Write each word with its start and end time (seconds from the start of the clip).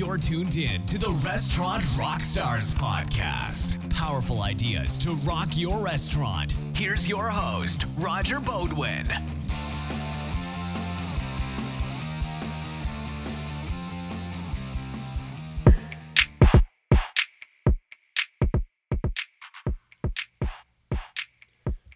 You're 0.00 0.16
tuned 0.16 0.56
in 0.56 0.82
to 0.86 0.96
the 0.96 1.10
Restaurant 1.26 1.82
Rockstars 1.88 2.72
podcast. 2.72 3.76
Powerful 3.94 4.40
ideas 4.40 4.98
to 5.00 5.10
rock 5.28 5.48
your 5.58 5.76
restaurant. 5.76 6.56
Here's 6.74 7.06
your 7.06 7.28
host, 7.28 7.84
Roger 7.98 8.40
Beaudoin. 8.40 9.06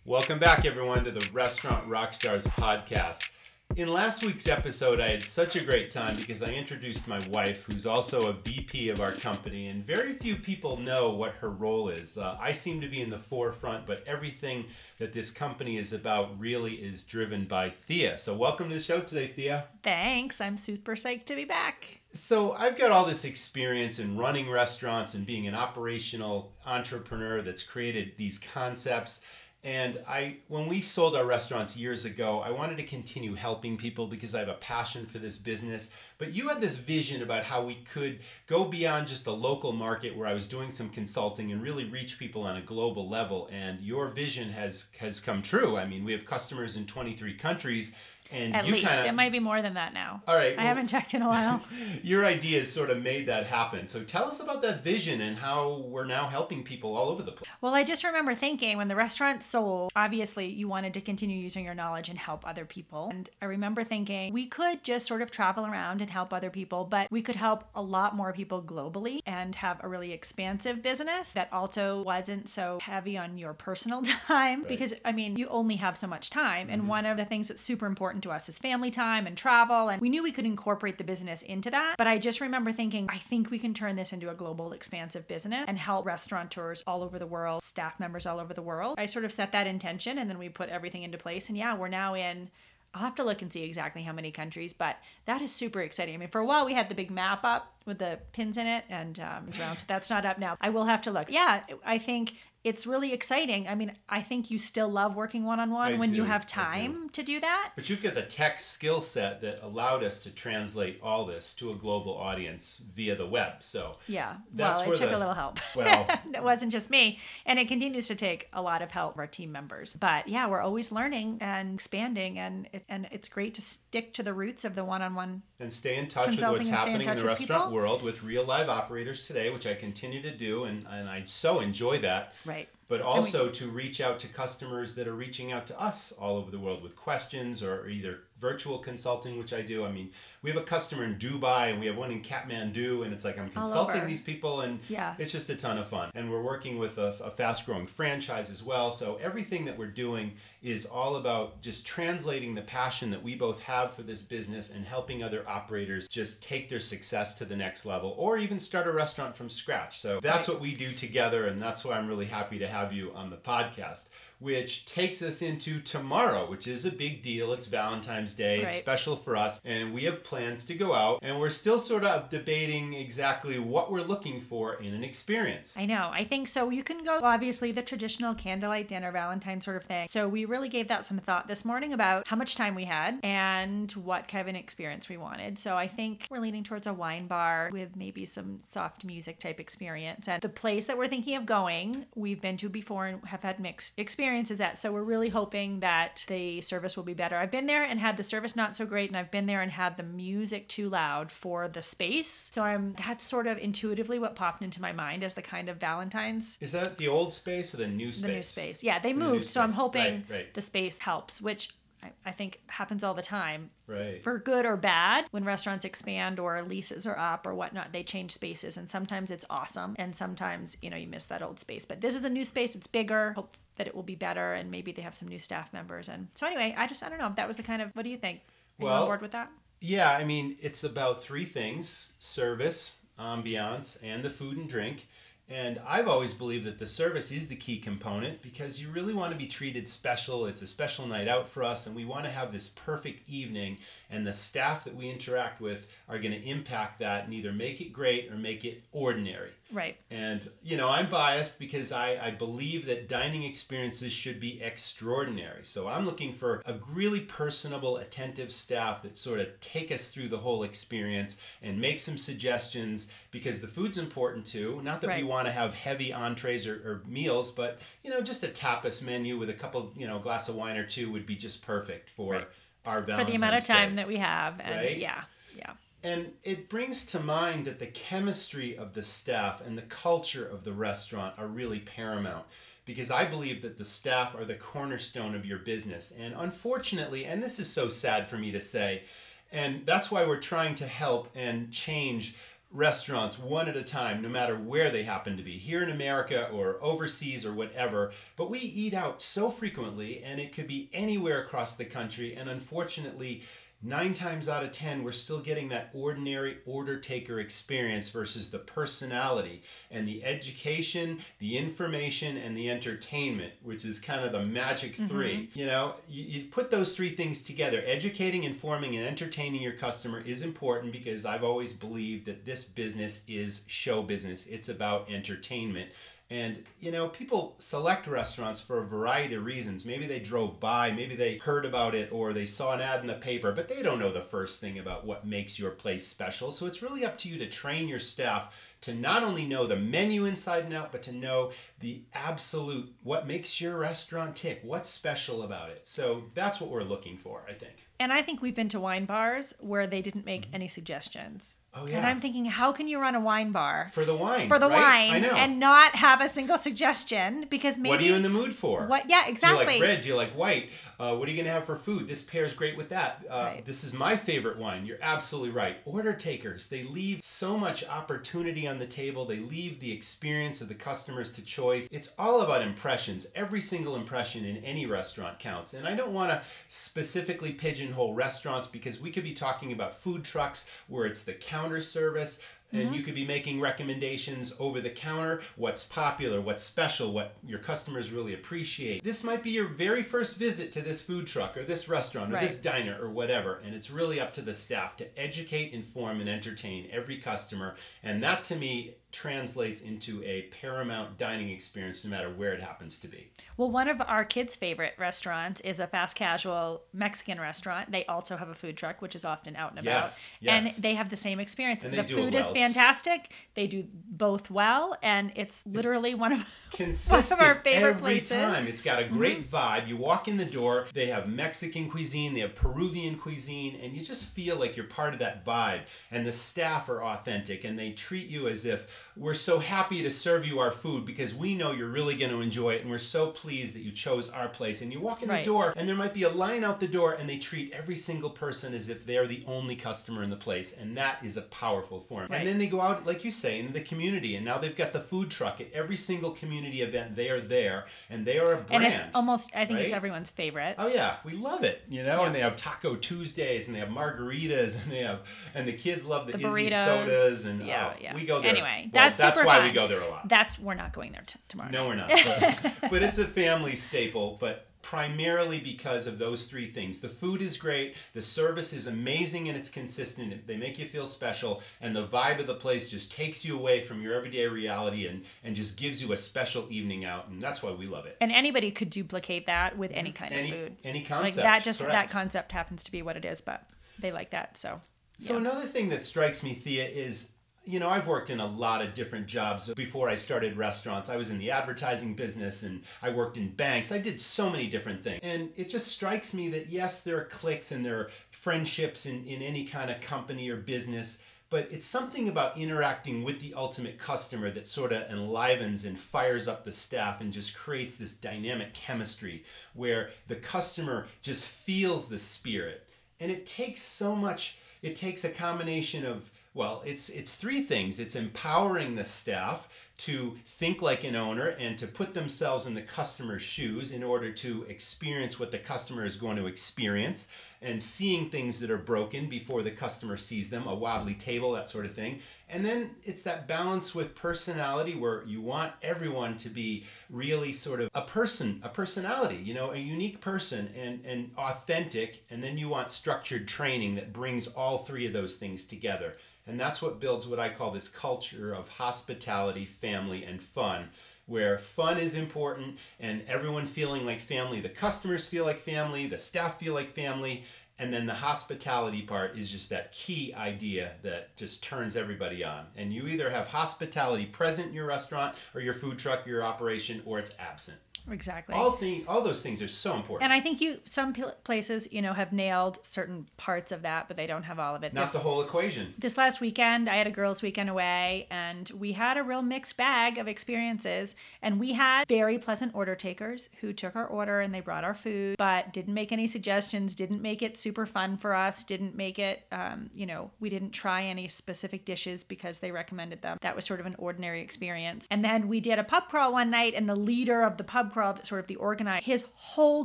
Welcome 0.04 0.38
back, 0.38 0.66
everyone, 0.66 1.04
to 1.04 1.10
the 1.10 1.26
Restaurant 1.32 1.88
Rockstars 1.88 2.46
podcast. 2.48 3.30
In 3.76 3.92
last 3.92 4.24
week's 4.24 4.46
episode, 4.46 5.00
I 5.00 5.08
had 5.08 5.22
such 5.24 5.56
a 5.56 5.64
great 5.64 5.90
time 5.90 6.14
because 6.14 6.44
I 6.44 6.52
introduced 6.52 7.08
my 7.08 7.18
wife, 7.30 7.64
who's 7.64 7.86
also 7.86 8.28
a 8.28 8.32
VP 8.32 8.88
of 8.90 9.00
our 9.00 9.10
company, 9.10 9.66
and 9.66 9.84
very 9.84 10.14
few 10.14 10.36
people 10.36 10.76
know 10.76 11.10
what 11.10 11.32
her 11.40 11.50
role 11.50 11.88
is. 11.88 12.16
Uh, 12.16 12.38
I 12.40 12.52
seem 12.52 12.80
to 12.82 12.86
be 12.86 13.00
in 13.00 13.10
the 13.10 13.18
forefront, 13.18 13.84
but 13.84 14.04
everything 14.06 14.66
that 14.98 15.12
this 15.12 15.32
company 15.32 15.76
is 15.76 15.92
about 15.92 16.38
really 16.38 16.74
is 16.74 17.02
driven 17.02 17.46
by 17.46 17.70
Thea. 17.88 18.16
So, 18.16 18.36
welcome 18.36 18.68
to 18.68 18.76
the 18.76 18.80
show 18.80 19.00
today, 19.00 19.26
Thea. 19.26 19.64
Thanks. 19.82 20.40
I'm 20.40 20.56
super 20.56 20.94
psyched 20.94 21.24
to 21.24 21.34
be 21.34 21.44
back. 21.44 22.00
So, 22.12 22.52
I've 22.52 22.78
got 22.78 22.92
all 22.92 23.04
this 23.04 23.24
experience 23.24 23.98
in 23.98 24.16
running 24.16 24.48
restaurants 24.48 25.14
and 25.14 25.26
being 25.26 25.48
an 25.48 25.56
operational 25.56 26.52
entrepreneur 26.64 27.42
that's 27.42 27.64
created 27.64 28.12
these 28.16 28.38
concepts 28.38 29.24
and 29.64 29.98
I, 30.06 30.36
when 30.48 30.68
we 30.68 30.82
sold 30.82 31.16
our 31.16 31.24
restaurants 31.24 31.74
years 31.74 32.04
ago, 32.04 32.40
I 32.40 32.50
wanted 32.50 32.76
to 32.76 32.82
continue 32.82 33.34
helping 33.34 33.78
people 33.78 34.06
because 34.06 34.34
I 34.34 34.40
have 34.40 34.48
a 34.48 34.54
passion 34.54 35.06
for 35.06 35.18
this 35.18 35.38
business. 35.38 35.90
But 36.18 36.34
you 36.34 36.48
had 36.48 36.60
this 36.60 36.76
vision 36.76 37.22
about 37.22 37.44
how 37.44 37.64
we 37.64 37.76
could 37.76 38.20
go 38.46 38.66
beyond 38.66 39.08
just 39.08 39.24
the 39.24 39.34
local 39.34 39.72
market 39.72 40.14
where 40.14 40.26
I 40.26 40.34
was 40.34 40.48
doing 40.48 40.70
some 40.70 40.90
consulting 40.90 41.50
and 41.50 41.62
really 41.62 41.86
reach 41.86 42.18
people 42.18 42.42
on 42.42 42.58
a 42.58 42.62
global 42.62 43.08
level. 43.08 43.48
And 43.50 43.80
your 43.80 44.08
vision 44.08 44.50
has 44.50 44.88
has 44.98 45.18
come 45.18 45.42
true. 45.42 45.78
I 45.78 45.86
mean, 45.86 46.04
we 46.04 46.12
have 46.12 46.26
customers 46.26 46.76
in 46.76 46.86
23 46.86 47.34
countries 47.38 47.94
and 48.30 48.54
At 48.54 48.66
least. 48.66 48.88
kinda- 48.88 49.08
It 49.08 49.12
might 49.14 49.32
be 49.32 49.40
more 49.40 49.62
than 49.62 49.74
that 49.74 49.92
now. 49.94 50.22
All 50.26 50.34
right. 50.34 50.58
I 50.58 50.62
haven't 50.62 50.88
checked 50.88 51.14
in 51.14 51.22
a 51.22 51.28
while. 51.28 51.62
your 52.02 52.24
ideas 52.24 52.72
sort 52.72 52.90
of 52.90 53.02
made 53.02 53.26
that 53.26 53.46
happen. 53.46 53.86
So 53.86 54.02
tell 54.02 54.24
us 54.24 54.40
about 54.40 54.62
that 54.62 54.82
vision 54.82 55.20
and 55.20 55.36
how 55.36 55.84
we're 55.86 56.04
now 56.06 56.26
helping 56.28 56.62
people 56.64 56.96
all 56.96 57.08
over 57.08 57.22
the 57.22 57.32
place. 57.32 57.50
well, 57.60 57.74
I 57.74 57.84
just 57.84 58.04
remember 58.04 58.34
thinking 58.34 58.76
when 58.76 58.88
the 58.88 58.96
restaurant 58.96 59.42
sold, 59.42 59.92
obviously 59.96 60.46
you 60.46 60.68
wanted 60.68 60.94
to 60.94 61.00
continue 61.00 61.36
using 61.36 61.64
your 61.64 61.74
knowledge 61.74 62.08
and 62.08 62.18
help 62.18 62.46
other 62.46 62.64
people. 62.64 63.08
And 63.10 63.28
I 63.42 63.46
remember 63.46 63.84
thinking 63.84 64.32
we 64.32 64.46
could 64.46 64.82
just 64.82 65.06
sort 65.06 65.22
of 65.22 65.30
travel 65.30 65.66
around 65.66 66.00
and 66.00 66.10
help 66.10 66.32
other 66.32 66.50
people, 66.50 66.84
but 66.84 67.10
we 67.10 67.22
could 67.22 67.36
help 67.36 67.64
a 67.74 67.82
lot 67.82 68.16
more 68.16 68.32
people 68.32 68.62
globally 68.62 69.20
and 69.26 69.54
have 69.56 69.80
a 69.82 69.88
really 69.88 70.12
expansive 70.12 70.82
business 70.82 71.32
that 71.32 71.48
also 71.52 72.02
wasn't 72.02 72.48
so 72.48 72.78
heavy 72.80 73.16
on 73.18 73.38
your 73.38 73.52
personal 73.54 74.02
time. 74.26 74.64
Because, 74.66 74.94
I 75.04 75.12
mean, 75.12 75.36
you 75.36 75.48
only 75.48 75.76
have 75.76 75.96
so 75.96 76.06
much 76.06 76.30
time. 76.30 76.68
And 76.70 76.82
mm-hmm. 76.82 76.90
one 76.90 77.06
of 77.06 77.16
the 77.16 77.24
things 77.24 77.48
that's 77.48 77.62
super 77.62 77.86
important 77.86 78.13
to 78.22 78.30
us 78.30 78.48
is 78.48 78.58
family 78.58 78.90
time 78.90 79.26
and 79.26 79.36
travel. 79.36 79.88
And 79.88 80.00
we 80.00 80.08
knew 80.08 80.22
we 80.22 80.32
could 80.32 80.46
incorporate 80.46 80.98
the 80.98 81.04
business 81.04 81.42
into 81.42 81.70
that. 81.70 81.96
But 81.98 82.06
I 82.06 82.18
just 82.18 82.40
remember 82.40 82.72
thinking, 82.72 83.06
I 83.10 83.18
think 83.18 83.50
we 83.50 83.58
can 83.58 83.74
turn 83.74 83.96
this 83.96 84.12
into 84.12 84.30
a 84.30 84.34
global, 84.34 84.72
expansive 84.72 85.26
business 85.28 85.64
and 85.68 85.78
help 85.78 86.06
restaurateurs 86.06 86.82
all 86.86 87.02
over 87.02 87.18
the 87.18 87.26
world, 87.26 87.62
staff 87.62 87.98
members 88.00 88.26
all 88.26 88.40
over 88.40 88.54
the 88.54 88.62
world. 88.62 88.96
I 88.98 89.06
sort 89.06 89.24
of 89.24 89.32
set 89.32 89.52
that 89.52 89.66
intention 89.66 90.18
and 90.18 90.28
then 90.28 90.38
we 90.38 90.48
put 90.48 90.68
everything 90.68 91.02
into 91.02 91.18
place. 91.18 91.48
And 91.48 91.58
yeah, 91.58 91.76
we're 91.76 91.88
now 91.88 92.14
in. 92.14 92.50
I'll 92.94 93.02
have 93.02 93.16
to 93.16 93.24
look 93.24 93.42
and 93.42 93.52
see 93.52 93.64
exactly 93.64 94.02
how 94.02 94.12
many 94.12 94.30
countries, 94.30 94.72
but 94.72 94.96
that 95.26 95.42
is 95.42 95.50
super 95.50 95.80
exciting. 95.80 96.14
I 96.14 96.18
mean, 96.18 96.28
for 96.28 96.40
a 96.40 96.44
while 96.44 96.64
we 96.64 96.74
had 96.74 96.88
the 96.88 96.94
big 96.94 97.10
map 97.10 97.42
up 97.42 97.74
with 97.86 97.98
the 97.98 98.20
pins 98.32 98.56
in 98.56 98.68
it, 98.68 98.84
and 98.88 99.18
um, 99.18 99.50
around, 99.58 99.78
so 99.78 99.84
that's 99.88 100.10
not 100.10 100.24
up 100.24 100.38
now. 100.38 100.56
I 100.60 100.70
will 100.70 100.84
have 100.84 101.02
to 101.02 101.10
look. 101.10 101.28
Yeah, 101.28 101.62
I 101.84 101.98
think 101.98 102.34
it's 102.64 102.86
really 102.86 103.12
exciting. 103.12 103.68
I 103.68 103.74
mean, 103.74 103.92
I 104.08 104.22
think 104.22 104.50
you 104.50 104.58
still 104.58 104.88
love 104.88 105.14
working 105.14 105.44
one 105.44 105.60
on 105.60 105.70
one 105.70 105.98
when 105.98 106.10
you 106.14 106.22
do, 106.22 106.24
I 106.24 106.28
have 106.28 106.46
do. 106.46 106.54
time 106.54 107.10
to 107.10 107.22
do 107.22 107.38
that. 107.40 107.72
But 107.76 107.90
you've 107.90 108.02
got 108.02 108.14
the 108.14 108.22
tech 108.22 108.58
skill 108.58 109.02
set 109.02 109.42
that 109.42 109.62
allowed 109.62 110.02
us 110.02 110.22
to 110.22 110.30
translate 110.30 110.98
all 111.02 111.26
this 111.26 111.54
to 111.56 111.72
a 111.72 111.74
global 111.76 112.16
audience 112.16 112.80
via 112.96 113.16
the 113.16 113.26
web. 113.26 113.56
So 113.60 113.96
Yeah. 114.06 114.36
That's 114.54 114.80
well, 114.80 114.92
it 114.92 114.96
took 114.96 115.10
the- 115.10 115.16
a 115.16 115.18
little 115.18 115.34
help. 115.34 115.58
Well- 115.76 116.06
it 116.32 116.42
wasn't 116.42 116.72
just 116.72 116.88
me. 116.90 117.18
And 117.44 117.58
it 117.58 117.68
continues 117.68 118.08
to 118.08 118.14
take 118.14 118.48
a 118.54 118.62
lot 118.62 118.80
of 118.80 118.90
help 118.90 119.14
of 119.14 119.18
our 119.18 119.26
team 119.26 119.52
members. 119.52 119.94
But 119.94 120.26
yeah, 120.26 120.48
we're 120.48 120.62
always 120.62 120.90
learning 120.90 121.38
and 121.42 121.74
expanding 121.74 122.38
and 122.38 122.66
it, 122.72 122.84
and 122.88 123.06
it's 123.10 123.28
great 123.28 123.52
to 123.54 123.62
stick 123.62 124.14
to 124.14 124.22
the 124.22 124.32
roots 124.32 124.64
of 124.64 124.74
the 124.74 124.84
one-on-one. 124.84 125.42
and 125.60 125.70
stay 125.72 125.96
in 125.96 126.08
touch 126.08 126.28
with 126.28 126.40
what's 126.40 126.56
and 126.56 126.64
stay 126.66 126.72
in 126.72 126.76
happening 126.78 127.08
in, 127.08 127.18
the 127.18 127.24
restaurant 127.24 127.64
people. 127.64 127.74
world 127.74 128.02
with 128.02 128.22
real 128.22 128.44
live 128.44 128.70
operators 128.70 129.26
today, 129.26 129.50
which 129.50 129.66
I 129.66 129.74
continue 129.74 130.22
to 130.22 130.34
do, 130.34 130.64
and, 130.64 130.86
and 130.90 131.08
I 131.10 131.24
so 131.26 131.60
enjoy 131.60 131.98
that. 131.98 132.32
Right. 132.46 132.53
But 132.86 133.00
also 133.00 133.48
to 133.48 133.68
reach 133.68 134.00
out 134.00 134.18
to 134.20 134.28
customers 134.28 134.94
that 134.96 135.08
are 135.08 135.14
reaching 135.14 135.52
out 135.52 135.66
to 135.68 135.80
us 135.80 136.12
all 136.12 136.36
over 136.36 136.50
the 136.50 136.58
world 136.58 136.82
with 136.82 136.96
questions 136.96 137.62
or 137.62 137.88
either 137.88 138.20
virtual 138.40 138.78
consulting, 138.78 139.38
which 139.38 139.52
I 139.52 139.62
do. 139.62 139.84
I 139.84 139.90
mean, 139.92 140.10
we 140.42 140.50
have 140.50 140.60
a 140.60 140.64
customer 140.64 141.04
in 141.04 141.16
Dubai 141.16 141.70
and 141.70 141.80
we 141.80 141.86
have 141.86 141.96
one 141.96 142.10
in 142.10 142.20
Kathmandu, 142.22 143.04
and 143.04 143.12
it's 143.12 143.24
like 143.24 143.38
I'm 143.38 143.48
consulting 143.50 144.06
these 144.06 144.20
people, 144.20 144.62
and 144.62 144.80
Yeah. 144.88 145.14
it's 145.18 145.32
just 145.32 145.48
a 145.50 145.56
ton 145.56 145.78
of 145.78 145.88
fun. 145.88 146.10
And 146.14 146.30
we're 146.30 146.42
working 146.42 146.78
with 146.78 146.98
a, 146.98 147.16
a 147.22 147.30
fast 147.30 147.64
growing 147.64 147.86
franchise 147.86 148.50
as 148.50 148.62
well. 148.62 148.92
So 148.92 149.16
everything 149.22 149.64
that 149.66 149.78
we're 149.78 149.86
doing 149.86 150.32
is 150.62 150.84
all 150.84 151.16
about 151.16 151.62
just 151.62 151.86
translating 151.86 152.54
the 152.54 152.62
passion 152.62 153.10
that 153.10 153.22
we 153.22 153.34
both 153.34 153.60
have 153.62 153.92
for 153.94 154.02
this 154.02 154.20
business 154.22 154.70
and 154.70 154.84
helping 154.84 155.22
other 155.22 155.48
operators 155.48 156.08
just 156.08 156.42
take 156.42 156.68
their 156.68 156.80
success 156.80 157.34
to 157.36 157.44
the 157.44 157.56
next 157.56 157.86
level 157.86 158.14
or 158.18 158.36
even 158.38 158.58
start 158.58 158.86
a 158.86 158.92
restaurant 158.92 159.36
from 159.36 159.48
scratch. 159.48 159.98
So 160.00 160.20
that's 160.22 160.48
Right. 160.48 160.54
what 160.54 160.62
we 160.62 160.74
do 160.74 160.92
together. 160.92 161.46
And 161.46 161.62
that's 161.62 161.84
why 161.84 161.96
I'm 161.96 162.08
really 162.08 162.26
happy 162.26 162.58
to 162.58 162.66
have 162.68 162.92
you 162.92 163.12
on 163.14 163.30
the 163.30 163.36
podcast. 163.36 164.08
Which 164.44 164.84
takes 164.84 165.22
us 165.22 165.40
into 165.40 165.80
tomorrow, 165.80 166.50
which 166.50 166.66
is 166.66 166.84
a 166.84 166.92
big 166.92 167.22
deal. 167.22 167.54
It's 167.54 167.64
Valentine's 167.64 168.34
Day. 168.34 168.60
It's 168.60 168.76
special 168.76 169.16
for 169.16 169.38
us. 169.38 169.58
And 169.64 169.94
we 169.94 170.04
have 170.04 170.22
plans 170.22 170.66
to 170.66 170.74
go 170.74 170.92
out. 170.92 171.20
And 171.22 171.40
we're 171.40 171.48
still 171.48 171.78
sort 171.78 172.04
of 172.04 172.28
debating 172.28 172.92
exactly 172.92 173.58
what 173.58 173.90
we're 173.90 174.02
looking 174.02 174.42
for 174.42 174.74
in 174.74 174.92
an 174.92 175.02
experience. 175.02 175.78
I 175.78 175.86
know. 175.86 176.10
I 176.12 176.24
think 176.24 176.48
so. 176.48 176.68
You 176.68 176.82
can 176.82 177.02
go 177.04 177.20
obviously 177.22 177.72
the 177.72 177.80
traditional 177.80 178.34
candlelight 178.34 178.86
dinner, 178.86 179.10
Valentine 179.10 179.62
sort 179.62 179.78
of 179.78 179.84
thing. 179.84 180.08
So 180.08 180.28
we 180.28 180.44
really 180.44 180.68
gave 180.68 180.88
that 180.88 181.06
some 181.06 181.16
thought 181.20 181.48
this 181.48 181.64
morning 181.64 181.94
about 181.94 182.28
how 182.28 182.36
much 182.36 182.54
time 182.54 182.74
we 182.74 182.84
had 182.84 183.20
and 183.22 183.90
what 183.92 184.28
kind 184.28 184.42
of 184.42 184.48
an 184.48 184.56
experience 184.56 185.08
we 185.08 185.16
wanted. 185.16 185.58
So 185.58 185.74
I 185.74 185.88
think 185.88 186.26
we're 186.30 186.40
leaning 186.40 186.64
towards 186.64 186.86
a 186.86 186.92
wine 186.92 187.28
bar 187.28 187.70
with 187.72 187.96
maybe 187.96 188.26
some 188.26 188.60
soft 188.62 189.06
music 189.06 189.38
type 189.38 189.58
experience. 189.58 190.28
And 190.28 190.42
the 190.42 190.50
place 190.50 190.84
that 190.84 190.98
we're 190.98 191.08
thinking 191.08 191.34
of 191.34 191.46
going, 191.46 192.04
we've 192.14 192.42
been 192.42 192.58
to 192.58 192.68
before 192.68 193.06
and 193.06 193.24
have 193.24 193.40
had 193.40 193.58
mixed 193.58 193.98
experiences 193.98 194.33
at. 194.34 194.78
So 194.78 194.92
we're 194.92 195.02
really 195.02 195.28
hoping 195.28 195.80
that 195.80 196.24
the 196.28 196.60
service 196.60 196.96
will 196.96 197.04
be 197.04 197.14
better. 197.14 197.36
I've 197.36 197.50
been 197.50 197.66
there 197.66 197.84
and 197.84 198.00
had 198.00 198.16
the 198.16 198.24
service 198.24 198.56
not 198.56 198.74
so 198.76 198.84
great, 198.86 199.10
and 199.10 199.16
I've 199.16 199.30
been 199.30 199.46
there 199.46 199.62
and 199.62 199.70
had 199.70 199.96
the 199.96 200.02
music 200.02 200.68
too 200.68 200.88
loud 200.88 201.30
for 201.30 201.68
the 201.68 201.82
space. 201.82 202.50
So 202.52 202.62
I'm 202.62 202.94
that's 203.06 203.24
sort 203.24 203.46
of 203.46 203.58
intuitively 203.58 204.18
what 204.18 204.34
popped 204.36 204.62
into 204.62 204.80
my 204.80 204.92
mind 204.92 205.22
as 205.22 205.34
the 205.34 205.42
kind 205.42 205.68
of 205.68 205.76
Valentine's 205.78 206.58
Is 206.60 206.72
that 206.72 206.98
the 206.98 207.08
old 207.08 207.32
space 207.34 207.72
or 207.74 207.76
the 207.78 207.86
new 207.88 208.10
space? 208.12 208.22
the 208.22 208.28
new 208.28 208.42
space. 208.42 208.82
Yeah, 208.82 208.98
they 208.98 209.12
The 209.12 209.18
moved, 209.18 209.48
so 209.48 209.60
I'm 209.60 209.72
hoping 209.72 210.24
Right, 210.28 210.30
right. 210.30 210.54
the 210.54 210.60
space 210.60 210.98
helps, 210.98 211.40
which 211.40 211.70
I, 212.04 212.10
I 212.26 212.32
think 212.32 212.60
happens 212.66 213.02
all 213.02 213.14
the 213.14 213.22
time. 213.22 213.70
Right. 213.86 214.22
For 214.22 214.38
good 214.38 214.66
or 214.66 214.76
bad, 214.76 215.26
when 215.30 215.44
restaurants 215.44 215.84
expand 215.84 216.38
or 216.38 216.62
leases 216.62 217.06
are 217.06 217.18
up 217.18 217.46
or 217.46 217.54
whatnot, 217.54 217.92
they 217.92 218.02
change 218.02 218.32
spaces, 218.32 218.76
and 218.76 218.90
sometimes 218.90 219.30
it's 219.30 219.44
awesome, 219.48 219.94
and 219.98 220.14
sometimes 220.14 220.76
you 220.82 220.90
know 220.90 220.96
you 220.96 221.06
miss 221.06 221.24
that 221.26 221.42
old 221.42 221.58
space. 221.58 221.84
But 221.84 222.00
this 222.00 222.14
is 222.14 222.24
a 222.24 222.30
new 222.30 222.44
space; 222.44 222.74
it's 222.76 222.86
bigger. 222.86 223.32
Hope 223.32 223.56
that 223.76 223.86
it 223.86 223.94
will 223.94 224.02
be 224.02 224.14
better, 224.14 224.54
and 224.54 224.70
maybe 224.70 224.92
they 224.92 225.02
have 225.02 225.16
some 225.16 225.28
new 225.28 225.38
staff 225.38 225.72
members. 225.72 226.08
And 226.08 226.28
so 226.34 226.46
anyway, 226.46 226.74
I 226.76 226.86
just 226.86 227.02
I 227.02 227.08
don't 227.08 227.18
know 227.18 227.28
if 227.28 227.36
that 227.36 227.48
was 227.48 227.56
the 227.56 227.62
kind 227.62 227.82
of 227.82 227.90
what 227.94 228.02
do 228.02 228.10
you 228.10 228.18
think? 228.18 228.40
Are 228.40 228.82
you 228.82 228.84
Well, 228.86 229.02
on 229.02 229.08
board 229.08 229.22
with 229.22 229.32
that? 229.32 229.50
Yeah, 229.80 230.10
I 230.10 230.24
mean, 230.24 230.56
it's 230.60 230.84
about 230.84 231.22
three 231.22 231.44
things 231.44 232.08
service, 232.18 232.96
ambiance, 233.18 233.98
and 234.02 234.22
the 234.22 234.30
food 234.30 234.56
and 234.56 234.68
drink. 234.68 235.06
And 235.48 235.78
I've 235.86 236.08
always 236.08 236.32
believed 236.32 236.64
that 236.64 236.78
the 236.78 236.86
service 236.86 237.30
is 237.30 237.48
the 237.48 237.56
key 237.56 237.78
component 237.78 238.40
because 238.40 238.80
you 238.80 238.88
really 238.88 239.12
want 239.12 239.30
to 239.32 239.38
be 239.38 239.46
treated 239.46 239.86
special. 239.86 240.46
It's 240.46 240.62
a 240.62 240.66
special 240.66 241.06
night 241.06 241.28
out 241.28 241.50
for 241.50 241.62
us, 241.62 241.86
and 241.86 241.94
we 241.94 242.06
want 242.06 242.24
to 242.24 242.30
have 242.30 242.50
this 242.50 242.70
perfect 242.70 243.28
evening. 243.28 243.76
And 244.10 244.26
the 244.26 244.32
staff 244.32 244.84
that 244.84 244.96
we 244.96 245.10
interact 245.10 245.60
with 245.60 245.86
are 246.08 246.18
going 246.18 246.32
to 246.32 246.48
impact 246.48 247.00
that 247.00 247.24
and 247.24 247.34
either 247.34 247.52
make 247.52 247.82
it 247.82 247.92
great 247.92 248.32
or 248.32 248.36
make 248.36 248.64
it 248.64 248.84
ordinary. 248.92 249.50
Right. 249.72 249.96
And, 250.10 250.48
you 250.62 250.76
know, 250.76 250.88
I'm 250.88 251.08
biased 251.10 251.58
because 251.58 251.90
I, 251.90 252.18
I 252.22 252.30
believe 252.30 252.86
that 252.86 253.08
dining 253.08 253.42
experiences 253.44 254.12
should 254.12 254.38
be 254.38 254.60
extraordinary. 254.62 255.64
So 255.64 255.88
I'm 255.88 256.04
looking 256.04 256.32
for 256.32 256.62
a 256.66 256.74
really 256.92 257.20
personable, 257.20 257.96
attentive 257.96 258.52
staff 258.52 259.02
that 259.02 259.16
sort 259.16 259.40
of 259.40 259.48
take 259.60 259.90
us 259.90 260.08
through 260.08 260.28
the 260.28 260.36
whole 260.38 260.62
experience 260.62 261.38
and 261.62 261.80
make 261.80 261.98
some 261.98 262.18
suggestions 262.18 263.10
because 263.30 263.60
the 263.60 263.66
food's 263.66 263.98
important 263.98 264.46
too. 264.46 264.80
Not 264.82 265.00
that 265.00 265.16
we 265.16 265.24
want 265.24 265.46
to 265.46 265.52
have 265.52 265.74
heavy 265.74 266.12
entrees 266.12 266.66
or, 266.66 266.74
or 266.74 267.02
meals, 267.08 267.50
but, 267.50 267.78
you 268.02 268.10
know, 268.10 268.20
just 268.20 268.44
a 268.44 268.48
tapas 268.48 269.02
menu 269.02 269.38
with 269.38 269.50
a 269.50 269.54
couple, 269.54 269.92
you 269.96 270.06
know, 270.06 270.18
glass 270.18 270.48
of 270.48 270.54
wine 270.54 270.76
or 270.76 270.86
two 270.86 271.10
would 271.10 271.26
be 271.26 271.36
just 271.36 271.62
perfect 271.62 272.10
for 272.10 272.34
Right. 272.34 272.48
our 272.86 273.02
For 273.02 273.24
the 273.24 273.34
amount 273.34 273.56
of 273.56 273.64
time 273.64 273.90
Day. 273.90 273.96
that 273.96 274.08
we 274.08 274.18
have, 274.18 274.60
and 274.60 274.76
Right? 274.76 274.98
yeah, 274.98 275.24
yeah. 275.56 275.72
And 276.04 276.32
it 276.42 276.68
brings 276.68 277.06
to 277.06 277.20
mind 277.20 277.64
that 277.64 277.78
the 277.78 277.86
chemistry 277.86 278.76
of 278.76 278.92
the 278.92 279.02
staff 279.02 279.62
and 279.64 279.76
the 279.76 279.82
culture 279.82 280.46
of 280.46 280.62
the 280.62 280.72
restaurant 280.74 281.34
are 281.38 281.46
really 281.46 281.78
paramount 281.78 282.44
because 282.84 283.10
I 283.10 283.24
believe 283.24 283.62
that 283.62 283.78
the 283.78 283.86
staff 283.86 284.34
are 284.34 284.44
the 284.44 284.54
cornerstone 284.54 285.34
of 285.34 285.46
your 285.46 285.60
business. 285.60 286.12
And 286.20 286.34
unfortunately, 286.36 287.24
and 287.24 287.42
this 287.42 287.58
is 287.58 287.70
so 287.70 287.88
sad 287.88 288.28
for 288.28 288.36
me 288.36 288.52
to 288.52 288.60
say, 288.60 289.04
and 289.50 289.86
that's 289.86 290.10
why 290.10 290.26
we're 290.26 290.40
trying 290.40 290.74
to 290.74 290.86
help 290.86 291.30
and 291.34 291.72
change 291.72 292.36
restaurants 292.70 293.38
one 293.38 293.68
at 293.68 293.76
a 293.76 293.82
time, 293.82 294.20
no 294.20 294.28
matter 294.28 294.56
where 294.56 294.90
they 294.90 295.04
happen 295.04 295.38
to 295.38 295.42
be, 295.42 295.56
here 295.56 295.82
in 295.82 295.90
America 295.90 296.50
or 296.52 296.76
overseas 296.82 297.46
or 297.46 297.54
whatever. 297.54 298.12
But 298.36 298.50
we 298.50 298.58
eat 298.58 298.92
out 298.92 299.22
so 299.22 299.48
frequently, 299.48 300.22
and 300.22 300.38
it 300.38 300.52
could 300.52 300.66
be 300.66 300.90
anywhere 300.92 301.40
across 301.40 301.76
the 301.76 301.84
country. 301.84 302.34
And 302.34 302.50
unfortunately, 302.50 303.44
nine 303.84 304.14
times 304.14 304.48
out 304.48 304.64
of 304.64 304.72
ten, 304.72 305.04
we're 305.04 305.12
still 305.12 305.40
getting 305.40 305.68
that 305.68 305.90
ordinary 305.92 306.58
order 306.66 306.98
taker 306.98 307.40
experience 307.40 308.08
versus 308.08 308.50
the 308.50 308.58
personality 308.58 309.62
and 309.90 310.08
the 310.08 310.24
education, 310.24 311.20
the 311.38 311.56
information, 311.56 312.36
and 312.38 312.56
the 312.56 312.70
entertainment, 312.70 313.52
which 313.62 313.84
is 313.84 314.00
kind 314.00 314.24
of 314.24 314.32
the 314.32 314.42
magic 314.42 314.96
3 314.96 315.06
mm-hmm. 315.06 315.58
You 315.58 315.66
know, 315.66 315.94
you, 316.08 316.24
you 316.24 316.44
put 316.50 316.70
those 316.70 316.94
three 316.94 317.14
things 317.14 317.42
together 317.42 317.82
educating, 317.86 318.44
informing, 318.44 318.96
and 318.96 319.06
entertaining 319.06 319.62
your 319.62 319.72
customer 319.72 320.20
is 320.20 320.42
important 320.42 320.92
because 320.92 321.24
I've 321.26 321.44
always 321.44 321.72
believed 321.72 322.26
that 322.26 322.44
this 322.44 322.64
business 322.64 323.22
is 323.28 323.64
show 323.66 324.02
business, 324.02 324.46
it's 324.46 324.68
about 324.68 325.10
entertainment. 325.10 325.90
And, 326.30 326.64
you 326.80 326.90
know, 326.90 327.08
people 327.08 327.54
select 327.58 328.06
restaurants 328.06 328.60
for 328.60 328.78
a 328.78 328.86
variety 328.86 329.34
of 329.34 329.44
reasons. 329.44 329.84
Maybe 329.84 330.06
they 330.06 330.20
drove 330.20 330.58
by, 330.58 330.90
maybe 330.90 331.16
they 331.16 331.36
heard 331.36 331.66
about 331.66 331.94
it, 331.94 332.10
or 332.12 332.32
they 332.32 332.46
saw 332.46 332.72
an 332.72 332.80
ad 332.80 333.02
in 333.02 333.06
the 333.06 333.14
paper, 333.14 333.52
but 333.52 333.68
they 333.68 333.82
don't 333.82 333.98
know 333.98 334.12
the 334.12 334.22
first 334.22 334.60
thing 334.60 334.78
about 334.78 335.04
what 335.04 335.26
makes 335.26 335.58
your 335.58 335.70
place 335.70 336.06
special. 336.06 336.50
So 336.50 336.66
it's 336.66 336.82
really 336.82 337.04
up 337.04 337.18
to 337.18 337.28
you 337.28 337.38
to 337.38 337.48
train 337.48 337.88
your 337.88 338.00
staff 338.00 338.54
to 338.80 338.94
not 338.94 339.22
only 339.22 339.46
know 339.46 339.66
the 339.66 339.76
menu 339.76 340.26
inside 340.26 340.64
and 340.64 340.74
out, 340.74 340.92
but 340.92 341.02
to 341.02 341.12
know 341.12 341.52
the 341.80 342.02
absolute 342.12 342.92
what 343.02 343.26
makes 343.26 343.60
your 343.60 343.78
restaurant 343.78 344.36
tick, 344.36 344.60
what's 344.62 344.90
special 344.90 345.42
about 345.42 345.70
it. 345.70 345.86
So 345.88 346.24
that's 346.34 346.60
what 346.60 346.70
we're 346.70 346.82
looking 346.82 347.16
for, 347.16 347.44
I 347.48 347.54
think. 347.54 347.86
And 347.98 348.12
I 348.12 348.20
think 348.20 348.42
we've 348.42 348.54
been 348.54 348.68
to 348.70 348.80
wine 348.80 349.06
bars 349.06 349.54
where 349.58 349.86
they 349.86 350.02
didn't 350.02 350.26
make 350.26 350.46
mm-hmm. 350.46 350.56
any 350.56 350.68
suggestions. 350.68 351.56
Oh 351.76 351.86
yeah. 351.86 351.96
And 351.96 352.06
I'm 352.06 352.20
thinking, 352.20 352.44
how 352.44 352.70
can 352.70 352.86
you 352.86 353.00
run 353.00 353.16
a 353.16 353.20
wine 353.20 353.50
bar 353.50 353.90
for 353.92 354.04
the 354.04 354.14
wine 354.14 354.48
for 354.48 354.60
the 354.60 354.68
right? 354.68 355.10
wine 355.10 355.24
and 355.24 355.58
not 355.58 355.96
have 355.96 356.20
a 356.20 356.28
single 356.28 356.56
suggestion? 356.56 357.46
Because 357.50 357.76
maybe 357.76 357.88
what 357.88 358.00
are 358.00 358.04
you 358.04 358.14
in 358.14 358.22
the 358.22 358.28
mood 358.28 358.54
for? 358.54 358.86
What? 358.86 359.10
Yeah, 359.10 359.26
exactly. 359.26 359.64
Do 359.66 359.72
you 359.72 359.80
like 359.80 359.88
red? 359.88 360.00
Do 360.02 360.08
you 360.08 360.14
like 360.14 360.30
white? 360.32 360.70
Uh, 360.98 361.16
what 361.16 361.28
are 361.28 361.32
you 361.32 361.36
gonna 361.36 361.52
have 361.52 361.66
for 361.66 361.76
food? 361.76 362.06
This 362.06 362.22
pairs 362.22 362.54
great 362.54 362.76
with 362.76 362.88
that. 362.90 363.24
Uh, 363.28 363.50
right. 363.54 363.66
This 363.66 363.84
is 363.84 363.92
my 363.92 364.16
favorite 364.16 364.58
wine. 364.58 364.86
You're 364.86 364.98
absolutely 365.02 365.50
right. 365.50 365.78
Order 365.84 366.12
takers, 366.12 366.68
they 366.68 366.84
leave 366.84 367.20
so 367.24 367.56
much 367.56 367.84
opportunity 367.86 368.66
on 368.68 368.78
the 368.78 368.86
table. 368.86 369.24
They 369.24 369.38
leave 369.38 369.80
the 369.80 369.92
experience 369.92 370.60
of 370.60 370.68
the 370.68 370.74
customers 370.74 371.32
to 371.32 371.42
choice. 371.42 371.88
It's 371.90 372.14
all 372.18 372.42
about 372.42 372.62
impressions. 372.62 373.26
Every 373.34 373.60
single 373.60 373.96
impression 373.96 374.44
in 374.44 374.58
any 374.58 374.86
restaurant 374.86 375.38
counts. 375.38 375.74
And 375.74 375.86
I 375.86 375.94
don't 375.94 376.12
want 376.12 376.30
to 376.30 376.42
specifically 376.68 377.52
pigeonhole 377.52 378.14
restaurants 378.14 378.66
because 378.66 379.00
we 379.00 379.10
could 379.10 379.24
be 379.24 379.34
talking 379.34 379.72
about 379.72 380.00
food 380.00 380.24
trucks 380.24 380.66
where 380.88 381.06
it's 381.06 381.24
the 381.24 381.34
counter 381.34 381.80
service 381.80 382.40
and 382.74 382.86
mm-hmm. 382.86 382.94
you 382.94 383.02
could 383.02 383.14
be 383.14 383.24
making 383.24 383.60
recommendations 383.60 384.54
over 384.58 384.80
the 384.80 384.90
counter 384.90 385.40
what's 385.56 385.84
popular 385.84 386.40
what's 386.40 386.62
special 386.62 387.12
what 387.12 387.36
your 387.46 387.58
customers 387.58 388.10
really 388.10 388.34
appreciate 388.34 389.02
this 389.02 389.24
might 389.24 389.42
be 389.42 389.50
your 389.50 389.68
very 389.68 390.02
first 390.02 390.36
visit 390.36 390.72
to 390.72 390.82
this 390.82 391.00
food 391.00 391.26
truck 391.26 391.56
or 391.56 391.64
this 391.64 391.88
restaurant 391.88 392.30
or 392.30 392.34
right. 392.34 392.48
this 392.48 392.58
diner 392.58 392.98
or 393.00 393.08
whatever 393.08 393.60
and 393.64 393.74
it's 393.74 393.90
really 393.90 394.20
up 394.20 394.34
to 394.34 394.42
the 394.42 394.54
staff 394.54 394.96
to 394.96 395.18
educate 395.18 395.72
inform 395.72 396.20
and 396.20 396.28
entertain 396.28 396.88
every 396.90 397.18
customer 397.18 397.76
and 398.02 398.22
that 398.22 398.44
to 398.44 398.56
me 398.56 398.94
translates 399.14 399.82
into 399.82 400.22
a 400.24 400.42
paramount 400.60 401.16
dining 401.16 401.48
experience 401.48 402.04
no 402.04 402.10
matter 402.10 402.28
where 402.28 402.52
it 402.52 402.60
happens 402.60 402.98
to 402.98 403.06
be. 403.06 403.30
Well, 403.56 403.70
one 403.70 403.88
of 403.88 404.00
our 404.00 404.24
kids' 404.24 404.56
favorite 404.56 404.94
restaurants 404.98 405.60
is 405.60 405.78
a 405.78 405.86
fast 405.86 406.16
casual 406.16 406.82
Mexican 406.92 407.40
restaurant. 407.40 407.92
They 407.92 408.04
also 408.06 408.36
have 408.36 408.48
a 408.48 408.54
food 408.54 408.76
truck, 408.76 409.00
which 409.00 409.14
is 409.14 409.24
often 409.24 409.54
out 409.54 409.70
and 409.70 409.78
about. 409.78 410.02
Yes, 410.02 410.28
yes. 410.40 410.74
And 410.76 410.82
they 410.82 410.94
have 410.96 411.10
the 411.10 411.16
same 411.16 411.38
experience. 411.38 411.84
And 411.84 411.94
the 411.96 412.02
food 412.02 412.34
well. 412.34 412.42
is 412.42 412.50
fantastic. 412.50 413.30
They 413.54 413.68
do 413.68 413.86
both 413.92 414.50
well, 414.50 414.96
and 415.00 415.32
it's 415.36 415.64
literally 415.64 416.10
it's 416.10 416.20
one 416.20 416.32
of 416.32 416.44
consistent 416.72 417.38
one 417.38 417.48
of 417.48 417.56
our 417.56 417.62
favorite 417.62 417.90
every 417.90 418.00
places. 418.00 418.30
time. 418.30 418.66
It's 418.66 418.82
got 418.82 419.00
a 419.00 419.04
great 419.06 419.48
mm-hmm. 419.48 419.56
vibe. 419.56 419.86
You 419.86 419.96
walk 419.96 420.26
in 420.26 420.36
the 420.36 420.44
door, 420.44 420.88
they 420.92 421.06
have 421.06 421.28
Mexican 421.28 421.88
cuisine, 421.88 422.34
they 422.34 422.40
have 422.40 422.56
Peruvian 422.56 423.16
cuisine, 423.16 423.78
and 423.80 423.94
you 423.94 424.02
just 424.02 424.26
feel 424.30 424.56
like 424.56 424.76
you're 424.76 424.86
part 424.86 425.12
of 425.12 425.20
that 425.20 425.44
vibe. 425.44 425.82
And 426.10 426.26
the 426.26 426.32
staff 426.32 426.88
are 426.88 427.04
authentic 427.04 427.62
and 427.62 427.78
they 427.78 427.92
treat 427.92 428.28
you 428.28 428.48
as 428.48 428.64
if 428.64 428.88
we're 429.16 429.34
so 429.34 429.58
happy 429.58 430.02
to 430.02 430.10
serve 430.10 430.46
you 430.46 430.58
our 430.58 430.72
food 430.72 431.06
because 431.06 431.34
we 431.34 431.54
know 431.54 431.70
you're 431.70 431.88
really 431.88 432.16
going 432.16 432.32
to 432.32 432.40
enjoy 432.40 432.74
it 432.74 432.82
and 432.82 432.90
we're 432.90 432.98
so 432.98 433.28
pleased 433.28 433.74
that 433.74 433.82
you 433.82 433.92
chose 433.92 434.28
our 434.28 434.48
place. 434.48 434.82
And 434.82 434.92
you 434.92 435.00
walk 435.00 435.22
in 435.22 435.28
right. 435.28 435.44
the 435.44 435.50
door 435.50 435.72
and 435.76 435.88
there 435.88 435.94
might 435.94 436.14
be 436.14 436.24
a 436.24 436.28
line 436.28 436.64
out 436.64 436.80
the 436.80 436.88
door 436.88 437.12
and 437.12 437.28
they 437.28 437.38
treat 437.38 437.72
every 437.72 437.94
single 437.94 438.30
person 438.30 438.74
as 438.74 438.88
if 438.88 439.06
they're 439.06 439.26
the 439.26 439.44
only 439.46 439.76
customer 439.76 440.24
in 440.24 440.30
the 440.30 440.36
place. 440.36 440.76
And 440.76 440.96
that 440.96 441.18
is 441.24 441.36
a 441.36 441.42
powerful 441.42 442.00
form. 442.00 442.26
Right. 442.28 442.38
And 442.38 442.48
then 442.48 442.58
they 442.58 442.66
go 442.66 442.80
out, 442.80 443.06
like 443.06 443.24
you 443.24 443.30
say, 443.30 443.60
into 443.60 443.72
the 443.72 443.82
community 443.82 444.34
and 444.34 444.44
now 444.44 444.58
they've 444.58 444.76
got 444.76 444.92
the 444.92 445.00
food 445.00 445.30
truck 445.30 445.60
at 445.60 445.72
every 445.72 445.96
single 445.96 446.32
community 446.32 446.82
event. 446.82 447.14
They 447.14 447.30
are 447.30 447.40
there 447.40 447.86
and 448.10 448.26
they 448.26 448.38
are 448.38 448.52
a 448.52 448.56
brand. 448.56 448.84
And 448.84 448.94
it's 448.94 449.04
almost, 449.14 449.50
I 449.54 449.64
think 449.64 449.76
right? 449.76 449.84
it's 449.84 449.94
everyone's 449.94 450.30
favorite. 450.30 450.74
Oh 450.76 450.88
yeah, 450.88 451.16
we 451.24 451.34
love 451.34 451.62
it, 451.62 451.82
you 451.88 452.02
know. 452.02 452.20
Yeah. 452.20 452.26
And 452.26 452.34
they 452.34 452.40
have 452.40 452.56
Taco 452.56 452.96
Tuesdays 452.96 453.68
and 453.68 453.76
they 453.76 453.80
have 453.80 453.90
margaritas 453.90 454.74
and 454.82 454.90
they 454.90 455.02
have, 455.02 455.20
and 455.54 455.68
the 455.68 455.72
kids 455.72 456.04
love 456.04 456.26
the, 456.26 456.32
the 456.36 456.48
IZZE 456.48 456.84
sodas 456.84 457.46
and 457.46 457.64
yeah, 457.64 457.92
oh, 457.92 457.98
yeah. 458.00 458.14
we 458.14 458.24
go 458.24 458.40
there. 458.40 458.50
Anyway, 458.50 458.90
that's 458.94 459.18
that's 459.18 459.44
why 459.44 459.58
fun. 459.58 459.66
we 459.66 459.72
go 459.72 459.86
there 459.86 460.00
a 460.00 460.08
lot. 460.08 460.28
That's 460.28 460.58
we're 460.58 460.74
not 460.74 460.92
going 460.92 461.12
there 461.12 461.24
t- 461.26 461.38
tomorrow. 461.48 461.70
No, 461.70 461.86
we're 461.86 461.96
not. 461.96 462.08
But, 462.08 462.72
but 462.90 463.02
it's 463.02 463.18
a 463.18 463.26
family 463.26 463.76
staple. 463.76 464.38
But 464.40 464.66
primarily 464.84 465.60
because 465.60 466.06
of 466.06 466.18
those 466.18 466.44
three 466.44 466.70
things. 466.70 467.00
The 467.00 467.08
food 467.08 467.40
is 467.40 467.56
great, 467.56 467.94
the 468.12 468.22
service 468.22 468.74
is 468.74 468.86
amazing 468.86 469.48
and 469.48 469.56
it's 469.56 469.70
consistent. 469.70 470.46
They 470.46 470.58
make 470.58 470.78
you 470.78 470.86
feel 470.86 471.06
special, 471.06 471.62
and 471.80 471.96
the 471.96 472.06
vibe 472.06 472.38
of 472.38 472.46
the 472.46 472.54
place 472.54 472.90
just 472.90 473.10
takes 473.10 473.44
you 473.44 473.56
away 473.56 473.80
from 473.80 474.02
your 474.02 474.12
everyday 474.12 474.46
reality 474.46 475.06
and, 475.06 475.24
and 475.42 475.56
just 475.56 475.78
gives 475.78 476.02
you 476.02 476.12
a 476.12 476.16
special 476.16 476.66
evening 476.70 477.06
out. 477.06 477.28
And 477.28 477.42
that's 477.42 477.62
why 477.62 477.72
we 477.72 477.86
love 477.86 478.04
it. 478.04 478.18
And 478.20 478.30
anybody 478.30 478.70
could 478.70 478.90
duplicate 478.90 479.46
that 479.46 479.76
with 479.78 479.90
any 479.92 480.12
kind 480.12 480.34
any, 480.34 480.50
of 480.50 480.54
food. 480.54 480.76
Any 480.84 481.02
concept. 481.02 481.38
Like 481.38 481.44
that 481.44 481.64
just 481.64 481.80
correct. 481.80 481.92
that 481.94 482.10
concept 482.10 482.52
happens 482.52 482.82
to 482.84 482.92
be 482.92 483.00
what 483.00 483.16
it 483.16 483.24
is, 483.24 483.40
but 483.40 483.66
they 483.98 484.12
like 484.12 484.30
that. 484.30 484.58
So 484.58 484.82
So 485.16 485.32
yeah. 485.32 485.40
another 485.40 485.66
thing 485.66 485.88
that 485.88 486.04
strikes 486.04 486.42
me, 486.42 486.52
Thea, 486.52 486.86
is 486.86 487.30
you 487.66 487.80
know, 487.80 487.88
I've 487.88 488.06
worked 488.06 488.30
in 488.30 488.40
a 488.40 488.46
lot 488.46 488.82
of 488.82 488.92
different 488.92 489.26
jobs 489.26 489.72
before 489.74 490.08
I 490.08 490.16
started 490.16 490.56
restaurants. 490.56 491.08
I 491.08 491.16
was 491.16 491.30
in 491.30 491.38
the 491.38 491.50
advertising 491.50 492.14
business 492.14 492.62
and 492.62 492.82
I 493.02 493.10
worked 493.10 493.36
in 493.38 493.50
banks. 493.50 493.90
I 493.90 493.98
did 493.98 494.20
so 494.20 494.50
many 494.50 494.66
different 494.66 495.02
things. 495.02 495.20
And 495.22 495.50
it 495.56 495.68
just 495.68 495.88
strikes 495.88 496.34
me 496.34 496.50
that 496.50 496.68
yes, 496.68 497.00
there 497.00 497.18
are 497.18 497.24
cliques 497.24 497.72
and 497.72 497.84
there 497.84 497.98
are 497.98 498.10
friendships 498.30 499.06
in, 499.06 499.24
in 499.24 499.40
any 499.40 499.64
kind 499.64 499.90
of 499.90 500.00
company 500.02 500.50
or 500.50 500.56
business, 500.56 501.20
but 501.48 501.68
it's 501.70 501.86
something 501.86 502.28
about 502.28 502.58
interacting 502.58 503.24
with 503.24 503.40
the 503.40 503.54
ultimate 503.54 503.98
customer 503.98 504.50
that 504.50 504.68
sort 504.68 504.92
of 504.92 505.10
enlivens 505.10 505.86
and 505.86 505.98
fires 505.98 506.48
up 506.48 506.64
the 506.64 506.72
staff 506.72 507.20
and 507.20 507.32
just 507.32 507.56
creates 507.56 507.96
this 507.96 508.12
dynamic 508.12 508.74
chemistry 508.74 509.44
where 509.72 510.10
the 510.28 510.36
customer 510.36 511.06
just 511.22 511.46
feels 511.46 512.08
the 512.08 512.18
spirit. 512.18 512.86
And 513.20 513.30
it 513.30 513.46
takes 513.46 513.82
so 513.82 514.14
much, 514.14 514.58
it 514.82 514.96
takes 514.96 515.24
a 515.24 515.30
combination 515.30 516.04
of 516.04 516.30
well, 516.54 516.82
it's 516.86 517.08
it's 517.08 517.34
three 517.34 517.62
things. 517.62 517.98
It's 517.98 518.14
empowering 518.14 518.94
the 518.94 519.04
staff 519.04 519.68
to 519.96 520.36
think 520.46 520.82
like 520.82 521.04
an 521.04 521.14
owner 521.14 521.48
and 521.48 521.78
to 521.78 521.86
put 521.86 522.14
themselves 522.14 522.66
in 522.66 522.74
the 522.74 522.82
customer's 522.82 523.42
shoes 523.42 523.92
in 523.92 524.02
order 524.02 524.32
to 524.32 524.64
experience 524.68 525.38
what 525.38 525.52
the 525.52 525.58
customer 525.58 526.04
is 526.04 526.16
going 526.16 526.36
to 526.36 526.46
experience 526.46 527.28
and 527.62 527.82
seeing 527.82 528.28
things 528.28 528.60
that 528.60 528.70
are 528.70 528.78
broken 528.78 529.28
before 529.28 529.62
the 529.62 529.70
customer 529.70 530.16
sees 530.16 530.50
them, 530.50 530.66
a 530.66 530.74
wobbly 530.74 531.14
table, 531.14 531.52
that 531.52 531.68
sort 531.68 531.86
of 531.86 531.94
thing. 531.94 532.20
And 532.50 532.64
then 532.64 532.90
it's 533.04 533.22
that 533.22 533.48
balance 533.48 533.94
with 533.94 534.14
personality 534.14 534.94
where 534.94 535.24
you 535.24 535.40
want 535.40 535.72
everyone 535.80 536.36
to 536.38 536.50
be 536.50 536.84
really 537.08 537.52
sort 537.54 537.80
of 537.80 537.88
a 537.94 538.02
person, 538.02 538.60
a 538.62 538.68
personality, 538.68 539.36
you 539.42 539.54
know, 539.54 539.70
a 539.70 539.78
unique 539.78 540.20
person 540.20 540.68
and, 540.76 541.04
and 541.06 541.30
authentic. 541.38 542.24
And 542.30 542.42
then 542.42 542.58
you 542.58 542.68
want 542.68 542.90
structured 542.90 543.48
training 543.48 543.94
that 543.94 544.12
brings 544.12 544.46
all 544.48 544.78
three 544.78 545.06
of 545.06 545.14
those 545.14 545.36
things 545.36 545.64
together. 545.64 546.16
And 546.46 546.60
that's 546.60 546.82
what 546.82 547.00
builds 547.00 547.26
what 547.26 547.40
I 547.40 547.48
call 547.48 547.70
this 547.70 547.88
culture 547.88 548.52
of 548.54 548.68
hospitality, 548.68 549.64
family, 549.64 550.24
and 550.24 550.42
fun, 550.42 550.90
where 551.26 551.58
fun 551.58 551.98
is 551.98 552.14
important 552.14 552.78
and 553.00 553.22
everyone 553.26 553.66
feeling 553.66 554.04
like 554.04 554.20
family. 554.20 554.60
The 554.60 554.68
customers 554.68 555.26
feel 555.26 555.44
like 555.44 555.60
family, 555.60 556.06
the 556.06 556.18
staff 556.18 556.58
feel 556.58 556.74
like 556.74 556.94
family, 556.94 557.44
and 557.78 557.92
then 557.92 558.06
the 558.06 558.14
hospitality 558.14 559.02
part 559.02 559.36
is 559.36 559.50
just 559.50 559.70
that 559.70 559.92
key 559.92 560.32
idea 560.34 560.92
that 561.02 561.34
just 561.36 561.62
turns 561.62 561.96
everybody 561.96 562.44
on. 562.44 562.66
And 562.76 562.92
you 562.92 563.06
either 563.06 563.30
have 563.30 563.48
hospitality 563.48 564.26
present 564.26 564.68
in 564.68 564.74
your 564.74 564.86
restaurant 564.86 565.34
or 565.54 565.60
your 565.60 565.74
food 565.74 565.98
truck, 565.98 566.26
your 566.26 566.44
operation, 566.44 567.02
or 567.04 567.18
it's 567.18 567.34
absent. 567.38 567.78
Exactly. 568.10 568.54
All 568.54 568.72
thing, 568.72 569.04
all 569.08 569.22
those 569.22 569.42
things 569.42 569.62
are 569.62 569.68
so 569.68 569.94
important. 569.94 570.24
and 570.24 570.32
I 570.32 570.40
think 570.40 570.60
you 570.60 570.78
some 570.90 571.14
places, 571.44 571.88
you 571.90 572.02
know, 572.02 572.12
have 572.12 572.32
nailed 572.32 572.78
certain 572.84 573.26
parts 573.36 573.72
of 573.72 573.82
that, 573.82 574.08
but 574.08 574.16
they 574.16 574.26
don't 574.26 574.42
have 574.42 574.58
all 574.58 574.74
of 574.74 574.82
it. 574.84 574.92
Not 574.92 575.02
This- 575.02 575.12
the 575.14 575.20
whole 575.20 575.42
equation. 575.42 575.94
this 575.98 576.16
last 576.18 576.40
weekend 576.40 576.88
i 576.88 576.96
had 576.96 577.06
a 577.06 577.10
girls 577.10 577.40
weekend 577.42 577.70
away 577.70 578.26
and 578.30 578.70
we 578.78 578.92
had 578.92 579.16
a 579.16 579.22
real 579.22 579.42
mixed 579.42 579.76
bag 579.76 580.18
of 580.18 580.28
experiences 580.28 581.14
and 581.42 581.58
we 581.60 581.72
had 581.72 582.06
very 582.08 582.38
pleasant 582.38 582.74
order 582.74 582.94
takers 582.94 583.48
who 583.60 583.72
took 583.72 583.94
our 583.96 584.06
order 584.06 584.40
and 584.40 584.54
they 584.54 584.60
brought 584.60 584.84
our 584.84 584.94
food 584.94 585.36
but 585.38 585.72
didn't 585.72 585.94
make 585.94 586.12
any 586.12 586.26
suggestions 586.26 586.94
didn't 586.94 587.22
make 587.22 587.42
it 587.42 587.56
super 587.58 587.86
fun 587.86 588.16
for 588.16 588.34
us 588.34 588.64
didn't 588.64 588.94
make 588.96 589.18
it 589.18 589.44
um, 589.52 589.88
you 589.94 590.06
know 590.06 590.30
we 590.40 590.48
didn't 590.50 590.70
try 590.70 591.02
any 591.04 591.26
specific 591.28 591.84
dishes 591.84 592.22
because 592.24 592.58
they 592.58 592.70
recommended 592.70 593.22
them 593.22 593.38
that 593.40 593.54
was 593.56 593.64
sort 593.64 593.80
of 593.80 593.86
an 593.86 593.94
ordinary 593.98 594.40
experience 594.42 595.06
and 595.10 595.24
then 595.24 595.48
we 595.48 595.60
did 595.60 595.78
a 595.78 595.84
pub 595.84 596.04
crawl 596.08 596.32
one 596.32 596.50
night 596.50 596.74
and 596.74 596.88
the 596.88 596.96
leader 596.96 597.42
of 597.42 597.56
the 597.56 597.64
pub 597.64 597.92
crawl 597.94 598.18
sort 598.22 598.40
of 598.40 598.46
the 598.46 598.56
organizer 598.56 599.04
his 599.04 599.24
whole 599.34 599.84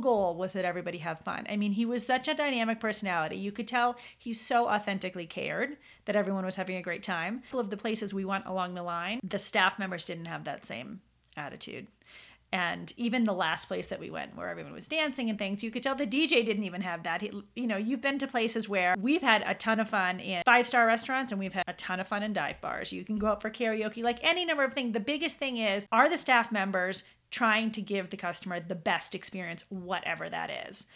goal 0.00 0.36
was 0.36 0.52
that 0.52 0.64
everybody 0.64 0.98
have 0.98 1.18
fun 1.20 1.46
i 1.48 1.56
mean 1.56 1.72
he 1.72 1.86
was 1.86 2.04
such 2.04 2.28
a 2.28 2.34
dynamic 2.34 2.78
personality 2.78 3.36
you 3.36 3.52
could 3.52 3.68
tell 3.68 3.96
he 4.18 4.32
so 4.32 4.68
authentically 4.68 5.26
cared 5.26 5.76
that 6.04 6.16
everyone 6.16 6.44
was 6.44 6.56
having 6.56 6.76
a 6.76 6.82
great 6.82 7.02
time. 7.02 7.42
All 7.52 7.60
of 7.60 7.70
the 7.70 7.76
places 7.76 8.12
we 8.12 8.24
went 8.24 8.46
along 8.46 8.74
the 8.74 8.82
line, 8.82 9.20
the 9.22 9.38
staff 9.38 9.78
members 9.78 10.04
didn't 10.04 10.26
have 10.26 10.44
that 10.44 10.66
same 10.66 11.00
attitude. 11.36 11.86
And 12.52 12.92
even 12.96 13.22
the 13.22 13.32
last 13.32 13.68
place 13.68 13.86
that 13.86 14.00
we 14.00 14.10
went, 14.10 14.34
where 14.36 14.48
everyone 14.48 14.72
was 14.72 14.88
dancing 14.88 15.30
and 15.30 15.38
things, 15.38 15.62
you 15.62 15.70
could 15.70 15.84
tell 15.84 15.94
the 15.94 16.04
DJ 16.04 16.44
didn't 16.44 16.64
even 16.64 16.80
have 16.80 17.04
that. 17.04 17.20
He, 17.20 17.30
you 17.54 17.68
know, 17.68 17.76
you've 17.76 18.00
been 18.00 18.18
to 18.18 18.26
places 18.26 18.68
where 18.68 18.96
we've 18.98 19.22
had 19.22 19.44
a 19.46 19.54
ton 19.54 19.78
of 19.78 19.88
fun 19.88 20.18
in 20.18 20.42
five 20.44 20.66
star 20.66 20.84
restaurants 20.84 21.30
and 21.30 21.38
we've 21.38 21.52
had 21.52 21.64
a 21.68 21.74
ton 21.74 22.00
of 22.00 22.08
fun 22.08 22.24
in 22.24 22.32
dive 22.32 22.60
bars. 22.60 22.92
You 22.92 23.04
can 23.04 23.18
go 23.18 23.28
out 23.28 23.40
for 23.40 23.50
karaoke, 23.50 24.02
like 24.02 24.18
any 24.22 24.44
number 24.44 24.64
of 24.64 24.72
things. 24.72 24.94
The 24.94 24.98
biggest 24.98 25.36
thing 25.36 25.58
is, 25.58 25.86
are 25.92 26.10
the 26.10 26.18
staff 26.18 26.50
members 26.50 27.04
trying 27.30 27.70
to 27.72 27.82
give 27.82 28.10
the 28.10 28.16
customer 28.16 28.60
the 28.60 28.74
best 28.74 29.14
experience, 29.14 29.64
whatever 29.68 30.28
that 30.28 30.50
is? 30.68 30.86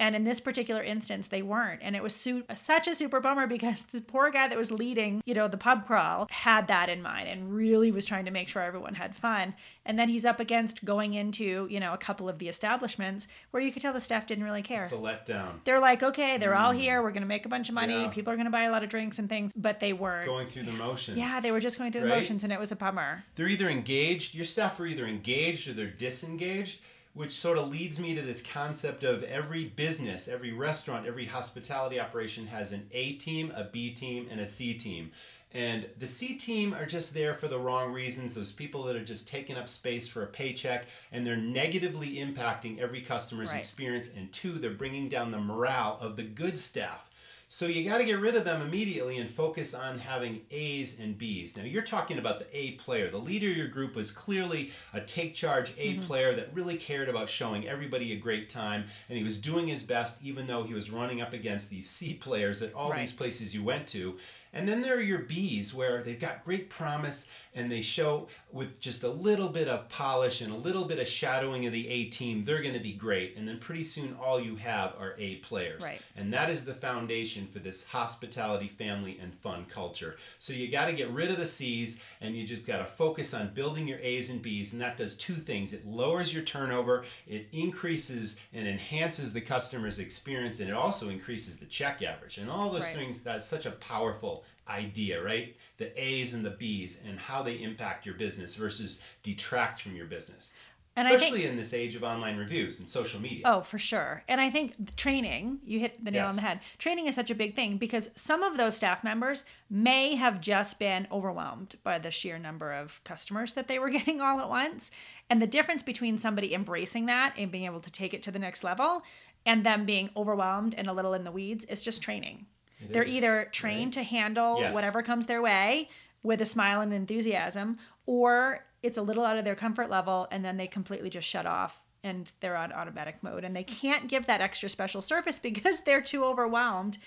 And 0.00 0.16
in 0.16 0.24
this 0.24 0.40
particular 0.40 0.82
instance, 0.82 1.28
they 1.28 1.42
weren't. 1.42 1.80
And 1.82 1.94
it 1.94 2.02
was 2.02 2.14
su- 2.16 2.42
such 2.56 2.88
a 2.88 2.94
super 2.96 3.20
bummer 3.20 3.46
because 3.46 3.82
the 3.92 4.00
poor 4.00 4.30
guy 4.30 4.48
that 4.48 4.58
was 4.58 4.72
leading, 4.72 5.22
you 5.24 5.34
know, 5.34 5.46
the 5.46 5.56
pub 5.56 5.86
crawl 5.86 6.26
had 6.30 6.66
that 6.68 6.88
in 6.88 7.02
mind 7.02 7.28
and 7.28 7.54
really 7.54 7.92
was 7.92 8.04
trying 8.04 8.24
to 8.24 8.30
make 8.32 8.48
sure 8.48 8.62
everyone 8.62 8.94
had 8.94 9.14
fun. 9.14 9.54
And 9.86 9.98
then 9.98 10.08
he's 10.08 10.24
up 10.24 10.40
against 10.40 10.84
going 10.84 11.14
into, 11.14 11.66
you 11.70 11.80
know, 11.80 11.92
a 11.92 11.98
couple 11.98 12.28
of 12.28 12.38
the 12.38 12.48
establishments 12.48 13.26
where 13.50 13.62
you 13.62 13.70
could 13.72 13.82
tell 13.82 13.92
the 13.92 14.00
staff 14.00 14.26
didn't 14.26 14.44
really 14.44 14.62
care. 14.62 14.82
It's 14.82 14.92
a 14.92 14.96
letdown. 14.96 15.62
They're 15.64 15.80
like, 15.80 16.02
okay, 16.02 16.38
they're 16.38 16.54
all 16.54 16.72
here. 16.72 17.02
We're 17.02 17.10
going 17.10 17.22
to 17.22 17.28
make 17.28 17.46
a 17.46 17.48
bunch 17.48 17.68
of 17.68 17.74
money. 17.74 17.94
Mm. 17.94 18.04
Yeah. 18.04 18.10
People 18.10 18.32
are 18.32 18.36
going 18.36 18.46
to 18.46 18.50
buy 18.50 18.64
a 18.64 18.70
lot 18.70 18.82
of 18.82 18.88
drinks 18.88 19.18
and 19.18 19.28
things. 19.28 19.52
But 19.54 19.80
they 19.80 19.92
weren't. 19.92 20.26
Going 20.26 20.48
through 20.48 20.64
the 20.64 20.72
motions. 20.72 21.18
yeah, 21.18 21.40
they 21.40 21.50
were 21.50 21.60
just 21.60 21.78
going 21.78 21.92
through 21.92 22.02
the 22.02 22.08
motions 22.08 22.42
and 22.44 22.52
it 22.52 22.58
was 22.58 22.72
a 22.72 22.76
bummer. 22.76 23.24
they're 23.36 23.48
either 23.48 23.68
engaged 23.68 24.34
your 24.34 24.44
staff 24.46 24.78
are 24.80 24.86
either 24.86 25.06
engaged 25.06 25.68
or 25.68 25.72
they're 25.72 25.86
disengaged 25.88 26.80
which 27.14 27.32
sort 27.32 27.58
of 27.58 27.68
leads 27.68 27.98
me 27.98 28.14
to 28.14 28.22
this 28.22 28.42
concept 28.42 29.02
of 29.02 29.22
every 29.24 29.64
business 29.64 30.28
every 30.28 30.52
restaurant 30.52 31.06
every 31.06 31.26
hospitality 31.26 31.98
operation 31.98 32.46
has 32.46 32.72
an 32.72 32.86
a 32.92 33.12
team 33.14 33.52
a 33.56 33.64
b 33.64 33.90
team 33.90 34.28
and 34.30 34.40
a 34.40 34.46
c 34.46 34.74
team 34.74 35.10
and 35.52 35.86
the 35.98 36.06
C 36.06 36.34
team 36.36 36.72
are 36.74 36.86
just 36.86 37.12
there 37.12 37.34
for 37.34 37.48
the 37.48 37.58
wrong 37.58 37.92
reasons. 37.92 38.34
Those 38.34 38.52
people 38.52 38.84
that 38.84 38.94
are 38.94 39.04
just 39.04 39.26
taking 39.26 39.56
up 39.56 39.68
space 39.68 40.06
for 40.06 40.22
a 40.22 40.26
paycheck 40.28 40.86
and 41.10 41.26
they're 41.26 41.36
negatively 41.36 42.16
impacting 42.18 42.78
every 42.78 43.00
customer's 43.00 43.50
Right. 43.50 43.58
experience. 43.58 44.12
And 44.16 44.32
two, 44.32 44.52
they're 44.60 44.70
bringing 44.70 45.08
down 45.08 45.32
the 45.32 45.40
morale 45.40 45.98
of 46.00 46.14
the 46.14 46.22
good 46.22 46.56
staff. 46.56 47.09
So 47.52 47.66
you 47.66 47.82
got 47.82 47.98
to 47.98 48.04
get 48.04 48.20
rid 48.20 48.36
of 48.36 48.44
them 48.44 48.62
immediately 48.62 49.18
and 49.18 49.28
focus 49.28 49.74
on 49.74 49.98
having 49.98 50.42
A's 50.52 51.00
and 51.00 51.18
B's. 51.18 51.56
Now 51.56 51.64
you're 51.64 51.82
talking 51.82 52.16
about 52.16 52.38
the 52.38 52.46
A 52.56 52.70
player. 52.76 53.10
The 53.10 53.18
leader 53.18 53.50
of 53.50 53.56
your 53.56 53.66
group 53.66 53.96
was 53.96 54.12
clearly 54.12 54.70
a 54.94 55.00
take 55.00 55.34
charge 55.34 55.74
A 55.76 55.94
mm-hmm. 55.94 56.04
player 56.04 56.32
that 56.36 56.54
really 56.54 56.76
cared 56.76 57.08
about 57.08 57.28
showing 57.28 57.66
everybody 57.66 58.12
a 58.12 58.16
great 58.16 58.50
time 58.50 58.84
and 59.08 59.18
he 59.18 59.24
was 59.24 59.40
doing 59.40 59.66
his 59.66 59.82
best 59.82 60.22
even 60.22 60.46
though 60.46 60.62
he 60.62 60.74
was 60.74 60.92
running 60.92 61.20
up 61.20 61.32
against 61.32 61.70
these 61.70 61.90
C 61.90 62.14
players 62.14 62.62
at 62.62 62.72
all 62.72 62.90
Right. 62.90 63.00
these 63.00 63.12
places 63.12 63.52
you 63.52 63.64
went 63.64 63.88
to. 63.88 64.16
And 64.52 64.68
then 64.68 64.80
there 64.80 64.96
are 64.96 65.00
your 65.00 65.20
B's 65.20 65.74
where 65.74 66.04
they've 66.04 66.20
got 66.20 66.44
great 66.44 66.70
promise 66.70 67.28
and 67.54 67.70
they 67.70 67.82
show 67.82 68.28
with 68.52 68.80
just 68.80 69.02
a 69.04 69.08
little 69.08 69.48
bit 69.48 69.68
of 69.68 69.88
polish 69.88 70.40
and 70.40 70.52
a 70.52 70.56
little 70.56 70.84
bit 70.84 70.98
of 70.98 71.06
shadowing 71.06 71.66
of 71.66 71.72
the 71.72 71.88
A 71.88 72.04
team, 72.06 72.44
they're 72.44 72.62
going 72.62 72.74
to 72.74 72.80
be 72.80 72.92
great. 72.92 73.36
And 73.36 73.46
then 73.46 73.58
pretty 73.58 73.84
soon 73.84 74.16
all 74.20 74.40
you 74.40 74.56
have 74.56 74.94
are 74.98 75.14
A 75.18 75.36
players. 75.36 75.82
Right. 75.82 76.00
And 76.16 76.32
that 76.32 76.50
is 76.50 76.64
the 76.64 76.74
foundation 76.74 77.46
for 77.46 77.60
this 77.60 77.86
hospitality, 77.86 78.68
family, 78.68 79.18
and 79.22 79.34
fun 79.34 79.66
culture. 79.68 80.16
So 80.38 80.52
you 80.52 80.70
got 80.70 80.86
to 80.86 80.92
get 80.92 81.10
rid 81.10 81.30
of 81.30 81.36
the 81.38 81.46
C's 81.46 82.00
and 82.20 82.36
you 82.36 82.46
just 82.46 82.66
got 82.66 82.78
to 82.78 82.84
focus 82.84 83.34
on 83.34 83.54
building 83.54 83.86
your 83.86 83.98
A's 84.00 84.30
and 84.30 84.42
B's. 84.42 84.72
And 84.72 84.82
that 84.82 84.96
does 84.96 85.16
two 85.16 85.36
things 85.36 85.72
it 85.72 85.86
lowers 85.86 86.32
your 86.34 86.42
turnover, 86.42 87.04
it 87.26 87.46
increases 87.52 88.40
and 88.52 88.66
enhances 88.66 89.32
the 89.32 89.40
customer's 89.40 89.98
experience, 89.98 90.60
and 90.60 90.68
it 90.68 90.74
also 90.74 91.08
increases 91.08 91.58
the 91.58 91.66
check 91.66 92.02
average. 92.02 92.38
And 92.38 92.50
all 92.50 92.70
those 92.70 92.82
Right. 92.82 92.96
things, 92.96 93.20
that's 93.20 93.46
such 93.46 93.66
a 93.66 93.72
powerful 93.72 94.44
idea, 94.68 95.22
right? 95.22 95.56
The 95.80 95.90
A's 96.00 96.34
and 96.34 96.44
the 96.44 96.50
B's 96.50 97.00
and 97.06 97.18
how 97.18 97.42
they 97.42 97.54
impact 97.62 98.04
your 98.06 98.14
business 98.14 98.54
versus 98.54 99.00
detract 99.22 99.80
from 99.80 99.96
your 99.96 100.04
business. 100.06 100.52
And 100.96 101.06
I 101.08 101.12
think- 101.12 101.22
Especially 101.22 101.46
in 101.46 101.56
this 101.56 101.72
age 101.72 101.94
of 101.94 102.02
online 102.04 102.36
reviews 102.36 102.80
and 102.80 102.88
social 102.88 103.18
media. 103.20 103.42
Oh, 103.46 103.62
for 103.62 103.78
sure. 103.78 104.22
And 104.28 104.40
I 104.40 104.50
think 104.50 104.94
training, 104.96 105.60
you 105.64 105.78
hit 105.80 106.04
the 106.04 106.10
nail 106.10 106.22
Yes. 106.24 106.30
on 106.30 106.36
the 106.36 106.42
head. 106.42 106.60
Training 106.78 107.06
is 107.06 107.14
such 107.14 107.30
a 107.30 107.34
big 107.34 107.56
thing 107.56 107.78
because 107.78 108.10
some 108.14 108.42
of 108.42 108.58
those 108.58 108.76
staff 108.76 109.02
members 109.02 109.44
may 109.70 110.16
have 110.16 110.40
just 110.42 110.78
been 110.78 111.06
overwhelmed 111.10 111.76
by 111.82 111.98
the 111.98 112.10
sheer 112.10 112.38
number 112.38 112.72
of 112.72 113.02
customers 113.04 113.54
that 113.54 113.66
they 113.66 113.78
were 113.78 113.88
getting 113.98 114.20
all 114.20 114.38
at 114.40 114.50
once. 114.50 114.90
And 115.30 115.40
the 115.40 115.46
difference 115.46 115.82
between 115.82 116.18
somebody 116.18 116.52
embracing 116.52 117.06
that 117.06 117.34
and 117.38 117.50
being 117.50 117.64
able 117.64 117.80
to 117.80 117.90
take 117.90 118.12
it 118.12 118.22
to 118.24 118.30
the 118.30 118.38
next 118.38 118.62
level 118.64 119.02
and 119.46 119.64
them 119.64 119.86
being 119.86 120.10
overwhelmed 120.14 120.74
and 120.74 120.86
a 120.88 120.92
little 120.92 121.14
in 121.14 121.24
the 121.24 121.32
weeds 121.32 121.64
is 121.66 121.80
just 121.80 122.02
training. 122.02 122.44
It 122.80 122.92
They're 122.92 123.02
is, 123.02 123.14
either 123.14 123.48
trained 123.52 123.92
to 123.94 124.02
handle 124.02 124.60
Yes. 124.60 124.74
whatever 124.74 125.02
comes 125.02 125.26
their 125.26 125.42
way 125.42 125.88
with 126.22 126.40
a 126.40 126.46
smile 126.46 126.80
and 126.80 126.92
enthusiasm, 126.92 127.78
or 128.06 128.66
it's 128.82 128.96
a 128.96 129.02
little 129.02 129.24
out 129.24 129.38
of 129.38 129.44
their 129.44 129.54
comfort 129.54 129.90
level 129.90 130.26
and 130.30 130.44
then 130.44 130.56
they 130.56 130.66
completely 130.66 131.10
just 131.10 131.28
shut 131.28 131.46
off 131.46 131.80
and 132.02 132.32
they're 132.40 132.56
on 132.56 132.72
automatic 132.72 133.22
mode 133.22 133.44
and 133.44 133.54
they 133.54 133.62
can't 133.64 134.08
give 134.08 134.26
that 134.26 134.40
extra 134.40 134.68
special 134.68 135.02
service 135.02 135.38
because 135.50 135.82
they're 135.82 136.00
too 136.00 136.24
overwhelmed. 136.24 136.98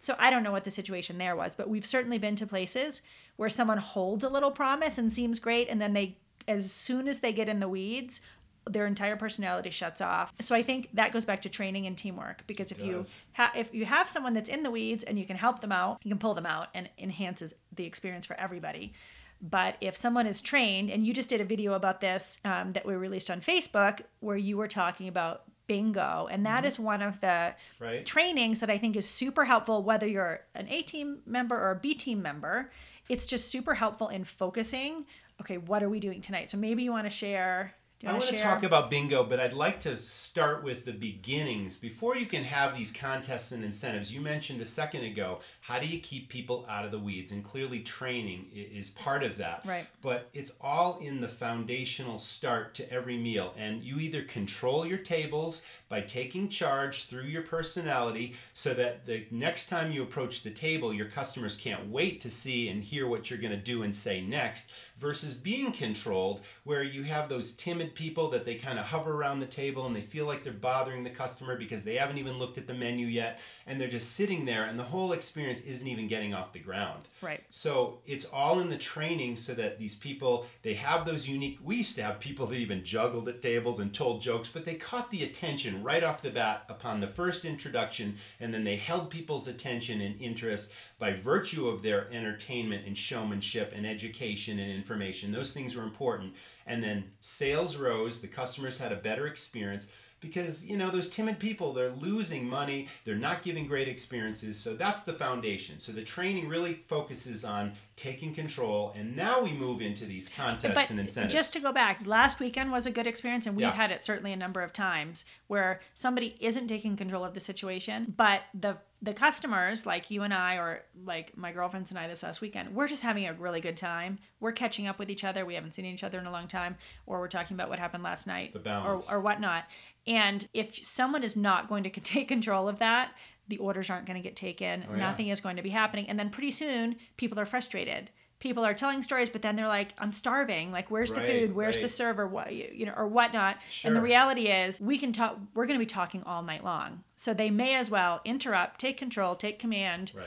So 0.00 0.16
I 0.18 0.30
don't 0.30 0.42
know 0.42 0.52
what 0.52 0.64
the 0.64 0.70
situation 0.70 1.18
there 1.18 1.36
was, 1.36 1.54
but 1.54 1.68
we've 1.68 1.86
certainly 1.86 2.18
been 2.18 2.36
to 2.36 2.46
places 2.46 3.02
where 3.36 3.48
someone 3.48 3.78
holds 3.78 4.24
a 4.24 4.28
little 4.28 4.50
promise 4.50 4.98
and 4.98 5.12
seems 5.12 5.38
great 5.38 5.68
and 5.68 5.80
then 5.80 5.92
they 5.92 6.16
as 6.48 6.72
soon 6.72 7.06
as 7.06 7.20
they 7.20 7.32
get 7.32 7.48
in 7.48 7.60
the 7.60 7.68
weeds, 7.68 8.20
their 8.68 8.86
entire 8.86 9.16
personality 9.16 9.70
shuts 9.70 10.00
off. 10.00 10.32
So 10.40 10.54
I 10.54 10.62
think 10.62 10.88
that 10.94 11.12
goes 11.12 11.24
back 11.24 11.42
to 11.42 11.48
training 11.48 11.86
and 11.86 11.96
teamwork 11.98 12.46
because 12.46 12.70
if 12.70 12.78
you 12.80 13.04
ha- 13.32 13.52
if 13.56 13.74
you 13.74 13.84
have 13.84 14.08
someone 14.08 14.34
that's 14.34 14.48
in 14.48 14.62
the 14.62 14.70
weeds 14.70 15.02
and 15.04 15.18
you 15.18 15.24
can 15.24 15.36
help 15.36 15.60
them 15.60 15.72
out, 15.72 15.98
you 16.04 16.10
can 16.10 16.18
pull 16.18 16.34
them 16.34 16.46
out 16.46 16.68
and 16.74 16.88
enhances 16.98 17.54
the 17.74 17.84
experience 17.84 18.24
for 18.26 18.34
everybody. 18.38 18.92
But 19.40 19.76
if 19.80 19.96
someone 19.96 20.28
is 20.28 20.40
trained, 20.40 20.88
and 20.90 21.04
you 21.04 21.12
just 21.12 21.28
did 21.28 21.40
a 21.40 21.44
video 21.44 21.72
about 21.72 22.00
this 22.00 22.38
um, 22.44 22.72
that 22.74 22.86
we 22.86 22.94
released 22.94 23.28
on 23.28 23.40
Facebook, 23.40 24.02
where 24.20 24.36
you 24.36 24.56
were 24.56 24.68
talking 24.68 25.08
about 25.08 25.42
bingo, 25.66 26.28
and 26.30 26.46
that 26.46 26.64
is 26.64 26.78
one 26.78 27.02
of 27.02 27.20
the 27.20 27.54
Right. 27.80 28.06
trainings 28.06 28.60
that 28.60 28.70
I 28.70 28.78
think 28.78 28.94
is 28.94 29.08
super 29.08 29.44
helpful, 29.44 29.82
whether 29.82 30.06
you're 30.06 30.42
an 30.54 30.68
A 30.68 30.82
team 30.82 31.22
member 31.26 31.56
or 31.56 31.72
a 31.72 31.76
B 31.76 31.94
team 31.94 32.22
member. 32.22 32.70
It's 33.08 33.26
just 33.26 33.50
super 33.50 33.74
helpful 33.74 34.08
in 34.08 34.22
focusing. 34.24 35.06
Okay, 35.40 35.58
what 35.58 35.82
are 35.82 35.88
we 35.88 35.98
doing 35.98 36.20
tonight? 36.20 36.48
So 36.48 36.56
maybe 36.56 36.84
you 36.84 36.92
want 36.92 37.06
to 37.06 37.10
share. 37.10 37.74
I 38.04 38.12
want 38.12 38.24
to 38.24 38.36
to 38.36 38.42
talk 38.42 38.62
about 38.64 38.90
bingo, 38.90 39.22
but 39.24 39.38
I'd 39.38 39.52
like 39.52 39.80
to 39.82 39.96
start 39.98 40.64
with 40.64 40.84
the 40.84 40.92
beginnings. 40.92 41.76
Before 41.76 42.16
you 42.16 42.26
can 42.26 42.42
have 42.42 42.76
these 42.76 42.92
contests 42.92 43.52
and 43.52 43.64
incentives, 43.64 44.12
you 44.12 44.20
mentioned 44.20 44.60
a 44.60 44.66
second 44.66 45.04
ago, 45.04 45.40
how 45.60 45.78
do 45.78 45.86
you 45.86 46.00
keep 46.00 46.28
people 46.28 46.66
out 46.68 46.84
of 46.84 46.90
the 46.90 46.98
weeds? 46.98 47.32
And 47.32 47.44
clearly, 47.44 47.80
training 47.80 48.46
is 48.52 48.90
part 48.90 49.22
of 49.22 49.36
that. 49.38 49.62
Right. 49.64 49.86
But 50.00 50.28
it's 50.34 50.54
all 50.60 50.98
in 50.98 51.20
the 51.20 51.28
foundational 51.28 52.18
start 52.18 52.74
to 52.76 52.92
every 52.92 53.16
meal. 53.16 53.54
And 53.56 53.82
you 53.82 53.98
either 53.98 54.22
control 54.22 54.84
your 54.84 54.98
tables 54.98 55.62
by 55.92 56.00
taking 56.00 56.48
charge 56.48 57.04
through 57.04 57.24
your 57.24 57.42
personality 57.42 58.32
so 58.54 58.72
that 58.72 59.04
the 59.04 59.26
next 59.30 59.68
time 59.68 59.92
you 59.92 60.02
approach 60.02 60.42
the 60.42 60.50
table, 60.50 60.90
your 60.94 61.04
customers 61.04 61.54
can't 61.54 61.86
wait 61.90 62.18
to 62.18 62.30
see 62.30 62.70
and 62.70 62.82
hear 62.82 63.06
what 63.06 63.28
you're 63.28 63.38
going 63.38 63.50
to 63.52 63.58
do 63.58 63.82
and 63.82 63.94
say 63.94 64.22
next, 64.22 64.70
versus 64.96 65.34
being 65.34 65.70
controlled, 65.70 66.40
where 66.64 66.82
you 66.82 67.02
have 67.02 67.28
those 67.28 67.52
timid 67.52 67.94
people 67.94 68.30
that 68.30 68.46
they 68.46 68.54
kind 68.54 68.78
of 68.78 68.86
hover 68.86 69.12
around 69.12 69.40
the 69.40 69.46
table 69.46 69.84
and 69.84 69.94
they 69.94 70.00
feel 70.00 70.24
like 70.24 70.42
they're 70.44 70.52
bothering 70.54 71.04
the 71.04 71.10
customer 71.10 71.58
because 71.58 71.84
they 71.84 71.96
haven't 71.96 72.16
even 72.16 72.38
looked 72.38 72.56
at 72.56 72.66
the 72.66 72.72
menu 72.72 73.06
yet 73.06 73.40
and 73.66 73.78
they're 73.78 73.88
just 73.88 74.12
sitting 74.12 74.44
there 74.46 74.64
and 74.64 74.78
the 74.78 74.84
whole 74.84 75.12
experience 75.12 75.60
isn't 75.62 75.88
even 75.88 76.08
getting 76.08 76.32
off 76.32 76.52
the 76.52 76.58
ground. 76.58 77.02
Right. 77.20 77.42
So 77.50 77.98
it's 78.06 78.24
all 78.26 78.60
in 78.60 78.70
the 78.70 78.78
training 78.78 79.36
so 79.36 79.54
that 79.54 79.78
these 79.78 79.96
people 79.96 80.46
they 80.62 80.74
have 80.74 81.04
those 81.04 81.28
unique 81.28 81.58
we 81.62 81.76
used 81.76 81.96
to 81.96 82.02
have 82.02 82.18
people 82.20 82.46
that 82.46 82.56
even 82.56 82.84
juggled 82.84 83.28
at 83.28 83.42
tables 83.42 83.80
and 83.80 83.92
told 83.92 84.22
jokes, 84.22 84.48
but 84.52 84.64
they 84.64 84.74
caught 84.74 85.10
the 85.10 85.24
attention 85.24 85.81
right 85.82 86.04
off 86.04 86.22
the 86.22 86.30
bat 86.30 86.64
upon 86.68 87.00
the 87.00 87.06
first 87.06 87.44
introduction 87.44 88.16
and 88.40 88.52
then 88.52 88.64
they 88.64 88.76
held 88.76 89.10
people's 89.10 89.48
attention 89.48 90.00
and 90.00 90.20
interest 90.20 90.72
by 90.98 91.12
virtue 91.12 91.68
of 91.68 91.82
their 91.82 92.10
entertainment 92.12 92.86
and 92.86 92.96
showmanship 92.96 93.72
and 93.74 93.86
education 93.86 94.58
and 94.58 94.70
information. 94.70 95.32
Those 95.32 95.52
things 95.52 95.74
were 95.74 95.82
important. 95.82 96.34
And 96.66 96.82
then 96.82 97.10
sales 97.20 97.76
rose, 97.76 98.20
the 98.20 98.28
customers 98.28 98.78
had 98.78 98.92
a 98.92 98.96
better 98.96 99.26
experience 99.26 99.88
because 100.22 100.64
you 100.64 100.76
know 100.78 100.90
those 100.90 101.10
timid 101.10 101.38
people 101.38 101.74
they're 101.74 101.90
losing 101.90 102.48
money 102.48 102.88
they're 103.04 103.16
not 103.16 103.42
giving 103.42 103.66
great 103.66 103.88
experiences 103.88 104.58
so 104.58 104.74
that's 104.74 105.02
the 105.02 105.12
foundation. 105.12 105.78
So 105.80 105.92
the 105.92 106.02
training 106.02 106.48
really 106.48 106.74
focuses 106.86 107.44
on 107.44 107.72
taking 107.96 108.34
control 108.34 108.94
and 108.96 109.14
now 109.14 109.42
we 109.42 109.52
move 109.52 109.82
into 109.82 110.06
these 110.06 110.28
contests 110.28 110.74
but 110.74 110.90
and 110.90 110.98
incentives. 111.00 111.34
just 111.34 111.52
to 111.52 111.60
go 111.60 111.72
back 111.72 112.00
last 112.06 112.40
weekend 112.40 112.72
was 112.72 112.86
a 112.86 112.90
good 112.90 113.06
experience 113.06 113.46
and 113.46 113.54
we've 113.54 113.64
Yeah. 113.64 113.72
had 113.72 113.90
it 113.90 114.04
certainly 114.04 114.32
a 114.32 114.36
number 114.36 114.62
of 114.62 114.72
times 114.72 115.24
where 115.48 115.80
somebody 115.92 116.36
isn't 116.40 116.68
taking 116.68 116.96
control 116.96 117.22
of 117.24 117.34
the 117.34 117.40
situation 117.40 118.14
but 118.16 118.42
the 118.54 118.78
the 119.02 119.12
customers 119.12 119.84
like 119.84 120.10
you 120.12 120.22
and 120.22 120.32
i 120.32 120.54
or 120.56 120.82
like 121.04 121.36
my 121.36 121.50
girlfriends 121.52 121.90
and 121.90 121.98
i 121.98 122.06
this 122.06 122.22
last 122.22 122.40
weekend 122.40 122.74
we're 122.74 122.86
just 122.88 123.02
having 123.02 123.26
a 123.26 123.32
really 123.34 123.60
good 123.60 123.76
time. 123.76 124.18
We're 124.40 124.52
catching 124.52 124.86
up 124.88 124.98
with 124.98 125.08
each 125.10 125.22
other. 125.24 125.44
We 125.46 125.54
haven't 125.54 125.74
seen 125.74 125.84
each 125.84 126.02
other 126.02 126.18
in 126.18 126.26
a 126.26 126.30
long 126.32 126.48
time 126.48 126.76
or 127.06 127.20
we're 127.20 127.28
talking 127.28 127.54
about 127.54 127.68
what 127.68 127.78
happened 127.78 128.02
last 128.02 128.26
night 128.26 128.52
The 128.52 128.58
balance. 128.58 129.08
or, 129.10 129.16
or 129.16 129.20
whatnot 129.20 129.64
and 130.06 130.48
if 130.54 130.84
someone 130.86 131.22
is 131.22 131.36
not 131.36 131.68
going 131.68 131.82
to 131.84 131.90
take 132.00 132.28
control 132.28 132.68
of 132.68 132.78
that 132.78 133.12
the 133.48 133.58
orders 133.58 133.90
aren't 133.90 134.06
going 134.06 134.16
to 134.16 134.22
get 134.22 134.36
taken. 134.36 134.86
Oh, 134.88 134.92
yeah. 134.94 135.00
nothing 135.00 135.28
is 135.28 135.40
going 135.40 135.56
to 135.56 135.62
be 135.62 135.70
happening. 135.70 136.08
And 136.08 136.16
then 136.16 136.30
pretty 136.30 136.52
soon 136.52 136.96
people 137.16 137.40
are 137.40 137.44
frustrated. 137.44 138.08
People 138.38 138.64
are 138.64 138.72
telling 138.72 139.02
stories 139.02 139.28
but 139.28 139.42
then 139.42 139.56
they're 139.56 139.66
like 139.68 139.94
i'm 139.98 140.12
starving. 140.12 140.70
Like 140.72 140.90
where's 140.92 141.10
the 141.12 141.20
food? 141.20 141.54
Where's 141.54 141.78
the 141.80 141.88
server? 141.88 142.26
What 142.26 142.54
you 142.54 142.68
you 142.72 142.86
know 142.86 142.94
or 142.96 143.06
whatnot. 143.08 143.56
And 143.84 143.94
the 143.96 144.00
reality 144.00 144.46
is 144.46 144.80
we 144.80 144.96
can 144.96 145.12
talk 145.12 145.36
we're 145.54 145.66
going 145.66 145.78
to 145.78 145.82
be 145.82 145.86
talking 145.86 146.22
all 146.24 146.42
night 146.42 146.64
long. 146.64 147.02
So 147.16 147.34
they 147.34 147.50
may 147.50 147.74
as 147.74 147.90
well 147.90 148.20
interrupt 148.24 148.80
take 148.80 148.96
control 148.96 149.34
take 149.34 149.58
command 149.58 150.12
right. 150.14 150.26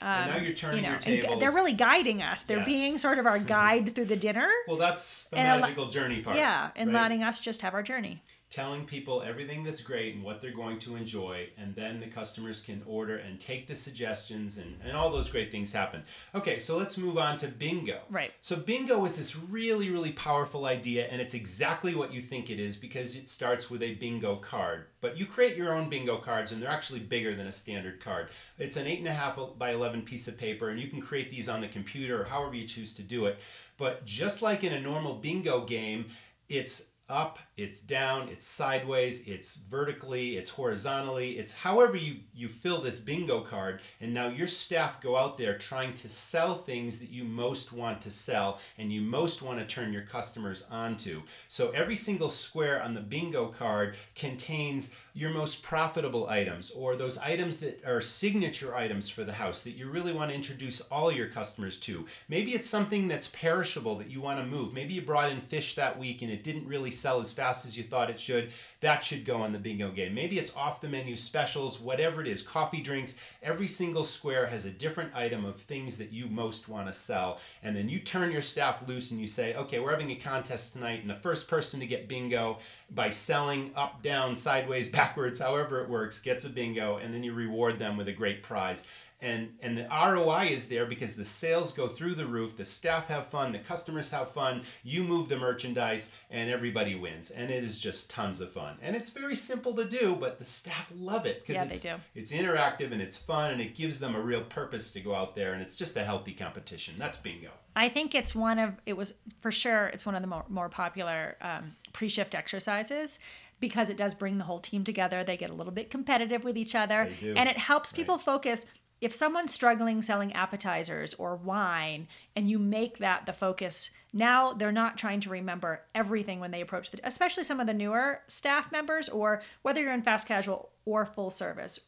And 0.00 0.30
now 0.30 0.36
you're 0.38 0.54
turning 0.54 0.78
Um, 0.78 0.78
you 0.78 0.82
know 0.82 0.90
your 0.90 0.98
tables 1.22 1.40
they're 1.40 1.52
really 1.52 1.74
guiding 1.74 2.22
us. 2.22 2.42
They're 2.44 2.58
Yes. 2.58 2.66
being 2.66 2.98
sort 2.98 3.18
of 3.18 3.26
our 3.26 3.38
guide 3.58 3.94
through 3.94 4.06
the 4.06 4.16
dinner. 4.16 4.48
Well 4.68 4.76
that's 4.78 5.24
the 5.28 5.38
And 5.38 5.48
a 5.48 5.54
lo- 5.56 5.60
magical 5.62 5.88
journey 5.88 6.22
part 6.22 6.36
yeah 6.36 6.70
and 6.76 6.92
right? 6.92 7.02
letting 7.02 7.22
us 7.24 7.38
just 7.40 7.60
have 7.62 7.74
our 7.74 7.82
journey 7.82 8.22
telling 8.52 8.84
people 8.84 9.22
everything 9.22 9.64
that's 9.64 9.80
great 9.80 10.14
and 10.14 10.22
what 10.22 10.42
they're 10.42 10.50
going 10.50 10.78
to 10.78 10.94
enjoy 10.94 11.48
and 11.56 11.74
then 11.74 11.98
the 11.98 12.06
customers 12.06 12.60
can 12.60 12.82
order 12.84 13.16
and 13.16 13.40
take 13.40 13.66
the 13.66 13.74
suggestions 13.74 14.58
and, 14.58 14.78
and 14.84 14.94
all 14.94 15.10
those 15.10 15.30
great 15.30 15.50
things 15.50 15.72
happen. 15.72 16.02
Okay 16.34 16.58
so 16.58 16.76
let's 16.76 16.98
move 16.98 17.16
on 17.16 17.38
to 17.38 17.48
bingo. 17.48 18.00
Right. 18.10 18.30
so 18.42 18.56
bingo 18.56 19.06
is 19.06 19.16
this 19.16 19.34
really 19.36 19.88
really 19.88 20.12
powerful 20.12 20.66
idea 20.66 21.06
and 21.06 21.20
it's 21.20 21.32
exactly 21.32 21.94
what 21.94 22.12
you 22.12 22.20
think 22.20 22.50
it 22.50 22.60
is 22.60 22.76
because 22.76 23.16
it 23.16 23.30
starts 23.30 23.70
with 23.70 23.82
a 23.82 23.94
bingo 23.94 24.36
card. 24.36 24.84
But 25.00 25.16
you 25.16 25.24
create 25.24 25.56
your 25.56 25.72
own 25.72 25.88
bingo 25.88 26.18
cards 26.18 26.52
and 26.52 26.62
they're 26.62 26.68
actually 26.68 27.00
bigger 27.00 27.34
than 27.34 27.46
a 27.46 27.52
standard 27.52 28.04
card. 28.04 28.28
It's 28.58 28.76
an 28.76 28.86
eight 28.86 28.98
and 28.98 29.08
a 29.08 29.14
half 29.14 29.38
by 29.56 29.72
11 29.72 30.02
piece 30.02 30.28
of 30.28 30.36
paper 30.36 30.68
and 30.68 30.78
you 30.78 30.88
can 30.88 31.00
create 31.00 31.30
these 31.30 31.48
on 31.48 31.62
the 31.62 31.68
computer 31.68 32.20
or 32.20 32.24
however 32.24 32.54
you 32.54 32.68
choose 32.68 32.94
to 32.96 33.02
do 33.02 33.24
it. 33.24 33.38
But 33.78 34.04
just 34.04 34.42
like 34.42 34.62
in 34.62 34.74
a 34.74 34.80
normal 34.80 35.14
bingo 35.14 35.64
game 35.64 36.04
it's 36.48 36.91
up, 37.08 37.38
it's 37.56 37.80
down, 37.80 38.28
it's 38.28 38.46
sideways, 38.46 39.26
it's 39.26 39.56
vertically, 39.56 40.36
it's 40.36 40.50
horizontally, 40.50 41.32
it's 41.32 41.52
however 41.52 41.96
you, 41.96 42.16
you 42.34 42.48
fill 42.48 42.80
this 42.80 42.98
bingo 42.98 43.40
card. 43.40 43.80
And 44.00 44.14
now 44.14 44.28
your 44.28 44.48
staff 44.48 45.00
go 45.00 45.16
out 45.16 45.36
there 45.36 45.58
trying 45.58 45.94
to 45.94 46.08
sell 46.08 46.56
things 46.56 46.98
that 46.98 47.10
you 47.10 47.24
most 47.24 47.72
want 47.72 48.00
to 48.02 48.10
sell 48.10 48.60
and 48.78 48.92
you 48.92 49.02
most 49.02 49.42
want 49.42 49.58
to 49.58 49.66
turn 49.66 49.92
your 49.92 50.02
customers 50.02 50.64
onto. 50.70 51.22
So 51.48 51.70
every 51.70 51.96
single 51.96 52.30
square 52.30 52.82
on 52.82 52.94
the 52.94 53.00
bingo 53.00 53.46
card 53.46 53.96
contains 54.14 54.94
your 55.14 55.30
most 55.30 55.62
profitable 55.62 56.28
items 56.28 56.70
or 56.70 56.96
those 56.96 57.18
items 57.18 57.58
that 57.58 57.84
are 57.84 58.00
signature 58.00 58.74
items 58.74 59.08
for 59.10 59.24
the 59.24 59.32
house 59.32 59.62
that 59.62 59.72
you 59.72 59.90
really 59.90 60.12
want 60.12 60.30
to 60.30 60.34
introduce 60.34 60.80
all 60.82 61.12
your 61.12 61.28
customers 61.28 61.78
to. 61.78 62.06
Maybe 62.28 62.54
it's 62.54 62.68
something 62.68 63.08
that's 63.08 63.28
perishable 63.28 63.96
that 63.98 64.10
you 64.10 64.22
want 64.22 64.40
to 64.40 64.46
move. 64.46 64.72
Maybe 64.72 64.94
you 64.94 65.02
brought 65.02 65.30
in 65.30 65.40
fish 65.40 65.74
that 65.74 65.98
week 65.98 66.22
and 66.22 66.30
it 66.30 66.42
didn't 66.42 66.66
really 66.66 66.90
sell 66.90 67.20
as 67.20 67.32
fast 67.32 67.66
as 67.66 67.76
you 67.76 67.84
thought 67.84 68.08
it 68.08 68.18
should. 68.18 68.50
That 68.82 69.04
should 69.04 69.24
go 69.24 69.42
on 69.42 69.52
the 69.52 69.60
bingo 69.60 69.92
game. 69.92 70.12
Maybe 70.12 70.40
it's 70.40 70.54
off 70.56 70.80
the 70.80 70.88
menu 70.88 71.14
specials, 71.14 71.80
whatever 71.80 72.20
it 72.20 72.26
is, 72.26 72.42
coffee 72.42 72.82
drinks. 72.82 73.14
Every 73.40 73.68
single 73.68 74.02
square 74.02 74.44
has 74.46 74.64
a 74.64 74.70
different 74.70 75.14
item 75.14 75.44
of 75.44 75.60
things 75.60 75.96
that 75.98 76.12
you 76.12 76.26
most 76.26 76.68
want 76.68 76.88
to 76.88 76.92
sell. 76.92 77.38
And 77.62 77.76
then 77.76 77.88
you 77.88 78.00
turn 78.00 78.32
your 78.32 78.42
staff 78.42 78.86
loose 78.88 79.12
and 79.12 79.20
you 79.20 79.28
say, 79.28 79.54
okay, 79.54 79.78
we're 79.78 79.92
having 79.92 80.10
a 80.10 80.16
contest 80.16 80.72
tonight, 80.72 81.00
and 81.00 81.08
the 81.08 81.14
first 81.14 81.46
person 81.46 81.78
to 81.78 81.86
get 81.86 82.08
bingo 82.08 82.58
by 82.90 83.10
selling 83.10 83.70
up, 83.76 84.02
down, 84.02 84.34
sideways, 84.34 84.88
backwards, 84.92 85.38
however 85.38 85.80
it 85.80 85.88
works, 85.88 86.18
gets 86.18 86.44
a 86.44 86.50
bingo, 86.50 86.96
and 86.96 87.14
then 87.14 87.22
you 87.22 87.32
reward 87.32 87.78
them 87.78 87.96
with 87.96 88.08
a 88.08 88.12
great 88.12 88.42
prize. 88.42 88.84
And, 89.22 89.54
and 89.62 89.78
the 89.78 89.86
ROI 89.90 90.48
is 90.50 90.66
there 90.66 90.84
because 90.84 91.14
the 91.14 91.24
sales 91.24 91.72
go 91.72 91.86
through 91.86 92.16
the 92.16 92.26
roof, 92.26 92.56
the 92.56 92.64
staff 92.64 93.06
have 93.06 93.28
fun, 93.28 93.52
the 93.52 93.60
customers 93.60 94.10
have 94.10 94.32
fun, 94.32 94.62
you 94.82 95.04
move 95.04 95.28
the 95.28 95.38
merchandise, 95.38 96.10
and 96.28 96.50
everybody 96.50 96.96
wins. 96.96 97.30
And 97.30 97.48
it 97.50 97.62
is 97.62 97.78
just 97.78 98.10
tons 98.10 98.40
of 98.40 98.50
fun. 98.52 98.76
And 98.82 98.96
it's 98.96 99.10
very 99.10 99.36
simple 99.36 99.72
to 99.74 99.84
do, 99.84 100.16
but 100.18 100.40
the 100.40 100.44
staff 100.44 100.92
love 100.94 101.24
it 101.24 101.40
because 101.42 101.54
Yeah, 101.54 101.64
they 101.66 101.74
it's, 101.74 101.82
do. 101.82 101.94
it's 102.16 102.32
interactive 102.32 102.90
and 102.90 103.00
it's 103.00 103.16
fun 103.16 103.52
and 103.52 103.60
it 103.60 103.76
gives 103.76 104.00
them 104.00 104.16
a 104.16 104.20
real 104.20 104.42
purpose 104.42 104.90
to 104.92 105.00
go 105.00 105.14
out 105.14 105.36
there 105.36 105.52
and 105.52 105.62
it's 105.62 105.76
just 105.76 105.96
a 105.96 106.04
healthy 106.04 106.32
competition. 106.32 106.94
That's 106.98 107.16
bingo. 107.16 107.50
I 107.76 107.88
think 107.88 108.14
it's 108.14 108.34
one 108.34 108.58
of 108.58 108.74
it 108.84 108.94
was 108.94 109.14
for 109.40 109.50
sure 109.50 109.86
it's 109.86 110.04
one 110.04 110.14
of 110.14 110.20
the 110.20 110.26
more, 110.28 110.44
more 110.48 110.68
popular 110.68 111.36
um, 111.40 111.72
pre-shift 111.92 112.34
exercises 112.34 113.18
because 113.60 113.88
it 113.88 113.96
does 113.96 114.12
bring 114.12 114.38
the 114.38 114.44
whole 114.44 114.58
team 114.58 114.82
together. 114.84 115.22
They 115.22 115.36
get 115.36 115.48
a 115.48 115.54
little 115.54 115.72
bit 115.72 115.88
competitive 115.88 116.42
with 116.42 116.58
each 116.58 116.74
other, 116.74 117.08
and 117.22 117.48
it 117.48 117.56
helps 117.56 117.92
people 117.92 118.18
focus. 118.18 118.66
If 119.02 119.12
someone's 119.12 119.52
struggling 119.52 120.00
selling 120.00 120.32
appetizers 120.32 121.12
or 121.14 121.34
wine, 121.34 122.06
and 122.36 122.48
you 122.48 122.60
make 122.60 122.98
that 122.98 123.26
the 123.26 123.32
focus, 123.32 123.90
now 124.12 124.52
they're 124.52 124.70
not 124.70 124.96
trying 124.96 125.20
to 125.22 125.30
remember 125.30 125.82
everything 125.92 126.38
when 126.38 126.52
they 126.52 126.60
approach 126.60 126.92
the, 126.92 127.00
especially 127.02 127.42
some 127.42 127.58
of 127.58 127.66
the 127.66 127.74
newer 127.74 128.20
staff 128.28 128.70
members, 128.70 129.08
or 129.08 129.42
whether 129.62 129.82
you're 129.82 129.92
in 129.92 130.02
fast 130.02 130.28
casual 130.28 130.70
or 130.84 131.04
full 131.04 131.30
service. 131.30 131.80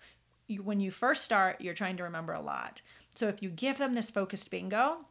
You, 0.48 0.64
when 0.64 0.81
you 0.81 0.90
first 0.90 1.22
start, 1.22 1.61
you're 1.61 1.72
trying 1.72 1.96
to 1.98 2.03
remember 2.03 2.33
a 2.33 2.42
lot. 2.42 2.83
So 3.14 3.29
if 3.29 3.40
you 3.40 3.48
give 3.48 3.79
them 3.79 3.92
this 3.92 4.11
focused 4.11 4.50
bingo, 4.50 5.07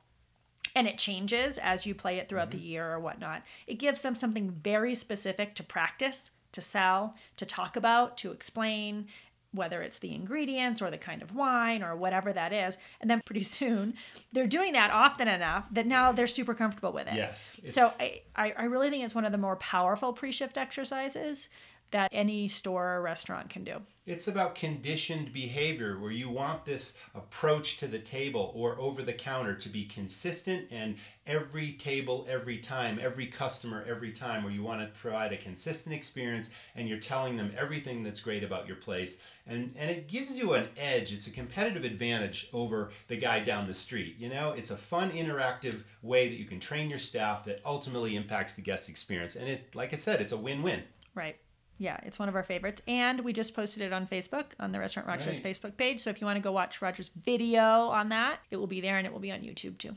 and 0.75 0.87
it 0.87 0.97
changes 0.97 1.57
as 1.57 1.85
you 1.85 1.95
play 1.95 2.17
it 2.17 2.27
throughout 2.27 2.51
the 2.51 2.57
mm-hmm. 2.57 2.67
year 2.67 2.91
or 2.91 2.99
whatnot. 2.99 3.43
It 3.65 3.75
gives 3.75 3.99
them 4.01 4.15
something 4.15 4.51
very 4.51 4.95
specific 4.95 5.55
to 5.55 5.63
practice, 5.63 6.31
to 6.51 6.61
sell, 6.61 7.15
to 7.37 7.45
talk 7.45 7.75
about, 7.75 8.17
to 8.17 8.31
explain, 8.31 9.07
whether 9.53 9.81
it's 9.81 9.99
the 9.99 10.13
ingredients 10.13 10.81
or 10.81 10.91
the 10.91 10.97
kind 10.97 11.21
of 11.21 11.35
wine 11.35 11.83
or 11.83 11.95
whatever 11.95 12.33
that 12.33 12.51
is. 12.51 12.77
And 12.99 13.09
then 13.09 13.21
pretty 13.25 13.43
soon 13.59 13.93
they're 14.31 14.47
doing 14.47 14.73
that 14.73 14.91
often 14.91 15.27
enough 15.27 15.67
that 15.71 15.85
now 15.85 16.11
they're 16.11 16.27
super 16.27 16.53
comfortable 16.53 16.91
with 16.91 17.07
it. 17.07 17.15
Yes, 17.15 17.59
So 17.67 17.91
I, 17.99 18.21
I 18.35 18.63
really 18.65 18.89
think 18.89 19.03
it's 19.03 19.15
one 19.15 19.25
of 19.25 19.31
the 19.31 19.37
more 19.37 19.55
powerful 19.57 20.13
pre 20.13 20.31
shift 20.31 20.57
exercises 20.57 21.49
that 21.93 22.09
any 22.11 22.47
store 22.47 22.95
or 22.95 23.01
restaurant 23.01 23.49
can 23.49 23.63
do. 23.63 23.81
It's 24.05 24.27
about 24.27 24.55
conditioned 24.55 25.31
behavior 25.31 25.97
where 25.97 26.11
you 26.11 26.29
want 26.29 26.65
this 26.65 26.97
approach 27.15 27.77
to 27.77 27.87
the 27.87 27.99
table 27.99 28.51
or 28.53 28.77
over 28.77 29.01
the 29.01 29.13
counter 29.13 29.55
to 29.55 29.69
be 29.69 29.85
consistent 29.85 30.67
and 30.71 30.97
every 31.25 31.71
table, 31.73 32.27
every 32.29 32.57
time, 32.57 32.99
every 33.01 33.27
customer, 33.27 33.85
every 33.87 34.11
time, 34.11 34.43
where 34.43 34.51
you 34.51 34.61
want 34.61 34.81
to 34.81 34.99
provide 34.99 35.31
a 35.31 35.37
consistent 35.37 35.95
experience 35.95 36.49
and 36.75 36.89
you're 36.89 36.99
telling 36.99 37.37
them 37.37 37.53
everything 37.57 38.03
that's 38.03 38.19
great 38.19 38.43
about 38.43 38.67
your 38.67 38.75
place. 38.75 39.21
And, 39.47 39.73
and 39.77 39.89
it 39.89 40.09
gives 40.09 40.37
you 40.37 40.51
an 40.51 40.67
edge. 40.75 41.13
It's 41.13 41.27
a 41.27 41.31
competitive 41.31 41.85
advantage 41.85 42.49
over 42.51 42.91
the 43.07 43.15
guy 43.15 43.39
down 43.39 43.67
the 43.67 43.73
street. 43.73 44.17
You 44.17 44.27
know, 44.27 44.51
it's 44.51 44.71
a 44.71 44.77
fun, 44.77 45.11
interactive 45.11 45.83
way 46.01 46.27
that 46.27 46.35
you 46.35 46.45
can 46.45 46.59
train 46.59 46.89
your 46.89 46.99
staff 46.99 47.45
that 47.45 47.61
ultimately 47.65 48.17
impacts 48.17 48.55
the 48.55 48.61
guest 48.61 48.89
experience. 48.89 49.37
And 49.37 49.47
it, 49.47 49.73
like 49.73 49.93
I 49.93 49.97
said, 49.97 50.19
it's 50.19 50.33
a 50.33 50.37
win 50.37 50.61
win. 50.61 50.83
Right. 51.15 51.37
Yeah, 51.83 51.97
it's 52.03 52.17
one 52.17 52.29
of 52.29 52.35
our 52.35 52.43
favorites. 52.43 52.81
And 52.87 53.19
we 53.19 53.33
just 53.33 53.53
posted 53.53 53.83
it 53.83 53.91
on 53.91 54.07
Facebook, 54.07 54.45
on 54.57 54.71
the 54.71 54.79
Restaurant 54.79 55.05
Rockstars 55.05 55.43
Right. 55.43 55.43
Facebook 55.43 55.75
page. 55.75 55.99
So 55.99 56.09
if 56.09 56.21
you 56.21 56.25
want 56.25 56.37
to 56.37 56.41
go 56.41 56.53
watch 56.53 56.81
Roger's 56.81 57.11
video 57.25 57.61
on 57.89 58.07
that, 58.09 58.39
it 58.51 58.55
will 58.55 58.67
be 58.67 58.79
there 58.79 58.97
and 58.97 59.05
it 59.05 59.11
will 59.11 59.19
be 59.19 59.33
on 59.33 59.41
YouTube 59.41 59.77
too. 59.77 59.93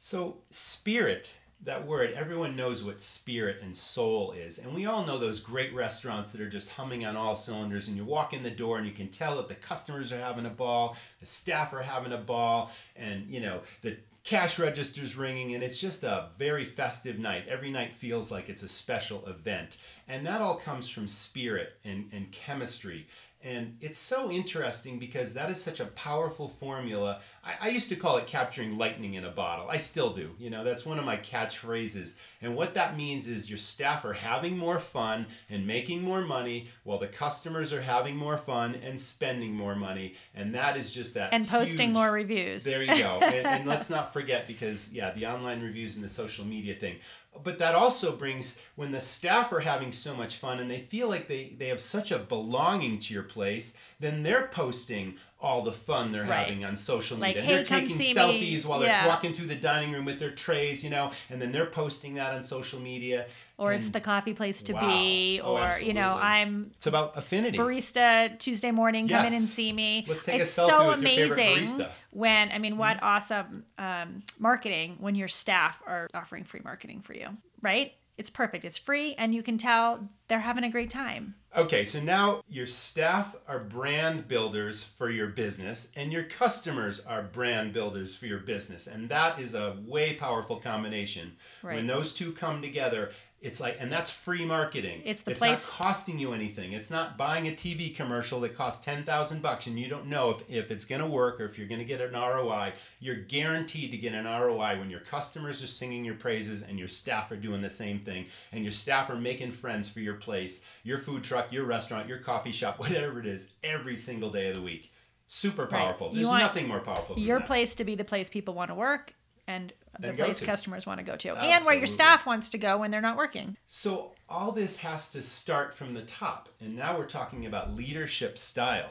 So, 0.00 0.38
spirit, 0.50 1.34
that 1.62 1.86
word, 1.86 2.14
everyone 2.14 2.56
knows 2.56 2.82
what 2.82 3.00
spirit 3.00 3.58
and 3.62 3.76
soul 3.76 4.32
is. 4.32 4.58
And 4.58 4.74
we 4.74 4.86
all 4.86 5.06
know 5.06 5.18
those 5.18 5.38
great 5.38 5.72
restaurants 5.72 6.32
that 6.32 6.40
are 6.40 6.48
just 6.48 6.70
humming 6.70 7.06
on 7.06 7.16
all 7.16 7.36
cylinders. 7.36 7.86
And 7.86 7.96
you 7.96 8.04
walk 8.04 8.32
in 8.32 8.42
the 8.42 8.50
door 8.50 8.78
and 8.78 8.86
you 8.86 8.92
can 8.92 9.08
tell 9.08 9.36
that 9.36 9.46
the 9.46 9.54
customers 9.54 10.10
are 10.10 10.18
having 10.18 10.46
a 10.46 10.50
ball, 10.50 10.96
the 11.20 11.26
staff 11.26 11.72
are 11.72 11.82
having 11.82 12.12
a 12.12 12.18
ball, 12.18 12.72
and, 12.96 13.24
you 13.28 13.40
know, 13.40 13.60
the 13.82 13.96
cash 14.24 14.58
register's 14.58 15.16
ringing. 15.16 15.54
And 15.54 15.62
it's 15.62 15.78
just 15.78 16.02
a 16.02 16.28
very 16.38 16.64
festive 16.64 17.18
night. 17.18 17.48
Every 17.48 17.70
night 17.70 17.94
feels 17.94 18.30
like 18.30 18.48
it's 18.48 18.62
a 18.62 18.68
special 18.68 19.26
event. 19.26 19.80
And 20.08 20.26
that 20.26 20.40
all 20.40 20.56
comes 20.56 20.88
from 20.88 21.08
spirit 21.08 21.74
and, 21.84 22.08
and 22.12 22.30
chemistry. 22.32 23.06
And 23.42 23.78
it's 23.80 23.98
so 23.98 24.30
interesting 24.30 24.98
because 24.98 25.32
that 25.32 25.50
is 25.50 25.62
such 25.62 25.80
a 25.80 25.86
powerful 25.86 26.46
formula. 26.46 27.20
I, 27.42 27.68
I, 27.68 27.68
used 27.70 27.88
to 27.88 27.96
call 27.96 28.18
it 28.18 28.26
capturing 28.26 28.76
lightning 28.76 29.14
in 29.14 29.24
a 29.24 29.30
bottle. 29.30 29.70
I 29.70 29.78
still 29.78 30.12
do. 30.12 30.30
You 30.38 30.50
know, 30.50 30.62
that's 30.62 30.84
one 30.84 30.98
of 30.98 31.06
my 31.06 31.16
catchphrases. 31.16 32.16
And 32.42 32.54
what 32.54 32.74
that 32.74 32.98
means 32.98 33.26
is 33.26 33.48
your 33.48 33.58
staff 33.58 34.04
are 34.04 34.12
having 34.12 34.58
more 34.58 34.78
fun 34.78 35.26
and 35.48 35.66
making 35.66 36.02
more 36.02 36.20
money 36.20 36.68
while 36.84 36.98
the 36.98 37.06
customers 37.06 37.72
are 37.72 37.80
having 37.80 38.14
more 38.14 38.36
fun 38.36 38.74
and 38.74 39.00
spending 39.00 39.54
more 39.54 39.74
money. 39.74 40.16
And 40.34 40.54
that 40.54 40.76
is 40.76 40.92
just 40.92 41.14
that. 41.14 41.32
And 41.32 41.48
posting 41.48 41.88
huge, 41.88 41.94
more 41.94 42.12
reviews. 42.12 42.64
There 42.64 42.82
you 42.82 43.02
go. 43.02 43.18
and, 43.22 43.46
and 43.46 43.66
let's 43.66 43.88
not 43.88 44.12
forget 44.12 44.46
because, 44.48 44.92
yeah, 44.92 45.12
the 45.12 45.24
online 45.24 45.62
reviews 45.62 45.96
and 45.96 46.04
the 46.04 46.10
social 46.10 46.44
media 46.44 46.74
thing 46.74 46.96
but 47.42 47.58
that 47.58 47.74
also 47.74 48.12
brings 48.12 48.58
when 48.76 48.92
the 48.92 49.00
staff 49.00 49.52
are 49.52 49.60
having 49.60 49.92
so 49.92 50.14
much 50.14 50.36
fun 50.36 50.58
and 50.58 50.70
they 50.70 50.80
feel 50.80 51.08
like 51.08 51.28
they, 51.28 51.54
they 51.58 51.68
have 51.68 51.80
such 51.80 52.10
a 52.10 52.18
belonging 52.18 52.98
to 52.98 53.14
your 53.14 53.22
place 53.22 53.76
then 54.00 54.22
they're 54.22 54.48
posting 54.48 55.16
all 55.40 55.62
the 55.62 55.72
fun 55.72 56.12
they're 56.12 56.22
right. 56.22 56.46
having 56.46 56.64
on 56.64 56.76
social 56.76 57.16
media. 57.16 57.28
Like, 57.28 57.36
and 57.36 57.46
hey, 57.46 57.54
they're 57.54 57.64
taking 57.64 57.96
selfies 57.96 58.64
me. 58.64 58.68
while 58.68 58.82
yeah. 58.82 59.02
they're 59.02 59.08
walking 59.08 59.32
through 59.32 59.46
the 59.46 59.54
dining 59.54 59.92
room 59.92 60.04
with 60.04 60.18
their 60.18 60.32
trays, 60.32 60.84
you 60.84 60.90
know, 60.90 61.12
and 61.30 61.40
then 61.40 61.52
they're 61.52 61.66
posting 61.66 62.14
that 62.14 62.34
on 62.34 62.42
social 62.42 62.80
media. 62.80 63.26
Or 63.60 63.72
and, 63.72 63.78
it's 63.78 63.88
the 63.88 64.00
coffee 64.00 64.32
place 64.32 64.62
to 64.64 64.72
wow. 64.72 64.80
be, 64.80 65.40
oh, 65.44 65.58
or 65.58 65.78
you 65.80 65.92
know, 65.92 66.14
I'm. 66.14 66.70
It's 66.78 66.86
about 66.86 67.18
affinity. 67.18 67.58
Barista 67.58 68.38
Tuesday 68.38 68.70
morning, 68.70 69.06
come 69.06 69.26
in 69.26 69.34
and 69.34 69.42
see 69.42 69.70
me. 69.70 70.06
Let's 70.08 70.24
take 70.24 70.40
it's 70.40 70.56
a 70.56 70.62
selfie 70.62 70.66
so 70.66 70.88
with 70.88 71.00
amazing 71.00 71.26
your 71.26 71.36
favorite 71.36 71.68
barista. 71.68 71.90
when 72.08 72.52
I 72.52 72.58
mean, 72.58 72.78
what 72.78 72.96
mm-hmm. 72.96 73.04
awesome 73.04 73.64
um, 73.76 74.22
marketing 74.38 74.96
when 74.98 75.14
your 75.14 75.28
staff 75.28 75.78
are 75.86 76.08
offering 76.14 76.44
free 76.44 76.62
marketing 76.64 77.02
for 77.02 77.12
you, 77.12 77.28
right? 77.60 77.92
It's 78.20 78.28
perfect. 78.28 78.66
It's 78.66 78.76
free, 78.76 79.14
and 79.14 79.34
you 79.34 79.42
can 79.42 79.56
tell 79.56 80.10
they're 80.28 80.40
having 80.40 80.64
a 80.64 80.70
great 80.70 80.90
time. 80.90 81.36
Okay, 81.56 81.86
so 81.86 82.00
now 82.00 82.42
your 82.50 82.66
staff 82.66 83.34
are 83.48 83.58
brand 83.58 84.28
builders 84.28 84.82
for 84.82 85.10
your 85.10 85.28
business, 85.28 85.90
and 85.96 86.12
your 86.12 86.24
customers 86.24 87.00
are 87.00 87.22
brand 87.22 87.72
builders 87.72 88.14
for 88.14 88.26
your 88.26 88.40
business. 88.40 88.86
And 88.86 89.08
that 89.08 89.40
is 89.40 89.54
a 89.54 89.78
way 89.86 90.16
powerful 90.16 90.56
combination. 90.56 91.32
Right. 91.62 91.76
When 91.76 91.86
those 91.86 92.12
two 92.12 92.32
come 92.32 92.60
together, 92.60 93.10
it's 93.42 93.58
like, 93.58 93.78
and 93.80 93.90
that's 93.90 94.10
free 94.10 94.44
marketing. 94.44 95.00
It's 95.04 95.22
the 95.22 95.30
it's 95.30 95.40
place. 95.40 95.68
not 95.68 95.76
costing 95.76 96.18
you 96.18 96.34
anything. 96.34 96.74
It's 96.74 96.90
not 96.90 97.16
buying 97.16 97.48
a 97.48 97.52
TV 97.52 97.94
commercial 97.94 98.40
that 98.40 98.54
costs 98.54 98.84
ten 98.84 99.02
thousand 99.02 99.40
bucks 99.40 99.66
and 99.66 99.78
you 99.78 99.88
don't 99.88 100.06
know 100.06 100.30
if, 100.30 100.50
if 100.50 100.70
it's 100.70 100.84
going 100.84 101.00
to 101.00 101.06
work 101.06 101.40
or 101.40 101.46
if 101.46 101.56
you're 101.56 101.66
going 101.66 101.80
to 101.80 101.86
get 101.86 102.02
an 102.02 102.12
ROI. 102.12 102.74
You're 102.98 103.16
guaranteed 103.16 103.92
to 103.92 103.96
get 103.96 104.12
an 104.12 104.26
ROI 104.26 104.78
when 104.78 104.90
your 104.90 105.00
customers 105.00 105.62
are 105.62 105.66
singing 105.66 106.04
your 106.04 106.16
praises 106.16 106.62
and 106.62 106.78
your 106.78 106.88
staff 106.88 107.30
are 107.30 107.36
doing 107.36 107.62
the 107.62 107.70
same 107.70 108.00
thing, 108.00 108.26
and 108.52 108.62
your 108.62 108.72
staff 108.72 109.08
are 109.08 109.16
making 109.16 109.52
friends 109.52 109.88
for 109.88 110.00
your 110.00 110.14
place, 110.14 110.62
your 110.82 110.98
food 110.98 111.24
truck, 111.24 111.50
your 111.50 111.64
restaurant, 111.64 112.08
your 112.08 112.18
coffee 112.18 112.52
shop, 112.52 112.78
whatever 112.78 113.20
it 113.20 113.26
is, 113.26 113.52
every 113.64 113.96
single 113.96 114.30
day 114.30 114.48
of 114.48 114.56
the 114.56 114.62
week. 114.62 114.92
Super 115.26 115.66
powerful. 115.66 116.08
Right. 116.08 116.16
There's 116.16 116.26
nothing 116.26 116.68
more 116.68 116.80
powerful. 116.80 117.18
your 117.18 117.38
that. 117.38 117.46
place 117.46 117.74
to 117.76 117.84
be 117.84 117.94
the 117.94 118.04
place 118.04 118.28
people 118.28 118.52
want 118.52 118.68
to 118.70 118.74
work 118.74 119.14
and 119.46 119.72
the 120.00 120.12
place 120.12 120.40
customers 120.40 120.86
want 120.86 120.98
to 120.98 121.04
go 121.04 121.16
to, 121.16 121.36
and 121.36 121.64
where 121.64 121.74
your 121.74 121.86
staff 121.86 122.26
wants 122.26 122.50
to 122.50 122.58
go 122.58 122.78
when 122.78 122.90
they're 122.90 123.00
not 123.00 123.16
working. 123.16 123.56
So 123.68 124.12
all 124.28 124.52
this 124.52 124.78
has 124.78 125.10
to 125.12 125.22
start 125.22 125.74
from 125.74 125.94
the 125.94 126.02
top. 126.02 126.48
And 126.60 126.76
now 126.76 126.96
we're 126.96 127.06
talking 127.06 127.46
about 127.46 127.74
leadership 127.74 128.38
style. 128.38 128.90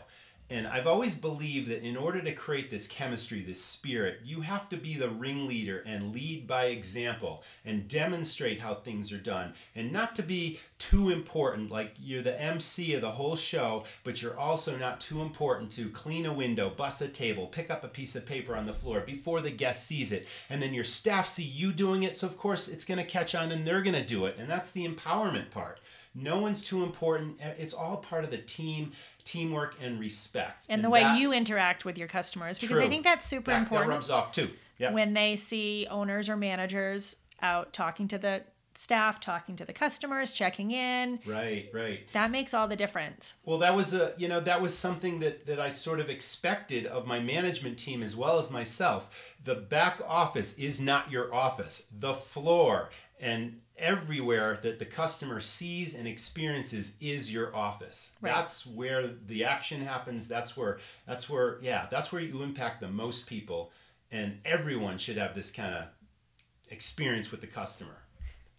And 0.51 0.65
I've 0.65 0.87
always 0.87 1.13
believed 1.13 1.69
that 1.69 1.83
in 1.83 1.95
order 1.95 2.21
to 2.21 2.33
create 2.33 2.71
this 2.71 2.87
chemistry, 2.87 3.41
this 3.41 3.63
spirit, 3.63 4.21
you 4.23 4.41
have 4.41 4.67
to 4.69 4.77
be 4.77 4.95
the 4.95 5.09
ringleader 5.09 5.83
and 5.85 6.11
lead 6.11 6.47
by 6.47 6.65
example 6.65 7.43
and 7.65 7.87
demonstrate 7.87 8.59
how 8.59 8.73
things 8.73 9.11
are 9.11 9.19
done. 9.19 9.53
And 9.75 9.91
not 9.91 10.15
to 10.15 10.23
be 10.23 10.59
too 10.79 11.09
important, 11.09 11.69
like 11.69 11.93
you're 11.99 12.23
the 12.23 12.41
MC 12.41 12.95
of 12.95 13.01
the 13.01 13.11
whole 13.11 13.35
show, 13.35 13.83
but 14.03 14.21
you're 14.21 14.39
also 14.39 14.75
not 14.75 14.99
too 14.99 15.21
important 15.21 15.71
to 15.73 15.89
clean 15.91 16.25
a 16.25 16.33
window, 16.33 16.71
bust 16.71 17.01
a 17.01 17.07
table, 17.07 17.45
pick 17.45 17.69
up 17.69 17.83
a 17.83 17.87
piece 17.87 18.15
of 18.15 18.25
paper 18.25 18.55
on 18.55 18.65
the 18.65 18.73
floor 18.73 19.01
before 19.01 19.41
the 19.41 19.51
guest 19.51 19.85
sees 19.85 20.11
it. 20.11 20.27
And 20.49 20.61
then 20.61 20.73
your 20.73 20.83
staff 20.83 21.27
see 21.27 21.43
you 21.43 21.71
doing 21.71 22.03
it. 22.03 22.17
So, 22.17 22.25
of 22.25 22.37
course, 22.39 22.67
it's 22.67 22.85
going 22.85 22.97
to 22.97 23.03
catch 23.03 23.35
on 23.35 23.51
and 23.51 23.67
they're 23.67 23.83
going 23.83 23.93
to 23.93 24.05
do 24.05 24.25
it. 24.25 24.37
And 24.39 24.49
that's 24.49 24.71
the 24.71 24.87
empowerment 24.87 25.51
part. 25.51 25.79
No 26.15 26.39
one's 26.39 26.63
too 26.63 26.83
important. 26.83 27.39
Uh, 27.41 27.49
it's 27.57 27.73
all 27.73 27.97
part 27.97 28.23
of 28.23 28.31
the 28.31 28.37
team, 28.37 28.91
teamwork, 29.23 29.75
and 29.81 29.99
respect. 29.99 30.65
And, 30.69 30.83
the 30.83 30.89
way 30.89 31.15
you 31.17 31.31
interact 31.31 31.85
with 31.85 31.97
your 31.97 32.07
customers, 32.07 32.57
because 32.57 32.77
True. 32.77 32.85
I 32.85 32.89
think 32.89 33.03
that's 33.03 33.25
super 33.25 33.51
that, 33.51 33.59
important. 33.59 33.89
That 33.89 33.95
rubs 33.95 34.09
off 34.09 34.31
too. 34.31 34.49
Yeah. 34.77 34.91
When 34.91 35.13
they 35.13 35.35
see 35.35 35.87
owners 35.89 36.29
or 36.29 36.37
managers 36.37 37.15
out 37.41 37.73
talking 37.73 38.07
to 38.09 38.17
the 38.17 38.43
staff, 38.79 39.19
talking 39.19 39.57
to 39.57 39.65
the 39.65 39.73
customers, 39.73 40.31
checking 40.31 40.71
in. 40.71 41.19
Right, 41.25 41.69
right. 41.73 41.99
That 42.13 42.31
makes 42.31 42.53
all 42.53 42.67
the 42.69 42.77
difference. 42.77 43.33
Well, 43.43 43.59
that 43.59 43.75
was 43.75 43.93
a 43.93 44.13
you 44.17 44.29
know 44.29 44.39
that 44.39 44.61
was 44.61 44.75
something 44.77 45.19
that 45.19 45.45
that 45.47 45.59
I 45.59 45.69
sort 45.69 45.99
of 45.99 46.09
expected 46.09 46.85
of 46.85 47.05
my 47.05 47.19
management 47.19 47.77
team 47.77 48.01
as 48.01 48.15
well 48.15 48.39
as 48.39 48.49
myself. 48.49 49.09
The 49.43 49.55
back 49.55 50.01
office 50.07 50.57
is 50.57 50.79
not 50.79 51.11
your 51.11 51.33
office. 51.33 51.87
The 51.99 52.13
floor 52.13 52.89
and 53.19 53.59
everywhere 53.79 54.59
that 54.61 54.79
the 54.79 54.85
customer 54.85 55.39
sees 55.39 55.95
and 55.95 56.07
experiences 56.07 56.95
is 57.01 57.31
your 57.33 57.55
office. 57.55 58.11
Right. 58.21 58.33
that's 58.35 58.65
where 58.65 59.07
the 59.07 59.45
action 59.45 59.81
happens. 59.81 60.27
That's 60.27 60.55
where 60.55 60.79
that's 61.07 61.29
where 61.29 61.57
yeah 61.61 61.87
that's 61.89 62.11
where 62.11 62.21
you 62.21 62.43
impact 62.43 62.81
the 62.81 62.89
most 62.89 63.27
people. 63.27 63.71
And 64.11 64.39
everyone 64.45 64.97
should 64.97 65.17
have 65.17 65.35
this 65.35 65.51
kind 65.51 65.73
of 65.75 65.85
experience 66.69 67.31
with 67.31 67.41
the 67.41 67.47
customer 67.47 67.97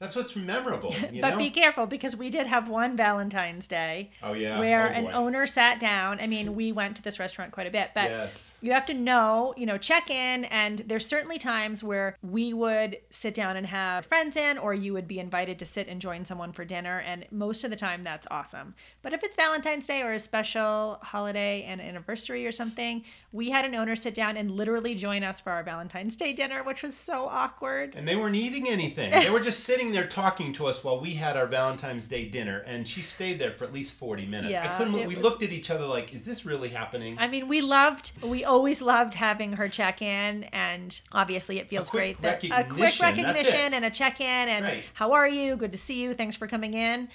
that's 0.00 0.16
what's 0.16 0.34
memorable 0.34 0.94
you 1.12 1.20
but 1.20 1.30
know 1.30 1.38
be 1.38 1.50
careful 1.50 1.86
because 1.86 2.16
we 2.16 2.30
did 2.30 2.46
have 2.46 2.68
one 2.68 2.96
Valentine's 2.96 3.66
Day 3.68 4.10
oh 4.22 4.32
yeah 4.32 4.58
where 4.58 4.88
Oh, 4.88 4.92
an 4.92 5.04
boy. 5.04 5.12
owner 5.12 5.46
sat 5.46 5.78
down. 5.78 6.20
I 6.20 6.26
mean, 6.26 6.54
we 6.60 6.72
went 6.72 6.96
to 6.96 7.02
this 7.02 7.18
restaurant 7.18 7.52
quite 7.52 7.66
a 7.66 7.70
bit, 7.70 7.90
but 7.94 8.10
yes 8.10 8.50
you 8.62 8.72
have 8.72 8.86
to 8.86 8.94
know, 8.94 9.54
you 9.56 9.66
know, 9.66 9.78
check 9.78 10.10
in. 10.10 10.44
And 10.44 10.80
there's 10.86 11.06
certainly 11.06 11.38
times 11.38 11.82
where 11.82 12.16
we 12.22 12.52
would 12.52 12.98
sit 13.08 13.34
down 13.34 13.56
and 13.56 13.66
have 13.66 14.06
friends 14.06 14.36
in, 14.36 14.58
or 14.58 14.74
you 14.74 14.92
would 14.92 15.08
be 15.08 15.18
invited 15.18 15.58
to 15.60 15.66
sit 15.66 15.88
and 15.88 16.00
join 16.00 16.24
someone 16.24 16.52
for 16.52 16.64
dinner. 16.64 16.98
And 17.00 17.24
most 17.30 17.64
of 17.64 17.70
the 17.70 17.76
time, 17.76 18.04
that's 18.04 18.26
awesome. 18.30 18.74
But 19.02 19.12
if 19.12 19.22
it's 19.24 19.36
Valentine's 19.36 19.86
Day 19.86 20.02
or 20.02 20.12
a 20.12 20.18
special 20.18 20.98
holiday 21.02 21.62
and 21.62 21.80
anniversary 21.80 22.46
or 22.46 22.52
something, 22.52 23.04
we 23.32 23.50
had 23.50 23.64
an 23.64 23.74
owner 23.74 23.96
sit 23.96 24.14
down 24.14 24.36
and 24.36 24.50
literally 24.50 24.94
join 24.94 25.22
us 25.24 25.40
for 25.40 25.50
our 25.50 25.62
Valentine's 25.62 26.16
Day 26.16 26.32
dinner, 26.32 26.62
which 26.62 26.82
was 26.82 26.94
so 26.94 27.26
awkward. 27.26 27.94
And 27.94 28.06
they 28.06 28.16
weren't 28.16 28.36
eating 28.36 28.68
anything. 28.68 29.10
They 29.10 29.30
were 29.30 29.40
just 29.40 29.60
sitting 29.64 29.89
there 29.92 30.06
talking 30.06 30.52
to 30.54 30.66
us 30.66 30.82
while 30.84 31.00
we 31.00 31.14
had 31.14 31.36
our 31.36 31.46
Valentine's 31.46 32.06
Day 32.08 32.26
dinner, 32.26 32.58
and 32.66 32.86
she 32.86 33.02
stayed 33.02 33.38
there 33.38 33.50
for 33.52 33.64
at 33.64 33.72
least 33.72 33.94
forty 33.94 34.26
minutes. 34.26 34.52
Yeah, 34.52 34.72
I 34.72 34.76
couldn't. 34.76 34.94
We 34.94 35.06
was- 35.14 35.18
looked 35.18 35.42
at 35.42 35.50
each 35.52 35.70
other 35.70 35.86
like, 35.86 36.12
"Is 36.14 36.24
this 36.24 36.44
really 36.46 36.68
happening?" 36.70 37.16
I 37.18 37.26
mean, 37.28 37.48
we 37.48 37.60
loved, 37.60 38.12
we 38.22 38.44
always 38.44 38.80
loved 38.82 39.14
having 39.14 39.54
her 39.54 39.68
check 39.68 40.02
in, 40.02 40.44
and 40.52 41.00
obviously 41.12 41.58
it 41.58 41.68
feels 41.68 41.90
great 41.90 42.20
that 42.22 42.42
a 42.44 42.48
quick 42.48 42.50
recognition, 42.52 42.78
that's 42.78 43.00
it. 43.00 43.02
recognition 43.02 43.74
and 43.74 43.84
a 43.84 43.90
check 43.90 44.20
in 44.20 44.48
and 44.48 44.64
Right. 44.64 44.82
how 44.94 45.12
are 45.12 45.28
you? 45.28 45.56
Good 45.56 45.72
to 45.72 45.78
see 45.78 46.00
you. 46.02 46.14
Thanks 46.14 46.36
for 46.36 46.46
coming 46.46 46.74
in. 46.74 47.08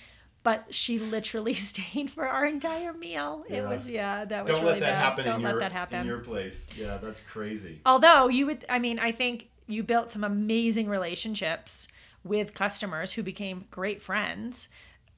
But 0.43 0.65
she 0.75 0.99
literally 0.99 1.53
stayed 1.71 2.11
for 2.11 2.27
our 2.27 2.45
entire 2.45 2.93
meal. 2.93 3.43
It 3.49 3.63
was 3.63 3.87
yeah, 3.87 4.25
that 4.25 4.43
was 4.45 4.51
Don't 4.51 4.61
really 4.63 4.79
let 4.79 4.79
that 4.81 4.91
bad. 4.93 5.03
happen 5.03 5.25
Don't 5.25 5.35
in 5.37 5.41
let 5.41 5.49
your 5.51 5.59
that 5.61 5.71
happen. 5.71 6.01
in 6.01 6.05
your 6.07 6.19
place. 6.19 6.67
Yeah, 6.77 6.97
that's 7.01 7.21
crazy. 7.21 7.81
Although 7.83 8.27
you 8.27 8.45
would, 8.45 8.63
I 8.69 8.77
mean, 8.77 8.99
I 8.99 9.11
think 9.11 9.49
you 9.67 9.81
built 9.81 10.11
some 10.11 10.23
amazing 10.23 10.87
relationships 10.87 11.87
with 12.25 12.53
customers 12.53 13.13
who 13.13 13.23
became 13.23 13.65
great 13.71 14.01
friends, 14.01 14.67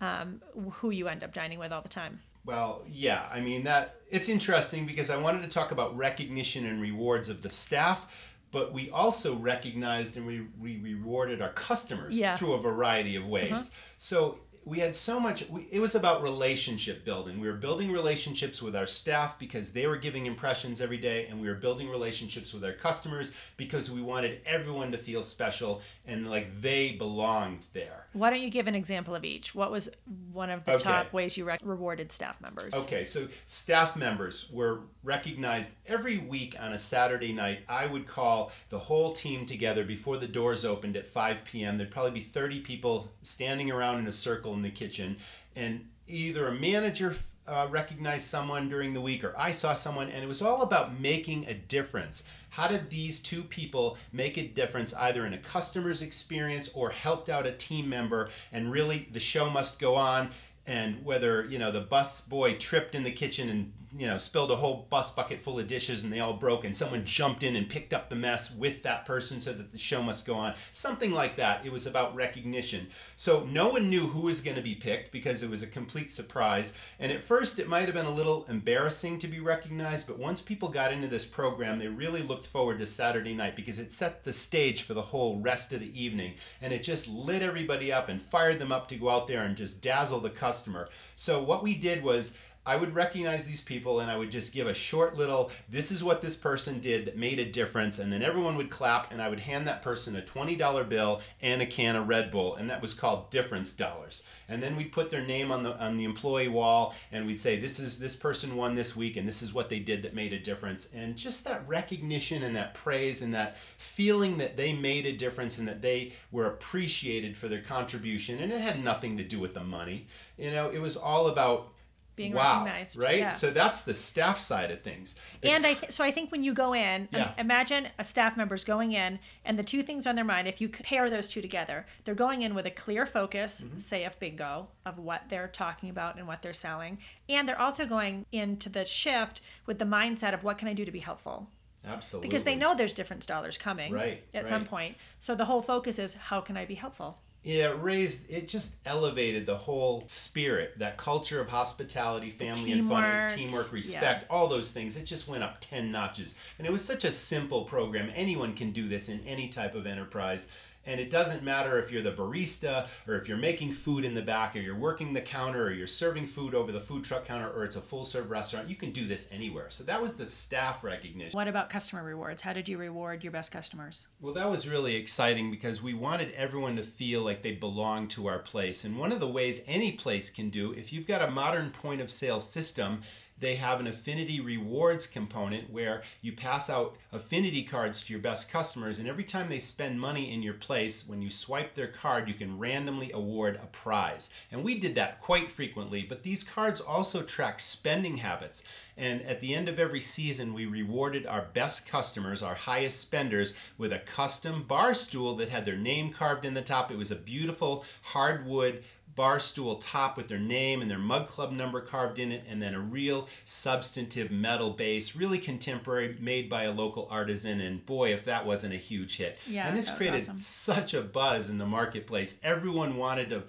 um, 0.01 0.41
who 0.73 0.91
you 0.91 1.07
end 1.07 1.23
up 1.23 1.33
dining 1.33 1.57
with 1.57 1.71
all 1.71 1.81
the 1.81 1.89
time. 1.89 2.19
Well, 2.45 2.83
yeah, 2.87 3.23
I 3.31 3.39
mean 3.39 3.63
that 3.63 3.95
it's 4.11 4.29
interesting 4.29 4.85
because 4.85 5.09
I 5.09 5.17
wanted 5.17 5.41
to 5.41 5.47
talk 5.49 5.71
about 5.71 5.97
recognition 5.97 6.65
and 6.65 6.81
rewards 6.81 7.29
of 7.29 7.41
the 7.41 7.49
staff, 7.49 8.07
but 8.51 8.71
we 8.73 8.89
also 8.91 9.35
recognized 9.35 10.15
and 10.17 10.25
we, 10.25 10.45
we 10.59 10.77
rewarded 10.77 11.41
our 11.41 11.51
customers 11.53 12.17
Yeah. 12.17 12.37
through 12.37 12.53
a 12.53 12.61
variety 12.61 13.15
of 13.15 13.25
ways. 13.25 13.51
Uh-huh. 13.51 13.63
So 13.97 14.39
we 14.67 14.79
had 14.79 14.93
so 14.93 15.17
much 15.19 15.47
we, 15.49 15.65
it 15.71 15.79
was 15.79 15.95
about 15.95 16.21
relationship 16.21 17.05
building 17.05 17.39
we 17.39 17.47
were 17.47 17.53
building 17.53 17.89
relationships 17.89 18.61
with 18.61 18.75
our 18.75 18.85
staff 18.85 19.39
because 19.39 19.71
they 19.71 19.87
were 19.87 19.95
giving 19.95 20.25
impressions 20.25 20.81
every 20.81 20.97
day 20.97 21.25
and 21.27 21.39
we 21.41 21.47
were 21.47 21.55
building 21.55 21.89
relationships 21.89 22.53
with 22.53 22.65
our 22.65 22.73
customers 22.73 23.31
because 23.55 23.89
we 23.89 24.01
wanted 24.01 24.41
everyone 24.45 24.91
to 24.91 24.97
feel 24.97 25.23
special 25.23 25.81
and 26.05 26.29
like 26.29 26.47
they 26.61 26.91
belonged 26.91 27.65
there 27.71 28.07
Why 28.13 28.29
don't 28.29 28.41
you 28.41 28.49
give 28.49 28.67
an 28.67 28.75
example 28.75 29.15
of 29.15 29.23
each? 29.23 29.55
What 29.55 29.71
was 29.71 29.89
one 30.33 30.49
of 30.49 30.63
the 30.65 30.73
Okay. 30.73 30.83
top 30.83 31.13
ways 31.13 31.37
you 31.37 31.45
rec- 31.45 31.61
rewarded 31.63 32.11
staff 32.11 32.41
members? 32.41 32.73
Okay, 32.73 33.03
so 33.03 33.27
staff 33.45 33.95
members 33.95 34.49
were 34.51 34.81
recognized 35.03 35.73
every 35.85 36.17
week 36.17 36.55
on 36.59 36.73
a 36.73 36.79
Saturday 36.79 37.31
night. 37.31 37.59
I 37.69 37.85
would 37.85 38.07
call 38.07 38.51
the 38.69 38.79
whole 38.79 39.13
team 39.13 39.45
together 39.45 39.83
before 39.85 40.17
the 40.17 40.27
doors 40.27 40.65
opened 40.65 40.97
at 40.97 41.05
5 41.07 41.45
p.m. 41.45 41.77
There'd 41.77 41.91
probably 41.91 42.11
be 42.19 42.23
30 42.25 42.61
people 42.61 43.07
standing 43.21 43.71
around 43.71 43.99
in 43.99 44.07
a 44.07 44.13
circle 44.13 44.56
in 44.57 44.63
the 44.63 44.69
kitchen, 44.69 45.17
and 45.55 45.87
either 46.07 46.47
a 46.47 46.53
manager 46.53 47.15
uh, 47.47 47.67
recognized 47.69 48.25
someone 48.25 48.67
during 48.67 48.93
the 48.93 49.01
week 49.01 49.23
or 49.23 49.33
I 49.37 49.51
saw 49.51 49.73
someone, 49.73 50.09
and 50.09 50.23
it 50.23 50.27
was 50.27 50.41
all 50.41 50.61
about 50.61 50.99
making 50.99 51.45
a 51.45 51.53
difference. 51.53 52.23
How 52.49 52.67
did 52.67 52.89
these 52.89 53.19
two 53.19 53.43
people 53.43 53.97
make 54.11 54.37
a 54.37 54.47
difference 54.47 54.93
either 54.93 55.25
in 55.25 55.33
a 55.33 55.37
customer's 55.37 56.01
experience 56.01 56.69
or 56.73 56.89
helped 56.89 57.29
out 57.29 57.45
a 57.45 57.51
team 57.51 57.87
member? 57.87 58.29
And 58.51 58.71
really, 58.71 59.07
the 59.11 59.19
show 59.19 59.49
must 59.49 59.79
go 59.79 59.95
on 59.95 60.31
and 60.65 61.03
whether 61.05 61.45
you 61.45 61.57
know 61.57 61.71
the 61.71 61.81
bus 61.81 62.21
boy 62.21 62.55
tripped 62.55 62.93
in 62.93 63.03
the 63.03 63.11
kitchen 63.11 63.49
and 63.49 63.71
you 63.95 64.05
know 64.05 64.17
spilled 64.17 64.51
a 64.51 64.55
whole 64.55 64.85
bus 64.89 65.11
bucket 65.11 65.41
full 65.41 65.59
of 65.59 65.67
dishes 65.67 66.03
and 66.03 66.11
they 66.11 66.19
all 66.19 66.33
broke 66.33 66.65
and 66.65 66.75
someone 66.75 67.05
jumped 67.05 67.43
in 67.43 67.55
and 67.55 67.69
picked 67.69 67.93
up 67.93 68.09
the 68.09 68.15
mess 68.15 68.53
with 68.53 68.83
that 68.83 69.05
person 69.05 69.39
so 69.39 69.53
that 69.53 69.71
the 69.71 69.77
show 69.77 70.03
must 70.03 70.25
go 70.25 70.35
on. 70.35 70.53
Something 70.71 71.11
like 71.11 71.37
that. 71.37 71.65
It 71.65 71.71
was 71.71 71.87
about 71.87 72.15
recognition. 72.15 72.87
So 73.15 73.45
no 73.45 73.69
one 73.69 73.89
knew 73.89 74.07
who 74.07 74.21
was 74.21 74.41
going 74.41 74.57
to 74.57 74.61
be 74.61 74.75
picked 74.75 75.11
because 75.11 75.41
it 75.43 75.49
was 75.49 75.63
a 75.63 75.67
complete 75.67 76.11
surprise. 76.11 76.73
And 76.99 77.11
at 77.11 77.23
first 77.23 77.59
it 77.59 77.69
might 77.69 77.85
have 77.85 77.93
been 77.93 78.05
a 78.05 78.11
little 78.11 78.45
embarrassing 78.45 79.19
to 79.19 79.27
be 79.27 79.39
recognized 79.39 80.07
but 80.07 80.19
once 80.19 80.41
people 80.41 80.69
got 80.69 80.91
into 80.91 81.07
this 81.07 81.25
program 81.25 81.79
they 81.79 81.87
really 81.87 82.21
looked 82.21 82.47
forward 82.47 82.79
to 82.79 82.85
saturday 82.85 83.33
night 83.33 83.55
because 83.55 83.79
it 83.79 83.93
set 83.93 84.23
the 84.23 84.33
stage 84.33 84.81
for 84.83 84.93
the 84.93 85.01
whole 85.01 85.39
rest 85.39 85.71
of 85.71 85.79
the 85.79 86.01
evening. 86.01 86.33
And 86.61 86.73
it 86.73 86.83
just 86.83 87.07
lit 87.07 87.41
everybody 87.41 87.91
up 87.91 88.09
and 88.09 88.21
fired 88.21 88.59
them 88.59 88.71
up 88.71 88.89
to 88.89 88.95
go 88.95 89.09
out 89.09 89.27
there 89.27 89.43
and 89.43 89.55
just 89.55 89.81
dazzle 89.81 90.19
the 90.19 90.29
customer. 90.29 90.89
So 91.15 91.41
what 91.41 91.63
we 91.63 91.73
did 91.75 92.03
was 92.03 92.33
I 92.67 92.75
would 92.75 92.93
recognize 92.93 93.45
these 93.45 93.61
people 93.61 94.01
and 94.01 94.11
I 94.11 94.17
would 94.17 94.29
just 94.29 94.53
give 94.53 94.67
a 94.67 94.73
short 94.73 95.15
little, 95.15 95.51
this 95.69 95.89
is 95.89 96.03
what 96.03 96.21
this 96.21 96.35
person 96.35 96.81
did 96.81 97.05
that 97.05 97.17
made 97.17 97.39
a 97.39 97.45
difference. 97.45 97.97
And 97.97 98.11
then 98.11 98.21
everyone 98.21 98.57
would 98.57 98.69
clap 98.69 99.13
and 99.13 99.21
I 99.21 99.29
would 99.29 99.39
hand 99.39 99.65
that 99.67 99.81
person 99.81 100.17
a 100.17 100.21
$20 100.21 100.89
bill 100.89 101.21
and 101.41 101.61
a 101.61 101.65
can 101.65 101.95
of 101.95 102.09
Red 102.09 102.29
Bull. 102.29 102.55
And 102.55 102.69
that 102.69 102.81
was 102.81 102.93
called 102.93 103.31
difference 103.31 103.71
dollars. 103.71 104.23
And 104.49 104.61
then 104.61 104.75
we'd 104.75 104.91
put 104.91 105.09
their 105.09 105.25
name 105.25 105.49
on 105.49 105.63
the, 105.63 105.79
on 105.79 105.95
the 105.95 106.03
employee 106.03 106.49
wall 106.49 106.93
and 107.13 107.25
we'd 107.25 107.39
say, 107.39 107.57
this 107.57 107.79
is, 107.79 107.99
this 107.99 108.17
person 108.17 108.57
won 108.57 108.75
this 108.75 108.97
week 108.97 109.15
and 109.15 109.25
this 109.25 109.41
is 109.41 109.53
what 109.53 109.69
they 109.69 109.79
did 109.79 110.01
that 110.01 110.13
made 110.13 110.33
a 110.33 110.39
difference. 110.39 110.89
And 110.93 111.15
just 111.15 111.45
that 111.45 111.65
recognition 111.69 112.43
and 112.43 112.55
that 112.57 112.73
praise 112.73 113.21
and 113.21 113.33
that 113.33 113.55
feeling 113.77 114.37
that 114.39 114.57
they 114.57 114.73
made 114.73 115.05
a 115.05 115.15
difference 115.15 115.57
and 115.57 115.67
that 115.69 115.81
they 115.81 116.11
were 116.33 116.47
appreciated 116.47 117.37
for 117.37 117.47
their 117.47 117.61
contribution. 117.61 118.39
And 118.39 118.51
it 118.51 118.59
had 118.59 118.83
nothing 118.83 119.15
to 119.15 119.23
do 119.23 119.39
with 119.39 119.53
the 119.53 119.63
money. 119.63 120.07
You 120.37 120.51
know, 120.51 120.69
it 120.69 120.79
was 120.79 120.97
all 120.97 121.27
about 121.27 121.69
being 122.17 122.33
wow, 122.33 122.63
recognized. 122.65 122.97
right? 122.97 123.19
Yeah. 123.19 123.31
So 123.31 123.51
that's 123.51 123.81
the 123.83 123.93
staff 123.93 124.39
side 124.39 124.71
of 124.71 124.81
things. 124.81 125.15
And 125.43 125.65
I 125.65 125.75
th- 125.75 125.93
so 125.93 126.03
I 126.03 126.11
think 126.11 126.31
when 126.31 126.43
you 126.43 126.53
go 126.53 126.73
in, 126.73 127.03
um, 127.03 127.07
Yeah. 127.19 127.33
imagine 127.37 127.87
a 127.97 128.03
staff 128.03 128.35
member's 128.35 128.65
going 128.65 128.91
in, 128.91 129.19
and 129.45 129.57
the 129.57 129.63
two 129.63 129.83
things 129.83 130.05
on 130.05 130.15
their 130.15 130.25
mind. 130.25 130.47
If 130.49 130.59
you 130.59 130.67
pair 130.67 131.09
those 131.09 131.29
two 131.29 131.41
together, 131.41 131.85
they're 132.03 132.15
going 132.15 132.41
in 132.41 132.53
with 132.55 132.65
a 132.65 132.71
clear 132.71 133.05
focus, 133.05 133.63
Mm-hmm. 133.63 133.79
say 133.79 134.03
of 134.03 134.19
bingo, 134.19 134.67
of 134.85 134.97
what 134.97 135.29
they're 135.29 135.47
talking 135.47 135.89
about 135.89 136.17
and 136.17 136.27
what 136.27 136.41
they're 136.41 136.53
selling, 136.53 136.97
and 137.29 137.47
they're 137.47 137.61
also 137.61 137.85
going 137.85 138.25
into 138.33 138.67
the 138.67 138.83
shift 138.83 139.39
with 139.65 139.77
the 139.79 139.85
mindset 139.85 140.33
of 140.33 140.43
what 140.43 140.57
can 140.57 140.67
I 140.67 140.73
do 140.73 140.83
to 140.83 140.91
be 140.91 140.99
helpful. 140.99 141.47
absolutely 141.85 142.27
Because 142.27 142.43
they 142.43 142.55
know 142.55 142.73
there's 142.75 142.93
difference 142.93 143.25
dollars 143.27 143.57
coming 143.57 143.93
Right, 143.93 144.23
at 144.33 144.49
some 144.49 144.65
point. 144.65 144.97
So 145.19 145.35
the 145.35 145.45
whole 145.45 145.61
focus 145.61 145.99
is 145.99 146.15
how 146.15 146.41
can 146.41 146.57
I 146.57 146.65
be 146.65 146.75
helpful? 146.75 147.19
Yeah, 147.47 147.69
it 147.69 147.81
raised 147.81 148.29
it 148.29 148.49
just 148.49 148.75
elevated 148.85 149.45
the 149.45 149.55
whole 149.55 150.03
spirit, 150.07 150.77
that 150.79 150.97
culture 150.97 151.39
of 151.39 151.47
hospitality, 151.47 152.29
family 152.29 152.73
and 152.73 152.89
fun, 152.89 153.05
and 153.05 153.29
teamwork, 153.29 153.37
teamwork, 153.37 153.67
yeah. 153.67 153.73
respect, 153.73 154.29
all 154.29 154.49
those 154.49 154.73
things. 154.73 154.97
It 154.97 155.05
just 155.05 155.29
went 155.29 155.43
up 155.43 155.59
10 155.61 155.89
notches. 155.89 156.35
And 156.57 156.67
it 156.67 156.71
was 156.71 156.83
such 156.83 157.05
a 157.05 157.11
simple 157.11 157.63
program. 157.63 158.11
Anyone 158.13 158.53
can 158.53 158.73
do 158.73 158.89
this 158.89 159.07
in 159.07 159.21
any 159.25 159.47
type 159.47 159.75
of 159.75 159.87
enterprise. 159.87 160.49
And 160.87 160.99
it 161.01 161.11
doesn't 161.11 161.43
matter 161.43 161.77
if 161.77 161.91
you're 161.91 162.01
the 162.01 162.13
barista 162.13 162.87
or 163.07 163.15
if 163.15 163.27
you're 163.27 163.37
making 163.37 163.73
food 163.73 164.05
in 164.05 164.15
the 164.15 164.21
back 164.21 164.55
or 164.55 164.59
you're 164.59 164.77
working 164.77 165.13
the 165.13 165.21
counter 165.21 165.65
or 165.65 165.71
you're 165.71 165.85
serving 165.85 166.25
food 166.25 166.55
over 166.55 166.71
the 166.71 166.79
food 166.79 167.03
truck 167.03 167.25
counter 167.25 167.49
or 167.49 167.65
it's 167.65 167.75
a 167.75 167.81
full 167.81 168.05
serve 168.05 168.31
restaurant. 168.31 168.69
You 168.69 168.75
can 168.75 168.91
do 168.91 169.05
this 169.05 169.27
anywhere. 169.29 169.69
So 169.69 169.83
that 169.83 170.01
was 170.01 170.15
the 170.15 170.25
staff 170.25 170.83
recognition. 170.83 171.35
What 171.35 171.49
about 171.49 171.69
customer 171.69 172.03
rewards? 172.03 172.41
How 172.41 172.53
did 172.53 172.69
you 172.69 172.77
reward 172.77 173.21
your 173.21 173.33
best 173.33 173.51
customers? 173.51 174.07
Well, 174.21 174.33
that 174.33 174.49
was 174.49 174.67
really 174.67 174.95
exciting 174.95 175.51
because 175.51 175.83
we 175.83 175.93
wanted 175.93 176.31
everyone 176.31 176.77
to 176.77 176.83
feel 176.83 177.21
like 177.21 177.43
they 177.43 177.51
belong 177.51 178.07
to 178.09 178.27
our 178.27 178.39
place. 178.39 178.85
And 178.85 178.97
one 178.97 179.11
of 179.11 179.19
the 179.19 179.27
ways 179.27 179.61
any 179.67 179.91
place 179.91 180.29
can 180.29 180.49
do, 180.49 180.71
if 180.71 180.93
you've 180.93 181.05
got 181.05 181.21
a 181.21 181.29
modern 181.29 181.71
point 181.71 181.99
of 181.99 182.09
sale 182.09 182.39
system, 182.39 183.01
they 183.39 183.55
have 183.55 183.79
an 183.79 183.87
affinity 183.87 184.39
rewards 184.39 185.05
component 185.05 185.71
where 185.71 186.01
you 186.21 186.31
pass 186.31 186.69
out 186.69 186.95
affinity 187.11 187.63
cards 187.63 188.01
to 188.01 188.13
your 188.13 188.21
best 188.21 188.49
customers. 188.49 188.99
And 188.99 189.07
every 189.07 189.23
time 189.23 189.49
they 189.49 189.59
spend 189.59 189.99
money 189.99 190.31
in 190.33 190.41
your 190.41 190.55
place, 190.55 191.07
when 191.07 191.21
you 191.21 191.29
swipe 191.29 191.75
their 191.75 191.87
card, 191.87 192.27
you 192.27 192.33
can 192.33 192.57
randomly 192.57 193.11
award 193.11 193.59
a 193.61 193.67
prize. 193.67 194.29
And 194.51 194.63
we 194.63 194.79
did 194.79 194.95
that 194.95 195.21
quite 195.21 195.51
frequently, 195.51 196.05
but 196.07 196.23
these 196.23 196.43
cards 196.43 196.81
also 196.81 197.21
track 197.21 197.59
spending 197.59 198.17
habits. 198.17 198.63
And 198.97 199.21
at 199.21 199.39
the 199.39 199.53
end 199.53 199.69
of 199.69 199.79
every 199.79 200.01
season, 200.01 200.55
we 200.55 200.65
rewarded 200.65 201.27
our 201.27 201.45
best 201.53 201.87
customers, 201.87 202.41
our 202.41 202.55
highest 202.55 202.99
spenders, 202.99 203.53
with 203.77 203.93
a 203.93 203.99
custom 203.99 204.63
bar 204.63 204.95
stool 204.95 205.35
that 205.35 205.49
had 205.49 205.65
their 205.65 205.77
name 205.77 206.11
carved 206.11 206.45
in 206.45 206.55
the 206.55 206.63
top. 206.63 206.91
It 206.91 206.97
was 206.97 207.11
a 207.11 207.15
beautiful 207.15 207.85
hardwood 208.01 208.83
bar 209.17 209.39
stool 209.39 209.75
top 209.75 210.15
with 210.15 210.29
their 210.29 210.39
name 210.39 210.81
and 210.81 210.89
their 210.89 210.97
mug 210.97 211.27
club 211.27 211.51
number 211.51 211.81
carved 211.81 212.19
in 212.19 212.31
it, 212.31 212.45
and 212.47 212.61
then 212.61 212.73
a 212.73 212.79
real 212.79 213.27
substantive 213.43 214.31
metal 214.31 214.69
base, 214.69 215.15
really 215.15 215.39
contemporary, 215.39 216.15
made 216.21 216.49
by 216.49 216.63
a 216.63 216.71
local 216.71 217.07
artisan. 217.11 217.59
And 217.59 217.85
boy, 217.85 218.13
if 218.13 218.23
that 218.25 218.45
wasn't 218.45 218.75
a 218.75 218.77
huge 218.77 219.17
hit. 219.17 219.37
Yeah, 219.45 219.67
and 219.67 219.75
this 219.75 219.89
created 219.89 220.21
awesome. 220.21 220.37
such 220.37 220.93
a 220.93 221.01
buzz 221.01 221.49
in 221.49 221.57
the 221.57 221.65
marketplace. 221.65 222.39
Everyone 222.43 222.95
wanted 222.95 223.31
to. 223.31 223.43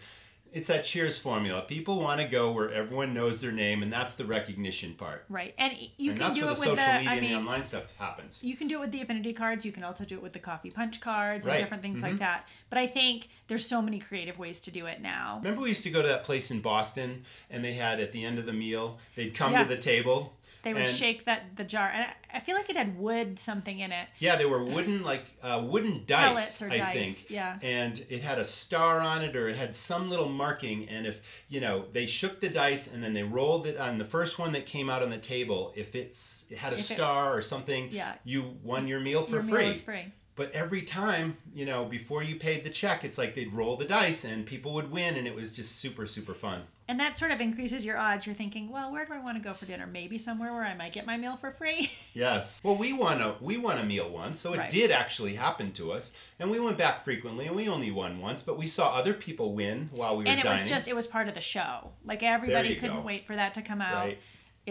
It's 0.52 0.68
that 0.68 0.84
Cheers 0.84 1.18
formula. 1.18 1.62
People 1.62 2.00
want 2.00 2.20
to 2.20 2.26
go 2.26 2.50
where 2.52 2.72
everyone 2.72 3.12
knows 3.14 3.40
their 3.40 3.52
name, 3.52 3.82
and 3.82 3.92
that's 3.92 4.14
the 4.14 4.24
recognition 4.24 4.94
part. 4.94 5.24
Right. 5.28 5.54
And 5.58 5.74
you 5.96 6.10
and 6.10 6.18
can 6.18 6.26
that's 6.28 6.38
do 6.38 6.44
where 6.44 6.52
it 6.52 6.54
the 6.56 6.60
with 6.60 6.68
social 6.70 6.76
the 6.76 6.92
media 6.98 7.10
I 7.10 7.12
and 7.14 7.20
mean, 7.20 7.30
the 7.32 7.36
online 7.38 7.62
stuff 7.64 7.84
happens. 7.98 8.42
you 8.42 8.56
can 8.56 8.66
do 8.68 8.78
it 8.78 8.80
with 8.80 8.92
the 8.92 9.00
affinity 9.02 9.32
cards 9.32 9.64
you 9.64 9.72
can 9.72 9.84
also 9.84 10.04
do 10.04 10.14
it 10.16 10.22
with 10.22 10.32
the 10.32 10.38
coffee 10.38 10.70
punch 10.70 11.00
cards 11.00 11.44
and 11.46 11.50
Right. 11.52 11.56
Mm-hmm. 11.56 11.64
different 11.64 11.82
things 11.82 12.02
like 12.02 12.18
that 12.18 12.46
but 12.70 12.78
i 12.78 12.86
think 12.86 13.28
there's 13.48 13.66
so 13.66 13.82
many 13.82 13.98
creative 13.98 14.38
ways 14.38 14.60
to 14.60 14.70
do 14.70 14.86
it 14.86 15.00
now 15.00 15.38
Remember, 15.42 15.62
we 15.62 15.68
used 15.70 15.82
to 15.84 15.90
go 15.90 16.02
to 16.02 16.08
that 16.08 16.24
place 16.24 16.50
in 16.50 16.60
Boston, 16.60 17.24
and 17.50 17.64
they 17.64 17.74
had 17.74 18.00
at 18.00 18.12
the 18.12 18.24
end 18.24 18.38
of 18.38 18.46
the 18.46 18.52
meal, 18.52 18.98
they'd 19.16 19.34
come 19.34 19.52
Yeah. 19.52 19.62
to 19.64 19.68
the 19.68 19.76
table. 19.80 20.34
They 20.64 20.72
would 20.74 20.82
and- 20.82 20.90
shake 20.90 21.24
that 21.26 21.56
the 21.56 21.64
jar 21.64 21.88
and 21.88 22.04
I, 22.04 22.36
I 22.36 22.40
feel 22.40 22.56
like 22.56 22.68
it 22.68 22.76
had 22.76 22.98
wood 22.98 23.38
something 23.38 23.78
in 23.78 23.90
it 23.92 24.08
Yeah, 24.18 24.36
they 24.36 24.44
were 24.44 24.62
wooden, 24.62 25.02
like 25.02 25.24
uh, 25.42 25.62
wooden 25.64 26.04
dice, 26.06 26.58
Pellets 26.58 26.62
or 26.62 26.70
I 26.70 26.78
dice, 26.78 26.94
think. 27.16 27.30
yeah. 27.30 27.58
And 27.62 28.04
it 28.10 28.20
had 28.22 28.38
a 28.38 28.44
star 28.44 29.00
on 29.00 29.22
it, 29.22 29.34
or 29.34 29.48
it 29.48 29.56
had 29.56 29.74
some 29.74 30.10
little 30.10 30.28
marking. 30.28 30.88
And 30.88 31.06
if 31.06 31.20
you 31.48 31.60
know, 31.60 31.86
they 31.92 32.04
shook 32.06 32.40
the 32.40 32.48
dice 32.50 32.92
and 32.92 33.02
then 33.02 33.14
they 33.14 33.22
rolled 33.22 33.66
it 33.66 33.78
on 33.78 33.96
the 33.98 34.04
first 34.04 34.38
one 34.38 34.52
that 34.52 34.66
came 34.66 34.90
out 34.90 35.02
on 35.02 35.08
the 35.10 35.18
table. 35.18 35.72
If 35.76 35.94
it's 35.94 36.44
it 36.50 36.58
had 36.58 36.72
a 36.72 36.76
If 36.76 36.90
it- 36.90 36.94
star 36.94 37.34
or 37.34 37.40
something, 37.42 37.88
Yeah. 37.90 38.14
you 38.24 38.56
won 38.62 38.86
your 38.88 39.00
meal 39.00 39.24
for 39.24 39.32
your 39.36 39.42
free. 39.42 39.58
meal 39.60 39.68
was 39.68 39.80
free 39.80 40.12
But 40.38 40.52
every 40.52 40.82
time, 40.82 41.36
you 41.52 41.66
know, 41.66 41.84
before 41.84 42.22
you 42.22 42.36
paid 42.36 42.64
the 42.64 42.70
check, 42.70 43.04
it's 43.04 43.18
like 43.18 43.34
they'd 43.34 43.52
roll 43.52 43.76
the 43.76 43.84
dice 43.84 44.24
and 44.24 44.46
people 44.46 44.72
would 44.74 44.90
win, 44.90 45.16
and 45.16 45.26
it 45.26 45.34
was 45.34 45.52
just 45.52 45.76
super, 45.80 46.06
super 46.06 46.32
fun. 46.32 46.62
and 46.90 46.98
that 46.98 47.18
sort 47.18 47.30
of 47.32 47.40
increases 47.42 47.84
your 47.84 47.98
odds 47.98 48.24
you're 48.24 48.34
thinking 48.34 48.70
well 48.70 48.90
where 48.90 49.04
do 49.04 49.12
i 49.12 49.18
want 49.18 49.36
to 49.36 49.42
go 49.46 49.52
for 49.52 49.66
dinner 49.66 49.86
maybe 49.86 50.16
somewhere 50.16 50.52
where 50.54 50.64
i 50.64 50.74
might 50.74 50.90
get 50.90 51.04
my 51.04 51.18
meal 51.18 51.36
for 51.36 51.50
free 51.50 51.90
Yes. 52.14 52.62
Well, 52.64 52.76
we 52.76 52.92
won 52.94 53.20
a 53.20 53.34
we 53.48 53.58
won 53.58 53.76
a 53.78 53.84
meal 53.84 54.08
once, 54.08 54.38
so 54.40 54.54
it 54.54 54.58
Right. 54.58 54.70
did 54.70 54.90
actually 54.90 55.34
happen 55.34 55.72
to 55.72 55.92
us, 55.92 56.12
and 56.38 56.50
we 56.50 56.58
went 56.60 56.78
back 56.78 57.04
frequently, 57.04 57.46
and 57.48 57.54
we 57.54 57.68
only 57.68 57.90
won 57.90 58.12
once, 58.20 58.40
but 58.42 58.56
we 58.56 58.66
saw 58.66 58.86
other 59.00 59.12
people 59.26 59.52
win 59.54 59.90
while 60.00 60.16
we 60.16 60.24
were 60.24 60.30
and 60.30 60.40
it 60.40 60.44
dining. 60.44 60.62
was 60.62 60.70
just 60.70 60.88
it 60.88 60.96
was 60.96 61.06
part 61.06 61.28
of 61.28 61.34
the 61.34 61.40
show 61.56 61.90
like 62.10 62.22
everybody 62.22 62.74
couldn't 62.76 62.96
go. 63.02 63.02
wait 63.12 63.26
for 63.26 63.36
that 63.36 63.52
to 63.54 63.62
come 63.70 63.82
out 63.82 64.04
Right. 64.06 64.18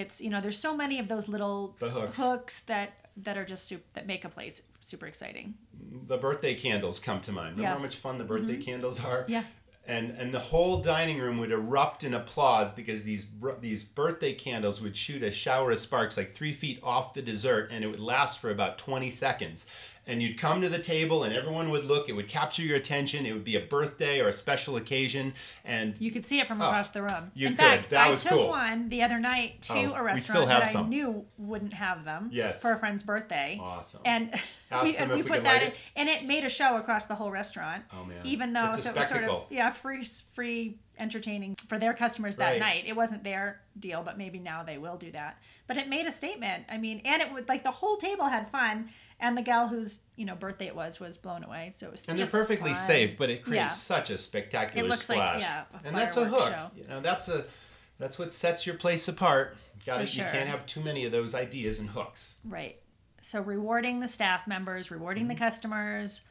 it's 0.02 0.20
you 0.22 0.30
know 0.32 0.42
there's 0.42 0.60
so 0.70 0.76
many 0.76 0.98
of 1.00 1.08
those 1.14 1.28
little 1.28 1.76
hooks. 1.80 2.18
hooks 2.18 2.60
that 2.62 2.90
that 3.26 3.38
are 3.38 3.46
just 3.46 3.72
that 3.94 4.08
make 4.08 4.26
a 4.26 4.30
place 4.30 4.62
super 4.88 5.06
exciting 5.08 5.54
the 6.08 6.18
birthday 6.18 6.56
candles 6.56 7.00
come 7.00 7.22
to 7.22 7.32
mind. 7.32 7.58
Remember 7.58 7.62
Yeah. 7.62 7.68
Mm-hmm. 7.70 7.78
how 7.78 7.84
much 7.84 7.96
fun 7.98 8.18
the 8.18 8.24
birthday 8.24 8.58
candles 8.58 9.04
are? 9.04 9.26
Yeah. 9.28 9.44
And 9.86 10.12
and 10.12 10.34
the 10.34 10.40
whole 10.40 10.82
dining 10.82 11.18
room 11.20 11.38
would 11.38 11.52
erupt 11.52 12.04
in 12.04 12.14
applause 12.14 12.72
because 12.74 13.04
these 13.04 13.28
these 13.62 13.84
birthday 13.84 14.34
candles 14.34 14.82
would 14.82 14.96
shoot 14.98 15.24
a 15.24 15.32
shower 15.32 15.72
of 15.72 15.80
sparks 15.80 16.18
like 16.18 16.36
three 16.36 16.54
feet 16.54 16.80
off 16.84 17.14
the 17.14 17.22
dessert, 17.22 17.70
and 17.72 17.84
it 17.86 17.88
would 17.88 18.00
last 18.02 18.40
for 18.40 18.50
about 18.52 18.78
twenty 18.78 19.10
seconds. 19.10 19.66
And 20.08 20.24
you'd 20.24 20.38
come 20.40 20.62
to 20.62 20.70
the 20.70 20.80
table, 20.80 21.24
and 21.24 21.34
everyone 21.36 21.70
would 21.70 21.84
look. 21.84 22.08
It 22.08 22.14
would 22.14 22.30
capture 22.30 22.62
your 22.64 22.78
attention. 22.78 23.26
It 23.26 23.34
would 23.34 23.44
be 23.44 23.58
a 23.58 23.60
birthday 23.60 24.22
or 24.22 24.30
a 24.30 24.34
special 24.34 24.78
occasion, 24.78 25.34
and 25.66 25.96
You 26.00 26.12
could 26.12 26.26
see 26.26 26.40
it 26.40 26.48
from 26.48 26.62
ah, 26.62 26.70
across 26.70 26.92
the 26.92 27.02
room. 27.02 27.30
You 27.36 27.48
In 27.48 27.54
could. 27.54 27.60
fact, 27.60 27.90
That 27.90 28.08
I 28.08 28.10
was 28.10 28.24
took 28.24 28.32
cool. 28.32 28.48
one 28.48 28.88
the 28.88 29.04
other 29.04 29.20
night 29.20 29.62
to 29.64 29.74
Oh, 29.74 29.94
a 29.96 30.02
restaurant 30.02 30.48
that 30.48 30.74
I 30.74 30.82
knew 30.84 31.26
wouldn't 31.38 31.74
have 31.74 32.06
them 32.06 32.30
Yes. 32.32 32.62
for 32.62 32.72
a 32.72 32.80
friend's 32.80 33.04
birthday. 33.04 33.60
Awesome. 33.62 34.00
And 34.06 34.34
we, 34.84 34.96
and 34.96 35.10
we 35.12 35.18
we 35.18 35.24
put 35.24 35.44
that 35.44 35.62
in, 35.62 35.68
it. 35.70 35.76
and 35.98 36.08
it 36.08 36.24
made 36.26 36.46
a 36.46 36.50
show 36.50 36.78
across 36.78 37.04
the 37.04 37.16
whole 37.16 37.30
restaurant. 37.30 37.84
Oh, 37.92 38.06
man. 38.06 38.26
Even 38.26 38.54
though 38.54 38.72
so 38.72 38.90
it 38.92 38.96
was 38.96 39.08
sort 39.10 39.26
of 39.26 39.44
yeah 39.50 39.72
free 39.74 40.06
free 40.34 40.78
entertaining 41.00 41.56
for 41.68 41.78
their 41.78 41.94
customers 41.94 42.38
that 42.38 42.52
Right. 42.52 42.60
night. 42.60 42.84
It 42.88 42.96
wasn't 42.96 43.24
their 43.24 43.60
deal, 43.80 44.02
but 44.04 44.18
maybe 44.18 44.40
now 44.40 44.64
they 44.64 44.78
will 44.80 44.98
do 44.98 45.12
that. 45.12 45.38
But 45.68 45.78
it 45.78 45.88
made 45.90 46.08
a 46.08 46.12
statement. 46.12 46.64
I 46.70 46.78
mean, 46.78 47.02
and 47.06 47.22
it 47.22 47.32
would 47.32 47.48
like 47.48 47.64
the 47.64 47.70
whole 47.72 47.98
table 47.98 48.26
had 48.26 48.50
fun, 48.50 48.90
and 49.20 49.38
the 49.38 49.42
gal 49.42 49.68
whose 49.68 50.00
you 50.16 50.26
know 50.26 50.36
birthday 50.36 50.68
it 50.68 50.76
was 50.76 51.00
was 51.00 51.18
blown 51.18 51.44
away. 51.44 51.74
So 51.76 51.88
it 51.88 51.92
was 51.92 52.08
and 52.08 52.18
they're 52.18 52.28
perfectly 52.28 52.74
fun. 52.74 52.80
safe, 52.80 53.18
but 53.18 53.30
it 53.30 53.44
creates 53.44 53.56
Yeah. 53.62 53.68
such 53.70 54.10
a 54.10 54.18
spectacular 54.18 54.86
It 54.86 54.90
looks 54.90 55.08
like, 55.10 55.18
splash. 55.18 55.42
yeah, 55.42 55.64
a 55.74 55.88
and 55.88 55.96
that's 55.98 56.18
a 56.18 56.26
hook. 56.26 56.40
show. 56.48 56.72
You 56.76 56.88
know, 56.88 57.02
that's 57.02 57.28
a 57.30 57.46
that's 58.00 58.20
what 58.20 58.32
sets 58.34 58.66
your 58.66 58.76
place 58.76 59.08
apart. 59.08 59.58
Got 59.86 60.02
For 60.02 60.08
to 60.08 60.18
You 60.18 60.24
can't 60.26 60.50
have 60.50 60.66
too 60.66 60.82
many 60.82 61.06
of 61.06 61.12
those 61.12 61.34
ideas 61.34 61.80
and 61.80 61.90
hooks. 61.90 62.36
Right. 62.44 62.80
So 63.22 63.42
rewarding 63.42 64.00
the 64.00 64.08
staff 64.08 64.46
members, 64.48 64.92
rewarding 64.92 65.24
Mm-hmm. 65.24 65.30
the 65.30 65.36
customers, 65.36 66.22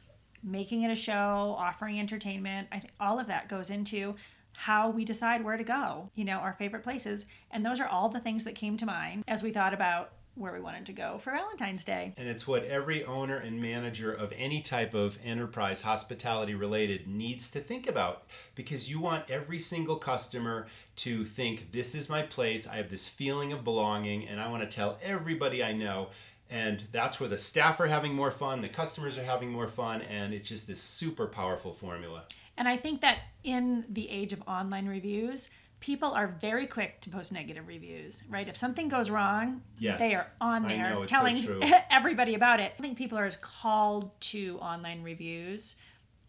making 0.43 0.83
it 0.83 0.91
a 0.91 0.95
show, 0.95 1.55
offering 1.57 1.99
entertainment. 1.99 2.67
I 2.71 2.79
think 2.79 2.93
all 2.99 3.19
of 3.19 3.27
that 3.27 3.49
goes 3.49 3.69
into 3.69 4.15
how 4.53 4.89
we 4.89 5.03
decide 5.05 5.43
where 5.43 5.57
to 5.57 5.63
go, 5.63 6.09
you 6.15 6.23
know, 6.25 6.37
our 6.37 6.53
favorite 6.53 6.83
places. 6.83 7.25
And 7.51 7.65
those 7.65 7.79
are 7.79 7.87
all 7.87 8.09
the 8.09 8.19
things 8.19 8.43
that 8.45 8.55
came 8.55 8.77
to 8.77 8.85
mind 8.85 9.23
as 9.27 9.43
we 9.43 9.51
thought 9.51 9.73
about 9.73 10.11
where 10.37 10.53
we 10.53 10.59
wanted 10.59 10.85
to 10.85 10.93
go 10.93 11.17
for 11.17 11.31
Valentine's 11.31 11.83
Day. 11.83 12.13
And 12.17 12.29
it's 12.29 12.47
what 12.47 12.63
every 12.65 13.03
owner 13.03 13.37
and 13.37 13.61
manager 13.61 14.13
of 14.13 14.33
any 14.37 14.61
type 14.61 14.93
of 14.93 15.17
enterprise, 15.23 15.81
hospitality 15.81 16.53
related, 16.53 17.07
needs 17.07 17.49
to 17.51 17.59
think 17.59 17.87
about 17.87 18.23
because 18.55 18.89
you 18.89 18.99
want 18.99 19.29
every 19.29 19.59
single 19.59 19.97
customer 19.97 20.67
to 20.97 21.25
think, 21.25 21.71
This 21.71 21.95
is 21.95 22.09
my 22.09 22.21
place. 22.21 22.67
I 22.67 22.75
have 22.75 22.89
this 22.89 23.07
feeling 23.07 23.53
of 23.53 23.63
belonging, 23.63 24.27
and 24.27 24.39
I 24.39 24.49
want 24.49 24.69
to 24.69 24.75
tell 24.75 24.97
everybody 25.01 25.63
I 25.63 25.73
know. 25.73 26.09
And 26.49 26.83
that's 26.91 27.19
where 27.19 27.29
the 27.29 27.37
staff 27.37 27.79
are 27.79 27.87
having 27.87 28.13
more 28.13 28.31
fun, 28.31 28.61
the 28.61 28.69
customers 28.69 29.17
are 29.17 29.23
having 29.23 29.49
more 29.49 29.67
fun, 29.67 30.01
and 30.03 30.33
it's 30.33 30.47
just 30.47 30.67
this 30.67 30.81
super 30.81 31.27
powerful 31.27 31.73
formula. 31.73 32.23
And 32.57 32.67
I 32.67 32.77
think 32.77 33.01
that 33.01 33.19
in 33.43 33.85
the 33.89 34.09
age 34.09 34.33
of 34.33 34.41
online 34.47 34.87
reviews, 34.87 35.49
people 35.79 36.11
are 36.11 36.27
very 36.27 36.65
quick 36.67 36.99
to 37.01 37.09
post 37.09 37.31
negative 37.31 37.67
reviews, 37.67 38.23
right? 38.29 38.47
If 38.47 38.57
something 38.57 38.89
goes 38.89 39.09
wrong, 39.09 39.61
Yes. 39.79 39.99
they 39.99 40.15
are 40.15 40.27
on 40.41 40.63
there 40.63 40.89
know, 40.91 41.01
it's 41.03 41.11
so 41.11 41.17
telling 41.17 41.73
everybody 41.89 42.33
about 42.35 42.59
it. 42.59 42.73
I 42.77 42.81
think 42.81 42.97
people 42.97 43.17
are 43.17 43.25
as 43.25 43.35
called 43.35 44.09
to 44.21 44.57
online 44.59 45.03
reviews 45.03 45.75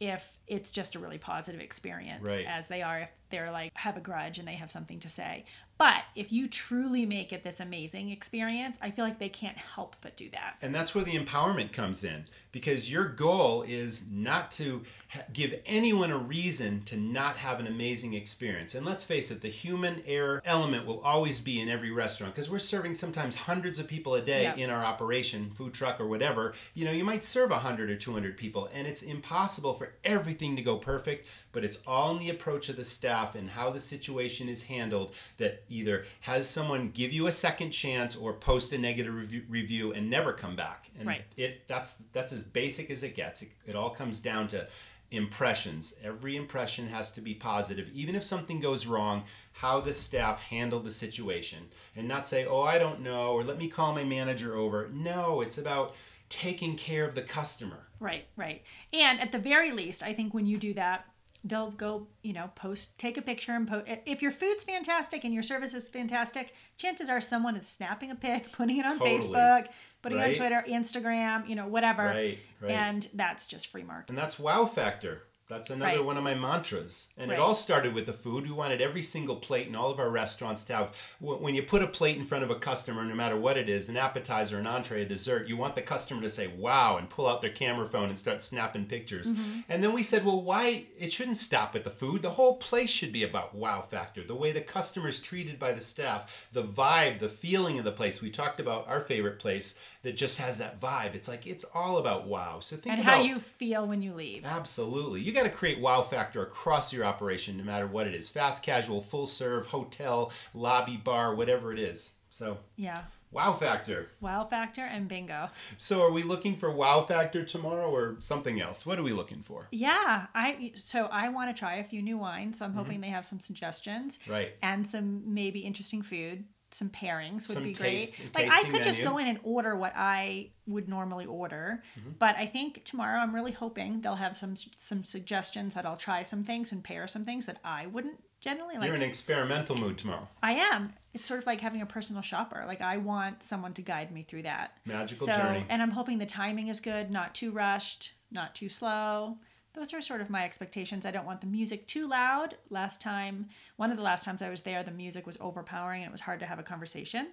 if 0.00 0.37
it's 0.48 0.70
just 0.70 0.94
a 0.94 0.98
really 0.98 1.18
positive 1.18 1.60
experience 1.60 2.22
Right. 2.24 2.46
as 2.46 2.68
they 2.68 2.82
are 2.82 3.00
if 3.00 3.08
they're 3.30 3.50
like 3.50 3.70
have 3.76 3.96
a 3.96 4.00
grudge 4.00 4.38
and 4.38 4.48
they 4.48 4.54
have 4.54 4.70
something 4.70 4.98
to 5.00 5.08
say. 5.08 5.44
But 5.76 6.02
if 6.16 6.32
you 6.32 6.48
truly 6.48 7.06
make 7.06 7.32
it 7.32 7.44
this 7.44 7.60
amazing 7.60 8.10
experience, 8.10 8.76
I 8.82 8.90
feel 8.90 9.04
like 9.04 9.18
they 9.20 9.28
can't 9.28 9.56
help 9.58 9.94
but 10.00 10.16
do 10.16 10.28
that. 10.30 10.56
And 10.60 10.74
that's 10.74 10.92
where 10.94 11.04
the 11.04 11.16
empowerment 11.16 11.72
comes 11.72 12.02
in 12.02 12.24
because 12.50 12.90
your 12.90 13.06
goal 13.10 13.62
is 13.62 14.06
not 14.10 14.50
to 14.52 14.82
ha- 15.10 15.20
give 15.32 15.54
anyone 15.66 16.10
a 16.10 16.18
reason 16.18 16.82
to 16.86 16.96
not 16.96 17.36
have 17.36 17.60
an 17.60 17.68
amazing 17.68 18.14
experience. 18.14 18.74
And 18.74 18.84
let's 18.84 19.04
face 19.04 19.30
it, 19.30 19.40
the 19.42 19.48
human 19.50 20.02
error 20.06 20.42
element 20.44 20.84
will 20.86 21.00
always 21.02 21.38
be 21.38 21.60
in 21.60 21.68
every 21.68 21.92
restaurant 21.92 22.34
because 22.34 22.50
we're 22.50 22.58
serving 22.58 22.94
sometimes 22.94 23.36
hundreds 23.36 23.78
of 23.78 23.86
people 23.86 24.14
a 24.16 24.22
day 24.22 24.44
Yeah. 24.44 24.56
in 24.56 24.70
our 24.70 24.84
operation, 24.84 25.50
food 25.50 25.74
truck 25.74 26.00
or 26.00 26.08
whatever. 26.08 26.54
You 26.74 26.86
know, 26.86 26.92
you 26.92 27.04
might 27.04 27.22
serve 27.22 27.50
100 27.50 27.88
or 27.90 27.96
200 27.96 28.36
people 28.36 28.68
and 28.72 28.88
it's 28.88 29.02
impossible 29.02 29.74
for 29.74 29.92
everything 30.38 30.56
to 30.56 30.62
go 30.62 30.76
perfect, 30.76 31.26
but 31.50 31.64
it's 31.64 31.80
all 31.84 32.12
in 32.12 32.18
the 32.18 32.30
approach 32.30 32.68
of 32.68 32.76
the 32.76 32.84
staff 32.84 33.34
and 33.34 33.50
how 33.50 33.70
the 33.70 33.80
situation 33.80 34.48
is 34.48 34.62
handled 34.62 35.12
that 35.36 35.64
either 35.68 36.04
has 36.20 36.48
someone 36.48 36.90
give 36.94 37.12
you 37.12 37.26
a 37.26 37.32
second 37.32 37.70
chance 37.72 38.14
or 38.14 38.32
post 38.32 38.72
a 38.72 38.78
negative 38.78 39.12
review, 39.14 39.42
review 39.48 39.92
and 39.92 40.08
never 40.08 40.32
come 40.32 40.54
back. 40.54 40.90
And 40.98 41.08
Right. 41.08 41.24
it 41.36 41.66
that's 41.66 42.02
that's 42.12 42.32
as 42.32 42.44
basic 42.44 42.88
as 42.90 43.02
it 43.02 43.16
gets. 43.16 43.42
It, 43.42 43.50
it 43.66 43.74
all 43.74 43.90
comes 43.90 44.20
down 44.20 44.46
to 44.48 44.68
impressions. 45.10 45.94
Every 46.04 46.36
impression 46.36 46.86
has 46.88 47.10
to 47.12 47.20
be 47.20 47.34
positive, 47.34 47.88
even 47.92 48.14
if 48.14 48.22
something 48.22 48.60
goes 48.60 48.86
wrong. 48.86 49.24
How 49.52 49.80
the 49.80 49.94
staff 49.94 50.40
handle 50.40 50.78
the 50.78 50.92
situation, 50.92 51.68
and 51.96 52.06
not 52.06 52.28
say, 52.28 52.46
"Oh, 52.46 52.62
I 52.62 52.78
don't 52.78 53.00
know," 53.00 53.32
or 53.32 53.42
"Let 53.42 53.58
me 53.58 53.66
call 53.68 53.92
my 53.92 54.04
manager 54.04 54.54
over." 54.54 54.88
No, 54.92 55.40
it's 55.40 55.58
about 55.58 55.96
taking 56.28 56.76
care 56.76 57.08
of 57.08 57.16
the 57.16 57.22
customer. 57.22 57.87
Right, 58.00 58.26
right. 58.36 58.62
And 58.92 59.20
at 59.20 59.32
the 59.32 59.38
very 59.38 59.72
least, 59.72 60.02
I 60.02 60.14
think 60.14 60.34
when 60.34 60.46
you 60.46 60.56
do 60.56 60.74
that, 60.74 61.04
they'll 61.44 61.70
go, 61.70 62.06
you 62.22 62.32
know, 62.32 62.50
post, 62.54 62.98
take 62.98 63.16
a 63.16 63.22
picture 63.22 63.52
and 63.52 63.66
post. 63.66 63.86
If 64.06 64.22
your 64.22 64.30
food's 64.30 64.64
fantastic 64.64 65.24
and 65.24 65.32
your 65.32 65.42
service 65.42 65.74
is 65.74 65.88
fantastic, 65.88 66.52
chances 66.76 67.08
are 67.08 67.20
someone 67.20 67.56
is 67.56 67.66
snapping 67.66 68.10
a 68.10 68.14
pic, 68.14 68.50
putting 68.52 68.78
it 68.78 68.86
on 68.86 68.98
Totally. 68.98 69.18
Facebook, 69.18 69.66
putting 70.02 70.18
it 70.18 70.22
on 70.22 70.34
Twitter, 70.34 70.64
Instagram, 70.68 71.48
you 71.48 71.56
know, 71.56 71.66
whatever. 71.66 72.04
Right, 72.04 72.38
right. 72.60 72.70
And 72.70 73.08
that's 73.14 73.46
just 73.46 73.68
free 73.68 73.82
marketing. 73.82 74.16
And 74.16 74.18
that's 74.22 74.38
wow 74.38 74.66
factor. 74.66 75.22
That's 75.48 75.70
another 75.70 75.96
Right. 75.96 76.04
one 76.04 76.18
of 76.18 76.22
my 76.22 76.34
mantras. 76.34 77.08
And 77.16 77.30
Right. 77.30 77.38
it 77.38 77.40
all 77.40 77.54
started 77.54 77.94
with 77.94 78.04
the 78.04 78.12
food. 78.12 78.44
We 78.44 78.52
wanted 78.52 78.82
every 78.82 79.02
single 79.02 79.36
plate 79.36 79.66
in 79.66 79.74
all 79.74 79.90
of 79.90 79.98
our 79.98 80.10
restaurants 80.10 80.62
to 80.64 80.74
have, 80.74 80.94
when 81.20 81.54
you 81.54 81.62
put 81.62 81.82
a 81.82 81.86
plate 81.86 82.18
in 82.18 82.26
front 82.26 82.44
of 82.44 82.50
a 82.50 82.54
customer, 82.54 83.02
no 83.02 83.14
matter 83.14 83.36
what 83.36 83.56
it 83.56 83.66
is, 83.66 83.88
an 83.88 83.96
appetizer, 83.96 84.58
an 84.58 84.66
entree, 84.66 85.02
a 85.02 85.06
dessert, 85.06 85.48
you 85.48 85.56
want 85.56 85.74
the 85.74 85.80
customer 85.80 86.20
to 86.20 86.28
say, 86.28 86.48
wow, 86.48 86.98
and 86.98 87.08
pull 87.08 87.26
out 87.26 87.40
their 87.40 87.50
camera 87.50 87.88
phone 87.88 88.10
and 88.10 88.18
start 88.18 88.42
snapping 88.42 88.84
pictures. 88.84 89.30
Mm-hmm. 89.30 89.60
And 89.70 89.82
then 89.82 89.94
we 89.94 90.02
said, 90.02 90.24
well, 90.24 90.42
why? 90.42 90.84
It 90.98 91.14
shouldn't 91.14 91.38
stop 91.38 91.74
at 91.74 91.84
the 91.84 91.90
food. 91.90 92.20
The 92.20 92.30
whole 92.30 92.56
place 92.58 92.90
should 92.90 93.12
be 93.12 93.24
about 93.24 93.54
wow 93.54 93.80
factor. 93.80 94.22
The 94.22 94.34
way 94.34 94.52
the 94.52 94.60
customer's 94.60 95.18
treated 95.18 95.58
by 95.58 95.72
the 95.72 95.80
staff, 95.80 96.46
the 96.52 96.62
vibe, 96.62 97.20
the 97.20 97.28
feeling 97.30 97.78
of 97.78 97.86
the 97.86 97.92
place. 97.92 98.20
We 98.20 98.30
talked 98.30 98.60
about 98.60 98.86
our 98.86 99.00
favorite 99.00 99.38
place 99.38 99.78
that 100.02 100.16
just 100.16 100.38
has 100.38 100.58
that 100.58 100.80
vibe. 100.80 101.14
It's 101.14 101.26
like, 101.28 101.46
it's 101.46 101.64
all 101.74 101.98
about 101.98 102.26
wow. 102.26 102.60
So 102.60 102.76
think 102.76 102.94
And 102.96 103.00
about 103.02 103.16
how 103.16 103.22
you 103.22 103.40
feel 103.40 103.86
when 103.86 104.00
you 104.02 104.14
leave. 104.14 104.44
Absolutely. 104.44 105.20
You 105.20 105.32
got 105.32 105.42
to 105.44 105.50
create 105.50 105.80
wow 105.80 106.02
factor 106.02 106.42
across 106.42 106.92
your 106.92 107.04
operation, 107.04 107.56
no 107.56 107.64
matter 107.64 107.86
what 107.86 108.06
it 108.06 108.14
is 108.14 108.28
fast 108.28 108.62
casual, 108.62 109.02
full 109.02 109.26
serve, 109.26 109.66
hotel, 109.66 110.30
lobby, 110.54 110.96
bar, 110.96 111.34
whatever 111.34 111.72
it 111.72 111.78
is. 111.78 112.12
So, 112.30 112.58
Yeah. 112.76 113.02
wow 113.32 113.52
factor. 113.54 114.10
Wow 114.20 114.44
factor 114.44 114.82
and 114.84 115.08
bingo. 115.08 115.48
So, 115.76 116.02
are 116.02 116.12
we 116.12 116.22
looking 116.22 116.54
for 116.56 116.70
wow 116.70 117.02
factor 117.02 117.44
tomorrow 117.44 117.90
or 117.90 118.16
something 118.20 118.60
else? 118.60 118.86
What 118.86 118.98
are 118.98 119.02
we 119.02 119.12
looking 119.12 119.42
for? 119.42 119.66
Yeah, 119.72 120.26
I 120.34 120.70
so 120.76 121.06
I 121.06 121.28
want 121.30 121.54
to 121.54 121.58
try 121.58 121.76
a 121.76 121.84
few 121.84 122.02
new 122.02 122.18
wines, 122.18 122.58
so 122.60 122.64
I'm 122.64 122.74
hoping 122.74 123.00
they 123.00 123.08
have 123.08 123.24
some 123.26 123.40
suggestions 123.40 124.18
Mm-hmm. 124.18 124.32
Right. 124.32 124.52
and 124.62 124.88
some 124.88 125.34
maybe 125.34 125.60
interesting 125.60 126.02
food. 126.02 126.44
Some 126.70 126.90
pairings 126.90 127.48
would 127.48 127.54
Some 127.56 127.62
be 127.64 127.72
taste- 127.72 128.16
great. 128.16 128.34
Like 128.36 128.52
I 128.52 128.68
could 128.70 128.82
just 128.82 129.02
go 129.02 129.16
in 129.18 129.26
and 129.26 129.38
order 129.42 129.74
what 129.74 129.92
I 129.96 130.50
would 130.66 130.88
normally 130.88 131.24
order, 131.24 131.82
Mm-hmm. 131.98 132.10
but 132.18 132.36
I 132.36 132.46
think 132.46 132.84
tomorrow 132.84 133.18
I'm 133.20 133.34
really 133.34 133.52
hoping 133.52 134.00
they'll 134.02 134.16
have 134.16 134.36
some 134.36 134.54
some 134.76 135.02
suggestions 135.04 135.74
that 135.74 135.86
I'll 135.86 135.96
try 135.96 136.22
some 136.24 136.44
things 136.44 136.70
and 136.72 136.84
pair 136.84 137.06
some 137.08 137.24
things 137.24 137.46
that 137.46 137.56
I 137.64 137.86
wouldn't 137.86 138.22
generally 138.40 138.76
like. 138.76 138.86
You're 138.86 138.96
in 138.96 139.02
experimental 139.02 139.76
mood 139.76 139.96
tomorrow. 139.98 140.28
I 140.42 140.52
am. 140.52 140.92
It's 141.14 141.26
sort 141.26 141.40
of 141.40 141.46
like 141.46 141.60
having 141.60 141.80
a 141.80 141.86
personal 141.86 142.22
shopper. 142.22 142.62
Like 142.66 142.80
I 142.82 142.98
want 142.98 143.42
someone 143.42 143.72
to 143.74 143.82
guide 143.82 144.12
me 144.12 144.22
through 144.22 144.42
that. 144.42 144.72
Magical 144.84 145.26
so, 145.26 145.36
journey. 145.36 145.64
and 145.70 145.80
I'm 145.82 145.90
hoping 145.92 146.18
the 146.18 146.26
timing 146.26 146.68
is 146.68 146.80
good, 146.80 147.10
not 147.10 147.34
too 147.34 147.50
rushed, 147.50 148.12
not 148.30 148.54
too 148.54 148.68
slow. 148.68 149.38
Those 149.78 149.94
are 149.94 150.02
sort 150.02 150.20
of 150.20 150.28
my 150.28 150.44
expectations. 150.44 151.06
I 151.06 151.12
don't 151.12 151.24
want 151.24 151.40
the 151.40 151.46
music 151.46 151.86
too 151.86 152.08
loud. 152.08 152.56
Last 152.68 153.00
time, 153.00 153.48
one 153.76 153.92
of 153.92 153.96
the 153.96 154.02
last 154.02 154.24
times 154.24 154.42
I 154.42 154.50
was 154.50 154.62
there, 154.62 154.82
the 154.82 154.90
music 154.90 155.24
was 155.24 155.38
overpowering 155.40 156.02
and 156.02 156.08
it 156.08 156.12
was 156.12 156.22
hard 156.22 156.40
to 156.40 156.46
have 156.46 156.58
a 156.58 156.64
conversation. 156.64 157.28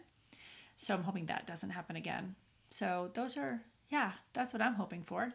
So 0.78 0.94
I'm 0.94 1.02
hoping 1.02 1.26
that 1.26 1.48
doesn't 1.48 1.72
happen 1.72 1.96
again. 1.96 2.36
So 2.70 3.10
those 3.16 3.36
are, 3.36 3.64
yeah, 3.90 4.12
that's 4.34 4.54
what 4.54 4.62
I'm 4.62 4.76
hoping 4.76 5.04
for. 5.04 5.34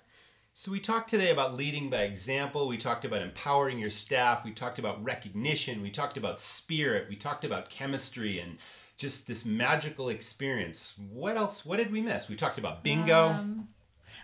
So, 0.53 0.73
we 0.73 0.81
talked 0.81 1.09
today 1.09 1.31
about 1.31 1.55
leading 1.55 1.91
by 1.91 2.03
example. 2.03 2.67
We 2.67 2.77
talked 2.77 3.05
about 3.05 3.23
empowering 3.23 3.79
your 3.79 3.91
staff. 3.91 4.45
We 4.45 4.51
talked 4.51 4.81
about 4.81 5.03
recognition. 5.03 5.81
We 5.81 5.91
talked 5.91 6.17
about 6.17 6.41
spirit. 6.41 7.07
We 7.09 7.15
talked 7.15 7.45
about 7.45 7.71
chemistry 7.71 8.41
and 8.41 8.59
just 8.97 9.29
this 9.29 9.47
magical 9.47 10.09
experience. 10.09 10.99
What 11.11 11.37
else? 11.37 11.65
What 11.65 11.77
did 11.77 11.93
we 11.93 12.03
miss? 12.03 12.29
We 12.29 12.35
talked 12.35 12.59
about 12.59 12.83
bingo. 12.83 13.29
Um, 13.29 13.69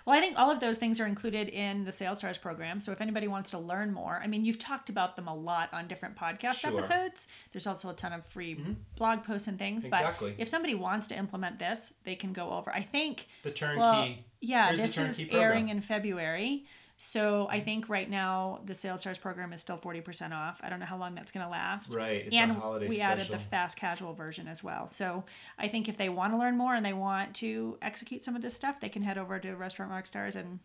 Well, 0.07 0.17
I 0.17 0.21
think 0.21 0.39
all 0.39 0.53
of 0.53 0.61
those 0.61 0.77
things 0.77 1.01
are 1.01 1.07
included 1.07 1.49
in 1.49 1.85
the 1.85 1.91
Sales 1.91 2.19
Stars 2.19 2.39
program. 2.39 2.81
So 2.81 2.93
if 2.93 3.01
anybody 3.01 3.27
wants 3.27 3.51
to 3.51 3.59
learn 3.59 3.93
more, 3.93 4.21
I 4.23 4.29
mean, 4.29 4.45
you've 4.45 4.59
talked 4.59 4.89
about 4.89 5.17
them 5.17 5.27
a 5.27 5.35
lot 5.35 5.69
on 5.73 5.89
different 5.89 6.15
podcast 6.17 6.55
Sure. 6.61 6.71
Mm-hmm. 6.71 6.79
episodes. 6.79 7.27
There's 7.53 7.67
also 7.67 7.91
a 7.91 7.93
ton 7.93 8.13
of 8.13 8.25
free 8.27 8.57
blog 8.97 9.25
posts 9.25 9.49
and 9.49 9.59
things. 9.59 9.85
Exactly. 9.85 10.31
But 10.31 10.41
if 10.41 10.47
somebody 10.49 10.77
wants 10.77 11.09
to 11.09 11.19
implement 11.19 11.59
this, 11.59 11.93
they 12.05 12.15
can 12.15 12.33
go 12.33 12.51
over. 12.51 12.73
I 12.73 12.83
think 12.83 13.27
the 13.43 13.51
turnkey. 13.51 13.81
well, 13.81 14.09
yeah, 14.41 14.77
this 14.77 14.97
is 14.97 15.21
airing 15.31 15.71
in 15.71 15.81
February. 15.81 16.67
So 16.99 17.47
I 17.51 17.61
think 17.61 17.89
right 17.91 18.09
now 18.09 18.61
the 18.65 18.73
Sales 18.73 19.01
Stars 19.01 19.19
program 19.19 19.53
is 19.53 19.61
still 19.61 19.77
40% 19.77 20.33
off. 20.33 20.61
I 20.63 20.71
don't 20.71 20.81
know 20.81 20.87
how 20.87 20.97
long 20.97 21.15
that's 21.15 21.31
going 21.31 21.45
to 21.45 21.51
last. 21.51 21.95
Right, 21.95 22.25
it's 22.27 22.35
a 22.35 22.39
and 22.39 22.53
holiday 22.53 22.89
we 22.89 23.01
added 23.01 23.29
the 23.29 23.39
fast 23.39 23.77
casual 23.77 24.15
version 24.15 24.49
as 24.49 24.65
well. 24.65 24.87
So 24.87 25.25
I 25.59 25.69
think 25.69 25.89
if 25.91 25.99
they 25.99 26.09
want 26.09 26.33
to 26.33 26.39
learn 26.39 26.57
more 26.57 26.75
and 26.75 26.85
they 26.85 26.95
want 26.95 27.35
to 27.37 27.77
execute 27.83 28.25
some 28.25 28.35
of 28.35 28.41
this 28.41 28.55
stuff, 28.55 28.81
they 28.81 28.89
can 28.89 29.03
head 29.03 29.19
over 29.19 29.39
to 29.39 29.55
Restaurant 29.57 29.93
Rockstars 29.93 30.37
and 30.37 30.59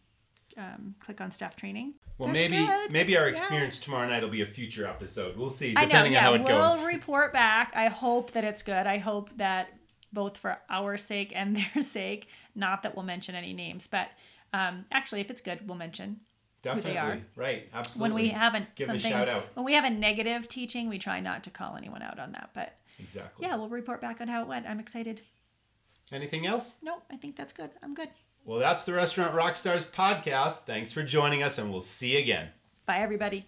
um, 0.57 0.95
click 0.99 1.19
on 1.19 1.31
staff 1.31 1.55
training. 1.55 1.95
Well, 2.17 2.31
That's 2.31 2.49
maybe 2.49 2.65
good. 2.65 2.91
maybe 2.91 3.17
our 3.17 3.25
Yeah. 3.27 3.31
experience 3.33 3.79
tomorrow 3.79 4.07
night 4.07 4.21
will 4.23 4.29
be 4.29 4.41
a 4.41 4.45
future 4.45 4.85
episode. 4.85 5.35
We'll 5.37 5.49
see, 5.49 5.73
depending 5.73 6.13
know, 6.13 6.19
yeah, 6.19 6.19
on 6.19 6.23
how 6.23 6.33
it 6.35 6.43
we'll 6.43 6.75
goes. 6.77 6.83
report 6.83 7.33
back. 7.33 7.73
I 7.75 7.87
hope 7.87 8.31
that 8.31 8.43
it's 8.43 8.61
good. 8.63 8.87
I 8.87 8.99
hope 8.99 9.29
that 9.37 9.69
both 10.13 10.37
for 10.37 10.57
our 10.69 10.97
sake 10.97 11.31
and 11.35 11.55
their 11.75 11.81
sake, 11.81 12.27
not 12.55 12.83
that 12.83 12.95
we'll 12.95 13.05
mention 13.05 13.35
any 13.35 13.53
names, 13.53 13.87
but 13.87 14.09
um, 14.53 14.85
actually, 14.91 15.21
if 15.21 15.29
it's 15.29 15.41
good, 15.41 15.67
we'll 15.67 15.77
mention 15.77 16.19
Definitely, 16.61 16.91
they 16.91 16.97
are. 16.97 17.19
right? 17.35 17.69
Absolutely. 17.73 18.11
when 18.15 18.23
we 18.23 18.29
haven't 18.29 18.75
give 18.75 18.87
something 18.87 19.11
a 19.11 19.15
shout 19.15 19.27
out. 19.29 19.45
when 19.55 19.65
we 19.65 19.73
have 19.73 19.83
a 19.85 19.89
negative 19.89 20.47
teaching 20.47 20.89
we 20.89 20.99
try 20.99 21.19
not 21.19 21.43
to 21.45 21.49
call 21.49 21.75
anyone 21.75 22.03
out 22.03 22.19
on 22.19 22.33
that 22.33 22.51
but 22.53 22.75
Exactly. 22.99 23.47
yeah 23.47 23.55
we'll 23.55 23.67
report 23.69 23.99
back 23.99 24.21
on 24.21 24.27
how 24.27 24.41
it 24.43 24.47
went 24.47 24.67
i'm 24.67 24.79
excited 24.79 25.21
Anything 26.11 26.45
else? 26.45 26.75
no 26.83 27.01
i 27.11 27.15
think 27.15 27.35
that's 27.35 27.51
good 27.53 27.71
i'm 27.81 27.95
good 27.95 28.09
Well, 28.45 28.59
that's 28.59 28.83
the 28.83 28.93
Restaurant 28.93 29.33
Rockstars 29.33 29.85
podcast. 29.89 30.65
Thanks 30.65 30.91
for 30.91 31.01
joining 31.03 31.41
us, 31.41 31.57
and 31.57 31.71
we'll 31.71 31.81
see 31.81 32.13
you 32.13 32.19
again. 32.19 32.49
bye 32.85 32.99
everybody 32.99 33.47